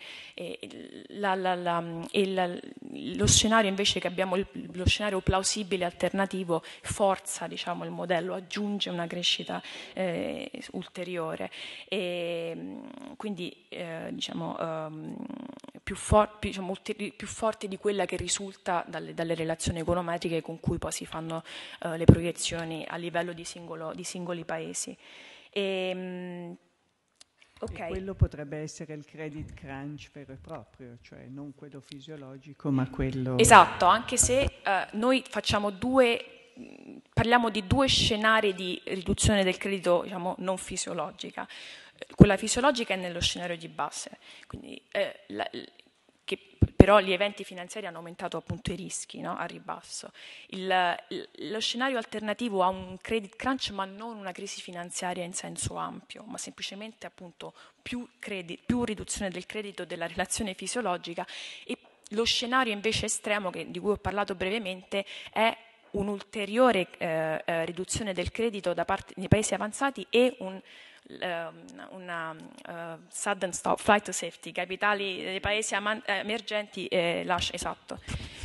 [1.10, 4.36] La, la, la, lo scenario invece che abbiamo,
[4.74, 9.62] lo scenario plausibile alternativo, forza diciamo, il modello, aggiunge una crescita
[9.94, 11.50] eh, ulteriore.
[11.88, 12.80] E,
[13.18, 15.16] quindi eh, diciamo, um,
[15.84, 16.76] più, for, più, diciamo,
[17.16, 21.44] più, forte di quella che risulta dalle, dalle, relazioni econometriche con cui poi si fanno
[21.82, 24.96] uh, le proiezioni a livello di, singolo, di singoli paesi.
[25.54, 26.58] E, um,
[27.64, 27.90] Okay.
[27.90, 33.38] quello potrebbe essere il credit crunch vero e proprio, cioè non quello fisiologico, ma quello...
[33.38, 36.54] Esatto, anche se uh, noi facciamo due,
[37.14, 41.48] parliamo di due scenari di riduzione del credito diciamo, non fisiologica.
[42.16, 44.18] Quella fisiologica è nello scenario di base,
[44.48, 45.48] quindi eh, la,
[46.82, 49.38] però gli eventi finanziari hanno aumentato appunto i rischi no?
[49.38, 50.12] a ribasso.
[50.48, 50.98] Il,
[51.50, 56.24] lo scenario alternativo ha un credit crunch ma non una crisi finanziaria in senso ampio,
[56.24, 57.54] ma semplicemente appunto
[57.84, 61.24] più, credit, più riduzione del credito della relazione fisiologica
[61.66, 61.78] e
[62.10, 65.56] lo scenario invece estremo che, di cui ho parlato brevemente è
[65.92, 70.60] un'ulteriore eh, eh, riduzione del credito da parte dei paesi avanzati e un
[71.92, 75.76] una uh, sudden stop, flight to safety, capitali dei paesi
[76.06, 78.00] emergenti, eh, lascia, esatto.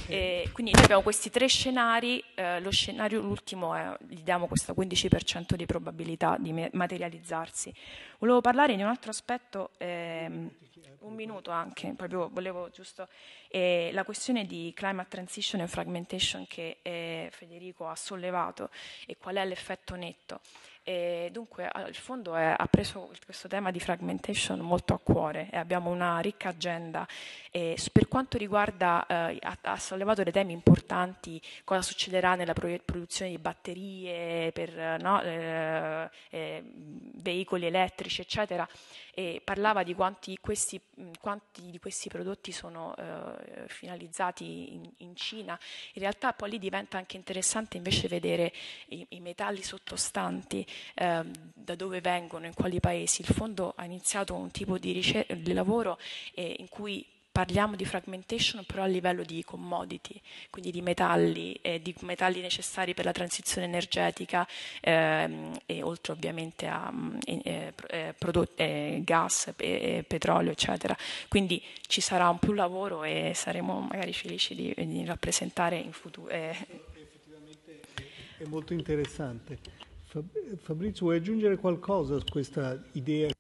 [0.09, 4.73] E quindi noi abbiamo questi tre scenari, eh, lo scenario l'ultimo è, gli diamo questo
[4.73, 7.75] 15% di probabilità di materializzarsi.
[8.19, 10.51] Volevo parlare di un altro aspetto, ehm,
[11.01, 13.09] un minuto anche, proprio volevo giusto,
[13.49, 18.71] eh, la questione di climate transition e fragmentation che eh, Federico ha sollevato
[19.07, 20.41] e qual è l'effetto netto.
[20.89, 25.57] E dunque il fondo è, ha preso questo tema di fragmentation molto a cuore e
[25.57, 27.05] abbiamo una ricca agenda.
[27.51, 33.33] E per quanto riguarda, eh, ha, ha, sollevato dei temi importanti, cosa succederà nella produzione
[33.33, 36.63] di batterie per no, eh, eh,
[37.15, 38.69] veicoli elettrici, eccetera
[39.19, 40.79] e parlava di quanti, questi,
[41.19, 45.59] quanti di questi prodotti sono eh, finalizzati in, in, Cina.
[45.95, 48.53] In realtà poi lì diventa anche interessante invece vedere
[48.89, 51.25] i, i metalli sottostanti, eh,
[51.55, 53.23] da dove vengono, in quali paesi.
[53.23, 55.99] Il fondo ha iniziato un tipo di, ricer- di lavoro
[56.35, 60.19] eh, in cui parliamo di fragmentation però a livello di commodity,
[60.49, 64.49] quindi di metalli, eh, di metalli necessari per la transizione energetica
[64.81, 70.97] ehm, e oltre ovviamente a mm, eh, eh, prodotti, eh, gas, petrolio eccetera.
[71.29, 76.31] Quindi ci sarà un più lavoro e saremo magari felici di, di rappresentare in futuro.
[76.31, 76.57] Eh.
[76.57, 77.81] Effettivamente
[78.39, 79.59] è molto interessante.
[80.63, 83.36] Fabrizio, vuoi aggiungere qualcosa su questa idea?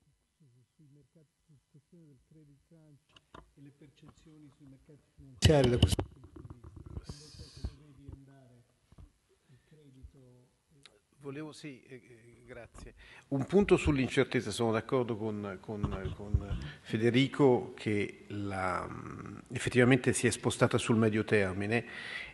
[5.47, 6.05] Finanziari da questo?
[11.20, 12.94] Volevo sì, eh, eh, grazie.
[13.28, 18.89] Un punto sull'incertezza, sono d'accordo con, con, con Federico che la,
[19.52, 21.85] effettivamente si è spostata sul medio termine.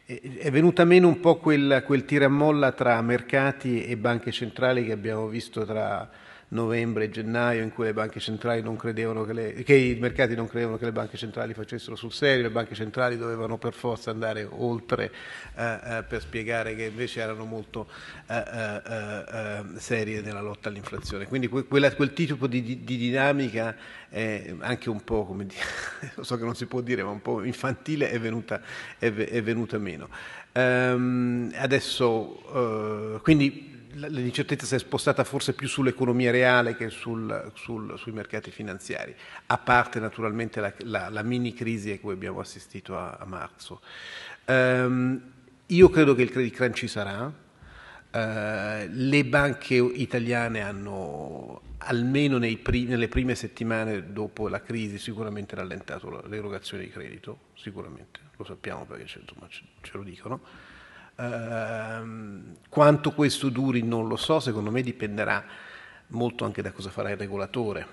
[0.04, 5.28] È venuta meno un po' quel, quel tiramolla tra mercati e banche centrali che abbiamo
[5.28, 6.10] visto tra
[6.52, 10.34] novembre e gennaio in cui le banche centrali non credevano che, le, che, i mercati
[10.34, 14.10] non credevano che le banche centrali facessero sul serio, le banche centrali dovevano per forza
[14.10, 15.10] andare oltre
[15.54, 17.88] eh, eh, per spiegare che invece erano molto
[18.26, 21.26] eh, eh, eh serie nella lotta all'inflazione.
[21.26, 23.74] Quindi que, quella, quel tipo di, di, di dinamica
[24.08, 25.64] è anche un po', come dire,
[26.14, 28.60] lo so che non si può dire, ma un po' infantile è venuta,
[28.98, 30.08] è, è venuta meno.
[30.54, 37.98] Um, adesso, uh, quindi l'incertezza si è spostata forse più sull'economia reale che sul, sul,
[37.98, 39.14] sui mercati finanziari,
[39.46, 43.80] a parte naturalmente la, la, la, mini crisi a cui abbiamo assistito a, a marzo.
[44.46, 45.20] Um,
[45.66, 52.84] io credo che il credit crunch ci sarà, uh, le banche italiane hanno almeno pri,
[52.84, 59.18] nelle prime settimane dopo la crisi sicuramente rallentato l'erogazione di credito, sicuramente, lo sappiamo perché
[59.18, 60.70] insomma, ce lo dicono.
[61.16, 65.44] Ehm, quanto questo duri non lo so, secondo me dipenderà
[66.08, 67.86] molto anche da cosa farà il regolatore,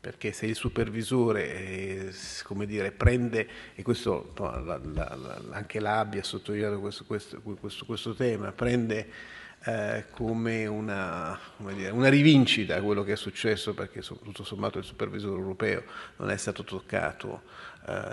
[0.00, 2.12] perché se il supervisore eh,
[2.44, 7.40] come dire, prende, e questo no, la, la, la, anche l'ABI ha sottolineato questo, questo,
[7.40, 13.74] questo, questo tema, prende eh, come, una, come dire, una, rivincita quello che è successo
[13.74, 15.82] perché tutto sommato il supervisore europeo
[16.16, 17.42] non è stato toccato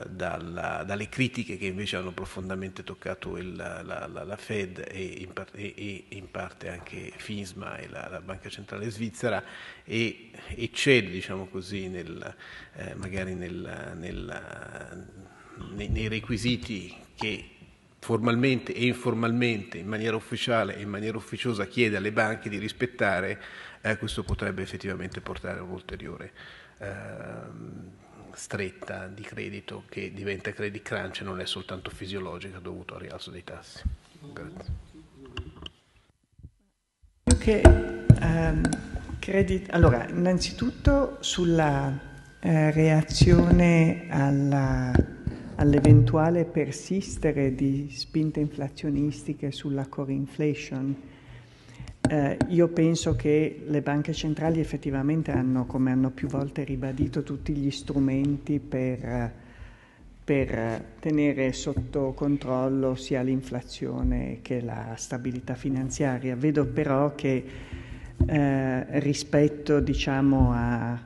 [0.09, 5.31] dalla, dalle critiche che invece hanno profondamente toccato il, la, la, la, Fed e in,
[5.53, 9.43] e, e in, parte anche FISMA e la, Banca Centrale Svizzera
[9.83, 12.35] e, e cede diciamo così nel,
[12.75, 15.05] eh, magari nel, nel,
[15.73, 17.49] nei, nei requisiti che
[17.99, 23.41] formalmente e informalmente, in maniera ufficiale e in maniera ufficiosa chiede alle banche di rispettare,
[23.81, 26.31] eh, questo potrebbe effettivamente portare a un'ulteriore
[26.77, 28.03] eh,
[28.35, 33.43] stretta di credito che diventa credit crunch non è soltanto fisiologica dovuto al rialzo dei
[33.43, 33.83] tassi.
[34.33, 34.73] Grazie.
[37.37, 37.61] Che,
[38.21, 38.61] um,
[39.19, 41.97] credit, allora, innanzitutto sulla
[42.39, 45.13] eh, reazione alla
[45.55, 50.95] all'eventuale persistere di spinte inflazionistiche sulla core inflation,
[52.09, 57.53] eh, io penso che le banche centrali effettivamente hanno, come hanno più volte ribadito, tutti
[57.53, 59.31] gli strumenti per,
[60.23, 66.35] per tenere sotto controllo sia l'inflazione che la stabilità finanziaria.
[66.35, 67.43] Vedo però che
[68.25, 70.99] eh, rispetto diciamo, a, a,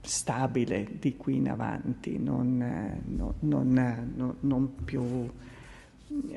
[0.00, 2.58] stabile di qui in avanti, non,
[3.06, 3.38] non,
[4.16, 5.30] non, non più,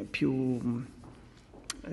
[0.07, 0.60] più,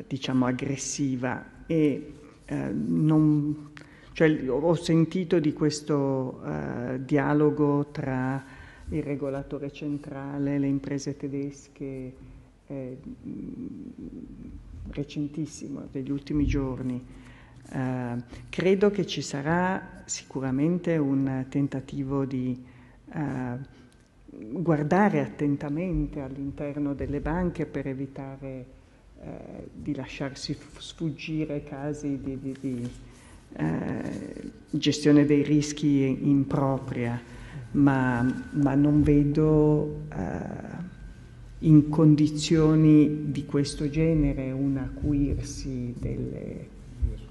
[0.07, 1.47] diciamo aggressiva.
[1.65, 2.13] E,
[2.45, 3.71] eh, non,
[4.13, 8.45] cioè, ho sentito di questo eh, dialogo tra
[8.91, 12.15] il regolatore centrale, le imprese tedesche
[12.67, 12.99] eh,
[14.91, 17.20] recentissimo, degli ultimi giorni.
[17.73, 22.61] Eh, credo che ci sarà sicuramente un tentativo di
[23.13, 23.79] eh,
[24.27, 28.67] guardare attentamente all'interno delle banche per evitare
[29.23, 32.91] eh, di lasciarsi sfuggire casi di, di, di
[34.71, 37.21] gestione dei rischi impropria,
[37.73, 40.03] ma, ma non vedo
[41.61, 46.69] in condizioni di questo genere un acuirsi delle,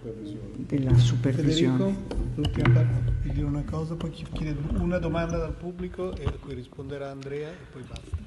[0.01, 1.95] della supervisione.
[2.35, 7.49] Federico, dire una cosa, poi chiede una domanda dal pubblico e a cui risponderà Andrea
[7.49, 8.17] e poi basta.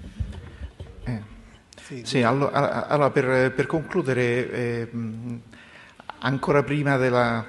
[1.05, 1.41] Eh.
[1.81, 4.91] Sì, sì allora, allora per, per, concludere, eh,
[6.21, 7.45] ancora prima della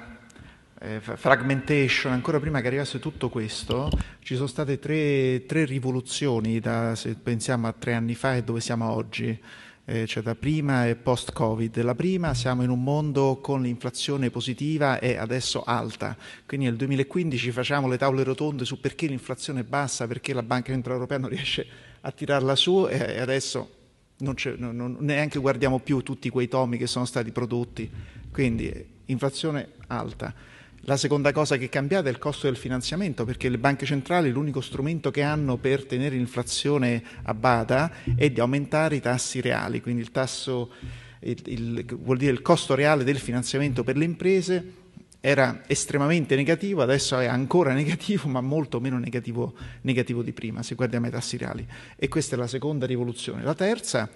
[0.80, 3.90] eh, fragmentation, ancora prima che arrivasse tutto questo,
[4.20, 8.60] ci sono state tre, tre rivoluzioni, da, se pensiamo a tre anni fa e dove
[8.60, 9.40] siamo oggi.
[9.84, 11.82] Eh, cioè da prima e post-Covid.
[11.82, 16.16] La prima siamo in un mondo con l'inflazione positiva e adesso alta,
[16.46, 20.72] quindi nel 2015 facciamo le tavole rotonde su perché l'inflazione è bassa, perché la Banca
[20.72, 21.66] Centrale Europea non riesce
[22.00, 23.82] a tirarla su e adesso
[24.18, 27.90] non, non, neanche guardiamo più tutti quei tomi che sono stati prodotti,
[28.30, 30.52] quindi inflazione alta.
[30.86, 34.30] La seconda cosa che è cambiata è il costo del finanziamento, perché le banche centrali
[34.30, 39.80] l'unico strumento che hanno per tenere l'inflazione a bada è di aumentare i tassi reali,
[39.80, 40.72] quindi il tasso,
[41.20, 44.72] il, il, vuol dire il costo reale del finanziamento per le imprese
[45.20, 50.74] era estremamente negativo, adesso è ancora negativo, ma molto meno negativo, negativo di prima, se
[50.74, 51.66] guardiamo i tassi reali.
[51.96, 53.42] E questa è la seconda rivoluzione.
[53.42, 54.10] La terza,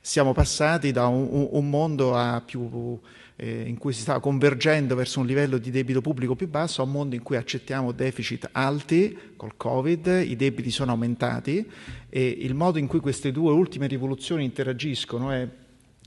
[0.00, 3.00] siamo passati da un, un mondo a più
[3.36, 6.84] eh, in cui si stava convergendo verso un livello di debito pubblico più basso a
[6.84, 11.68] un mondo in cui accettiamo deficit alti col Covid, i debiti sono aumentati
[12.08, 15.48] e il modo in cui queste due ultime rivoluzioni interagiscono è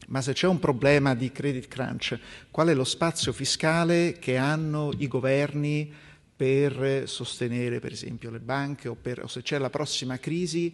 [0.10, 2.18] ma se c'è un problema di credit crunch,
[2.49, 5.91] qual è lo spazio fiscale che hanno i governi
[6.34, 10.74] per sostenere per esempio le banche o, per, o se c'è la prossima crisi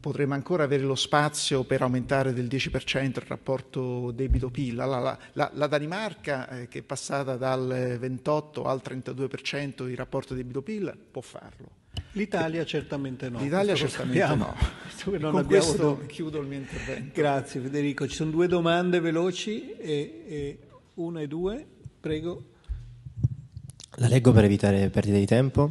[0.00, 4.74] potremmo ancora avere lo spazio per aumentare del 10% il rapporto debito-PIL.
[4.74, 10.34] La, la, la, la Danimarca, eh, che è passata dal 28 al 32% di rapporto
[10.34, 11.80] debito-PIL, può farlo.
[12.12, 13.40] L'Italia certamente no.
[13.40, 14.54] L'Italia certamente no.
[15.18, 17.10] non Con questo chiudo il mio intervento.
[17.14, 18.06] Grazie Federico.
[18.06, 20.58] Ci sono due domande veloci, e, e
[20.94, 21.66] una e due.
[22.00, 22.44] Prego.
[23.96, 25.70] La leggo per evitare perdite di tempo.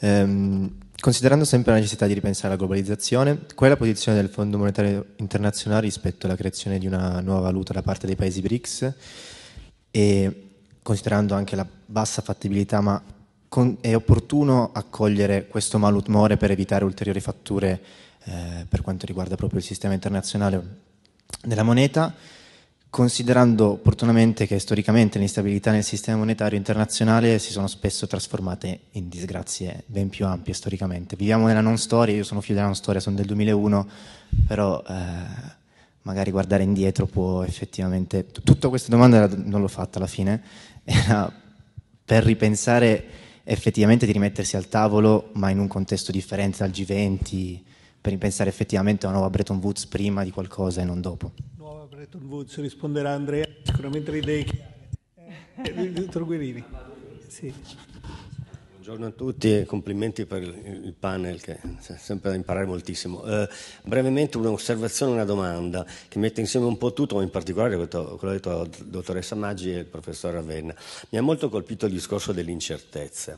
[0.00, 4.58] Um, Considerando sempre la necessità di ripensare alla globalizzazione, qual è la posizione del Fondo
[4.58, 8.94] Monetario Internazionale rispetto alla creazione di una nuova valuta da parte dei paesi BRICS
[9.90, 10.50] e
[10.82, 13.02] considerando anche la bassa fattibilità, ma
[13.48, 17.80] con, è opportuno accogliere questo malumore per evitare ulteriori fatture
[18.24, 20.62] eh, per quanto riguarda proprio il sistema internazionale
[21.42, 22.14] della moneta?
[22.90, 29.08] Considerando opportunamente che storicamente le instabilità nel sistema monetario internazionale si sono spesso trasformate in
[29.08, 31.14] disgrazie ben più ampie storicamente.
[31.14, 33.88] Viviamo nella non storia, io sono figlio della non storia, sono del 2001,
[34.44, 34.94] però eh,
[36.02, 38.26] magari guardare indietro può effettivamente...
[38.26, 40.42] Tutta questa domanda non l'ho fatta alla fine,
[40.82, 41.32] era
[42.04, 43.04] per ripensare
[43.44, 47.60] effettivamente di rimettersi al tavolo, ma in un contesto differente dal G20,
[48.00, 51.32] per ripensare effettivamente a una nuova Bretton Woods prima di qualcosa e non dopo.
[51.90, 54.88] Bretton Woods risponderà Andrea, sicuramente le idee chiare.
[55.56, 56.62] Eh, dottor Guerini.
[57.26, 57.52] Sì.
[58.74, 63.24] Buongiorno a tutti e complimenti per il panel che è sempre da imparare moltissimo.
[63.24, 63.48] Eh,
[63.82, 68.16] brevemente un'osservazione e una domanda che mette insieme un po' tutto, ma in particolare quello
[68.16, 70.72] che ha detto la dottoressa Maggi e il professor Ravenna.
[71.08, 73.36] Mi ha molto colpito il discorso dell'incertezza.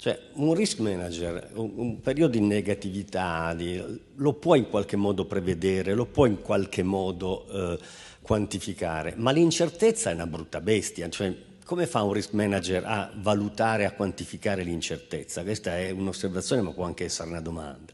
[0.00, 3.82] Cioè, un risk manager, un, periodo di negatività, di,
[4.14, 7.78] lo può in qualche modo prevedere, lo può in qualche modo eh,
[8.22, 11.08] quantificare, ma l'incertezza è una brutta bestia.
[11.08, 11.34] Cioè,
[11.64, 15.42] come fa un risk manager a valutare, a quantificare l'incertezza?
[15.42, 17.92] Questa è un'osservazione, ma può anche essere una domanda.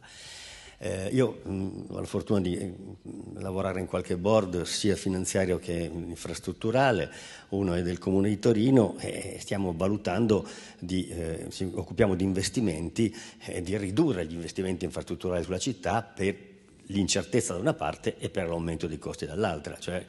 [0.78, 5.58] Eh, io mh, mm, ho la fortuna di mm, lavorare in qualche board sia finanziario
[5.58, 7.10] che infrastrutturale,
[7.50, 10.46] uno è del Comune di Torino e stiamo valutando,
[10.78, 13.14] di, eh, ci occupiamo di investimenti
[13.44, 16.52] e eh, di ridurre gli investimenti infrastrutturali sulla città per
[16.88, 20.04] l'incertezza da una parte e per l'aumento dei costi dall'altra, cioè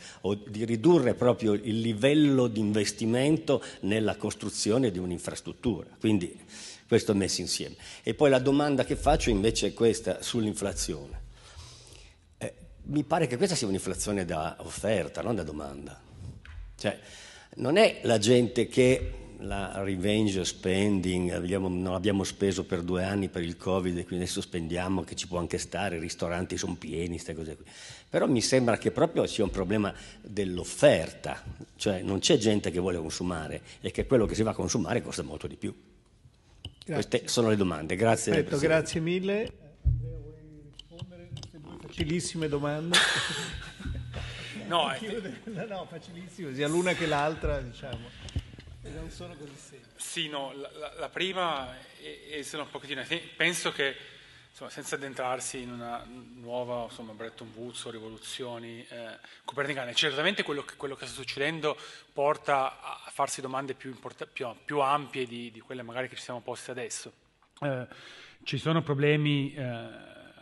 [0.48, 5.88] di ridurre proprio il livello di investimento nella costruzione di un'infrastruttura.
[6.00, 6.38] Quindi
[6.96, 7.76] questo messo insieme.
[8.04, 11.24] E poi la domanda che faccio invece è questa sull'inflazione.
[12.38, 12.54] Eh,
[12.84, 16.02] mi pare che questa sia un'inflazione da offerta, non da domanda.
[16.78, 16.98] Cioè,
[17.56, 23.28] non è la gente che la revenge spending, abbiamo, non abbiamo speso per due anni
[23.28, 26.76] per il Covid e quindi adesso spendiamo, che ci può anche stare, i ristoranti sono
[26.76, 27.66] pieni, queste cose qui.
[28.10, 31.44] Però mi sembra che proprio sia un problema dell'offerta,
[31.76, 35.02] cioè non c'è gente che vuole consumare e che quello che si va a consumare
[35.02, 35.76] costa molto di più.
[36.86, 37.10] Grazie.
[37.10, 37.96] Queste sono le domande.
[37.96, 38.32] Grazie.
[38.32, 39.52] Perfetto, grazie mille.
[39.82, 40.34] Andrea, vuoi
[41.34, 42.96] rispondere facilissime domande?
[44.68, 45.66] no, è...
[45.68, 48.08] no, facilissime, sia l'una che l'altra, diciamo.
[48.82, 49.94] Non sono così semplici.
[49.96, 53.04] Sì, no, la, la, la prima è, è un pochettino...
[53.36, 53.96] Penso che
[54.56, 56.02] insomma, senza addentrarsi in una
[56.36, 61.78] nuova insomma, Bretton Woods o rivoluzioni eh, copernicane, certamente quello che, quello che, sta succedendo
[62.14, 66.22] porta a farsi domande più, import- più, più ampie di, di, quelle magari che ci
[66.22, 67.12] siamo poste adesso.
[67.60, 67.86] Eh,
[68.44, 69.64] ci sono problemi eh,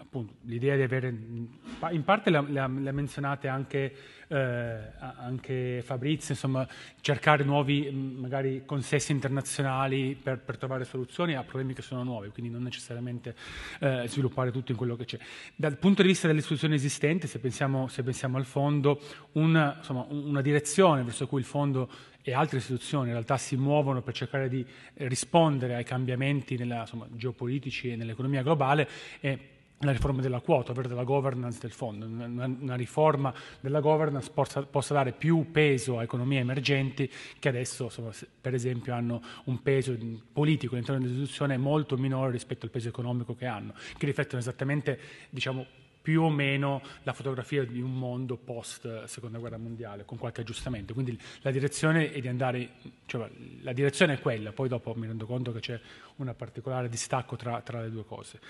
[0.03, 3.95] appunto, l'idea di avere, in parte le ha menzionate anche,
[4.33, 6.67] eh, anche, Fabrizio, insomma,
[7.01, 12.51] cercare nuovi magari consessi internazionali per, per, trovare soluzioni a problemi che sono nuovi, quindi
[12.51, 13.35] non necessariamente
[13.79, 15.19] eh, sviluppare tutto in quello che c'è.
[15.55, 18.99] Dal punto di vista delle soluzioni esistenti, se pensiamo, se pensiamo al fondo,
[19.33, 21.89] una, insomma, una direzione verso cui il fondo
[22.23, 24.65] e altre istituzioni in realtà si muovono per cercare di
[24.95, 28.87] rispondere ai cambiamenti nella, insomma, geopolitici e nell'economia globale
[29.19, 29.37] è
[29.85, 34.63] la riforma della quota, ovvero della governance del fondo, una, una riforma della governance possa,
[34.63, 38.11] possa, dare più peso a economie emergenti che adesso, insomma,
[38.41, 39.95] per esempio, hanno un peso
[40.31, 44.99] politico all'interno dell'istituzione molto minore rispetto al peso economico che hanno, che riflettono esattamente
[45.29, 45.65] diciamo,
[46.03, 50.93] più o meno la fotografia di un mondo post seconda guerra mondiale, con qualche aggiustamento.
[50.93, 52.71] Quindi la direzione è di andare,
[53.05, 53.29] cioè
[53.61, 55.79] la direzione è quella, poi dopo mi rendo conto che c'è
[56.17, 58.41] un particolare distacco tra, tra, le due cose.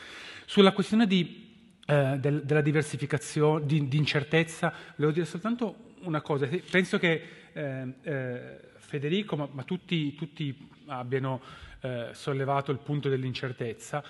[0.46, 6.50] Sulla questione di, eh, del, della diversificazione, di, di, incertezza, volevo dire soltanto una cosa.
[6.72, 7.22] Penso che
[7.54, 11.40] eh, eh, Federico, ma, ma tutti, tutti, abbiano
[11.82, 14.04] eh, sollevato il punto dell'incertezza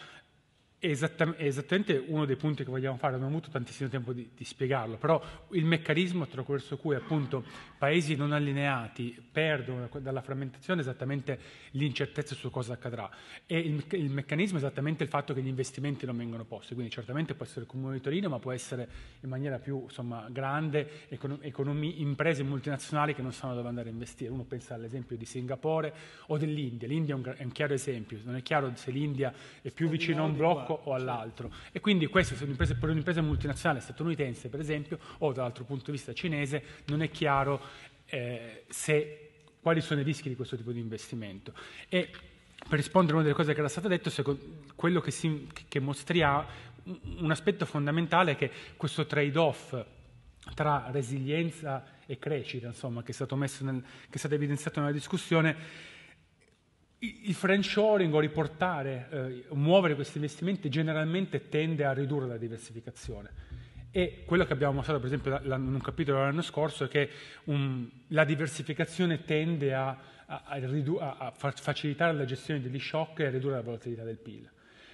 [0.84, 0.90] è,
[1.38, 4.98] esattamente uno dei punti che vogliamo fare, non ho avuto tantissimo tempo di, di, spiegarlo,
[4.98, 7.46] però il meccanismo attraverso cui appunto
[7.78, 11.40] paesi non allineati perdono dalla frammentazione è esattamente
[11.72, 13.10] l'incertezza su cosa accadrà.
[13.46, 16.92] E il, il, meccanismo è esattamente il fatto che gli investimenti non vengono posti, quindi
[16.92, 18.90] certamente può essere con un monitorino ma può essere
[19.22, 24.32] in maniera più insomma, grande economie, imprese multinazionali che non sanno dove andare a investire,
[24.32, 25.94] uno pensa all'esempio di Singapore
[26.28, 29.72] o dell'India, l'India è un, è un chiaro esempio, non è chiaro se l'India è
[29.72, 31.52] più vicino a un blocco blocco o all'altro.
[31.72, 36.64] E quindi questo per un'impresa multinazionale statunitense, per esempio, o dall'altro punto di vista cinese,
[36.86, 37.62] non è chiaro
[38.06, 39.32] eh, se,
[39.62, 41.54] quali sono i rischi di questo tipo di investimento.
[41.90, 42.10] E
[42.68, 44.10] per rispondere a una delle cose che era stata detta,
[44.76, 46.72] quello che, si, che mostriamo,
[47.18, 49.76] un aspetto fondamentale è che questo trade-off
[50.54, 55.56] tra resilienza e crescita, insomma, che è stato, nel, che è stato evidenziato nella discussione,
[57.04, 63.52] il friendshoring o riportare, eh, muovere questi investimenti generalmente tende a ridurre la diversificazione.
[63.92, 67.10] E quello che abbiamo mostrato, per esempio, in un capitolo dell'anno scorso, è che
[67.44, 73.26] um, la diversificazione tende a, a, a, ridu- a, facilitare la gestione degli shock e
[73.26, 74.50] a ridurre la volatilità del PIL.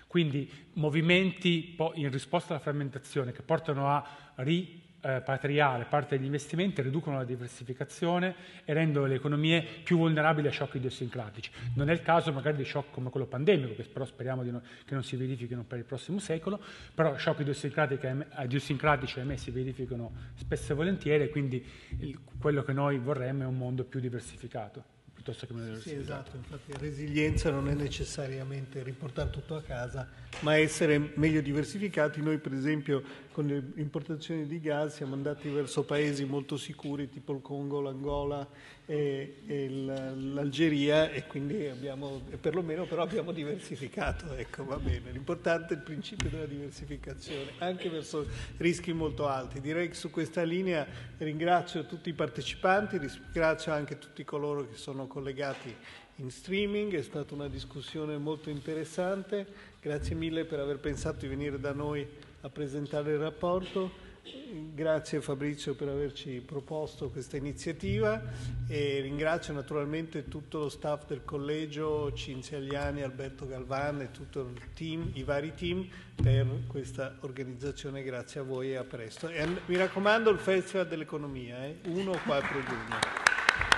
[0.07, 4.05] Quindi movimenti in risposta alla frammentazione che portano a
[4.37, 8.35] ri- eh, patriale parte degli investimenti riducono la diversificazione
[8.65, 11.51] e rendono le economie più vulnerabili a shock idiosincratici.
[11.75, 14.93] Non è il caso magari di shock come quello pandemico, che però speriamo non, che
[14.93, 16.59] non si verifichino per il prossimo secolo,
[16.93, 21.65] però shock idiosincratici ahimè si verificano spesso e volentieri e quindi
[21.99, 26.37] il, quello che noi vorremmo è un mondo più diversificato piuttosto che una Sì, esatto,
[26.37, 30.07] infatti resilienza non è necessariamente riportare tutto a casa,
[30.39, 32.21] ma essere meglio diversificati.
[32.21, 33.03] Noi per esempio
[33.39, 38.45] con le importazioni di gas siamo andati verso paesi molto sicuri tipo il Congo, l'Angola
[38.85, 45.11] e, e l'Algeria e quindi abbiamo, perlomeno però abbiamo diversificato, ecco va bene.
[45.11, 49.61] L'importante è il principio della diversificazione, anche verso rischi molto alti.
[49.61, 50.85] Direi che su questa linea
[51.19, 55.73] ringrazio tutti i partecipanti, ringrazio anche tutti coloro che sono collegati
[56.17, 59.47] in streaming, è stata una discussione molto interessante,
[59.79, 62.05] grazie mille per aver pensato di venire da noi
[62.41, 64.07] a presentare il rapporto.
[64.73, 68.21] Grazie Fabrizio per averci proposto questa iniziativa
[68.67, 74.73] e ringrazio naturalmente tutto lo staff del collegio, Cinzia Agliani, Alberto Galvan e tutto il
[74.73, 78.03] team, i vari team per questa organizzazione.
[78.03, 79.29] Grazie a voi e a presto.
[79.29, 81.77] E mi raccomando il Festival dell'Economia, eh?
[81.85, 83.68] 1-4 giugno.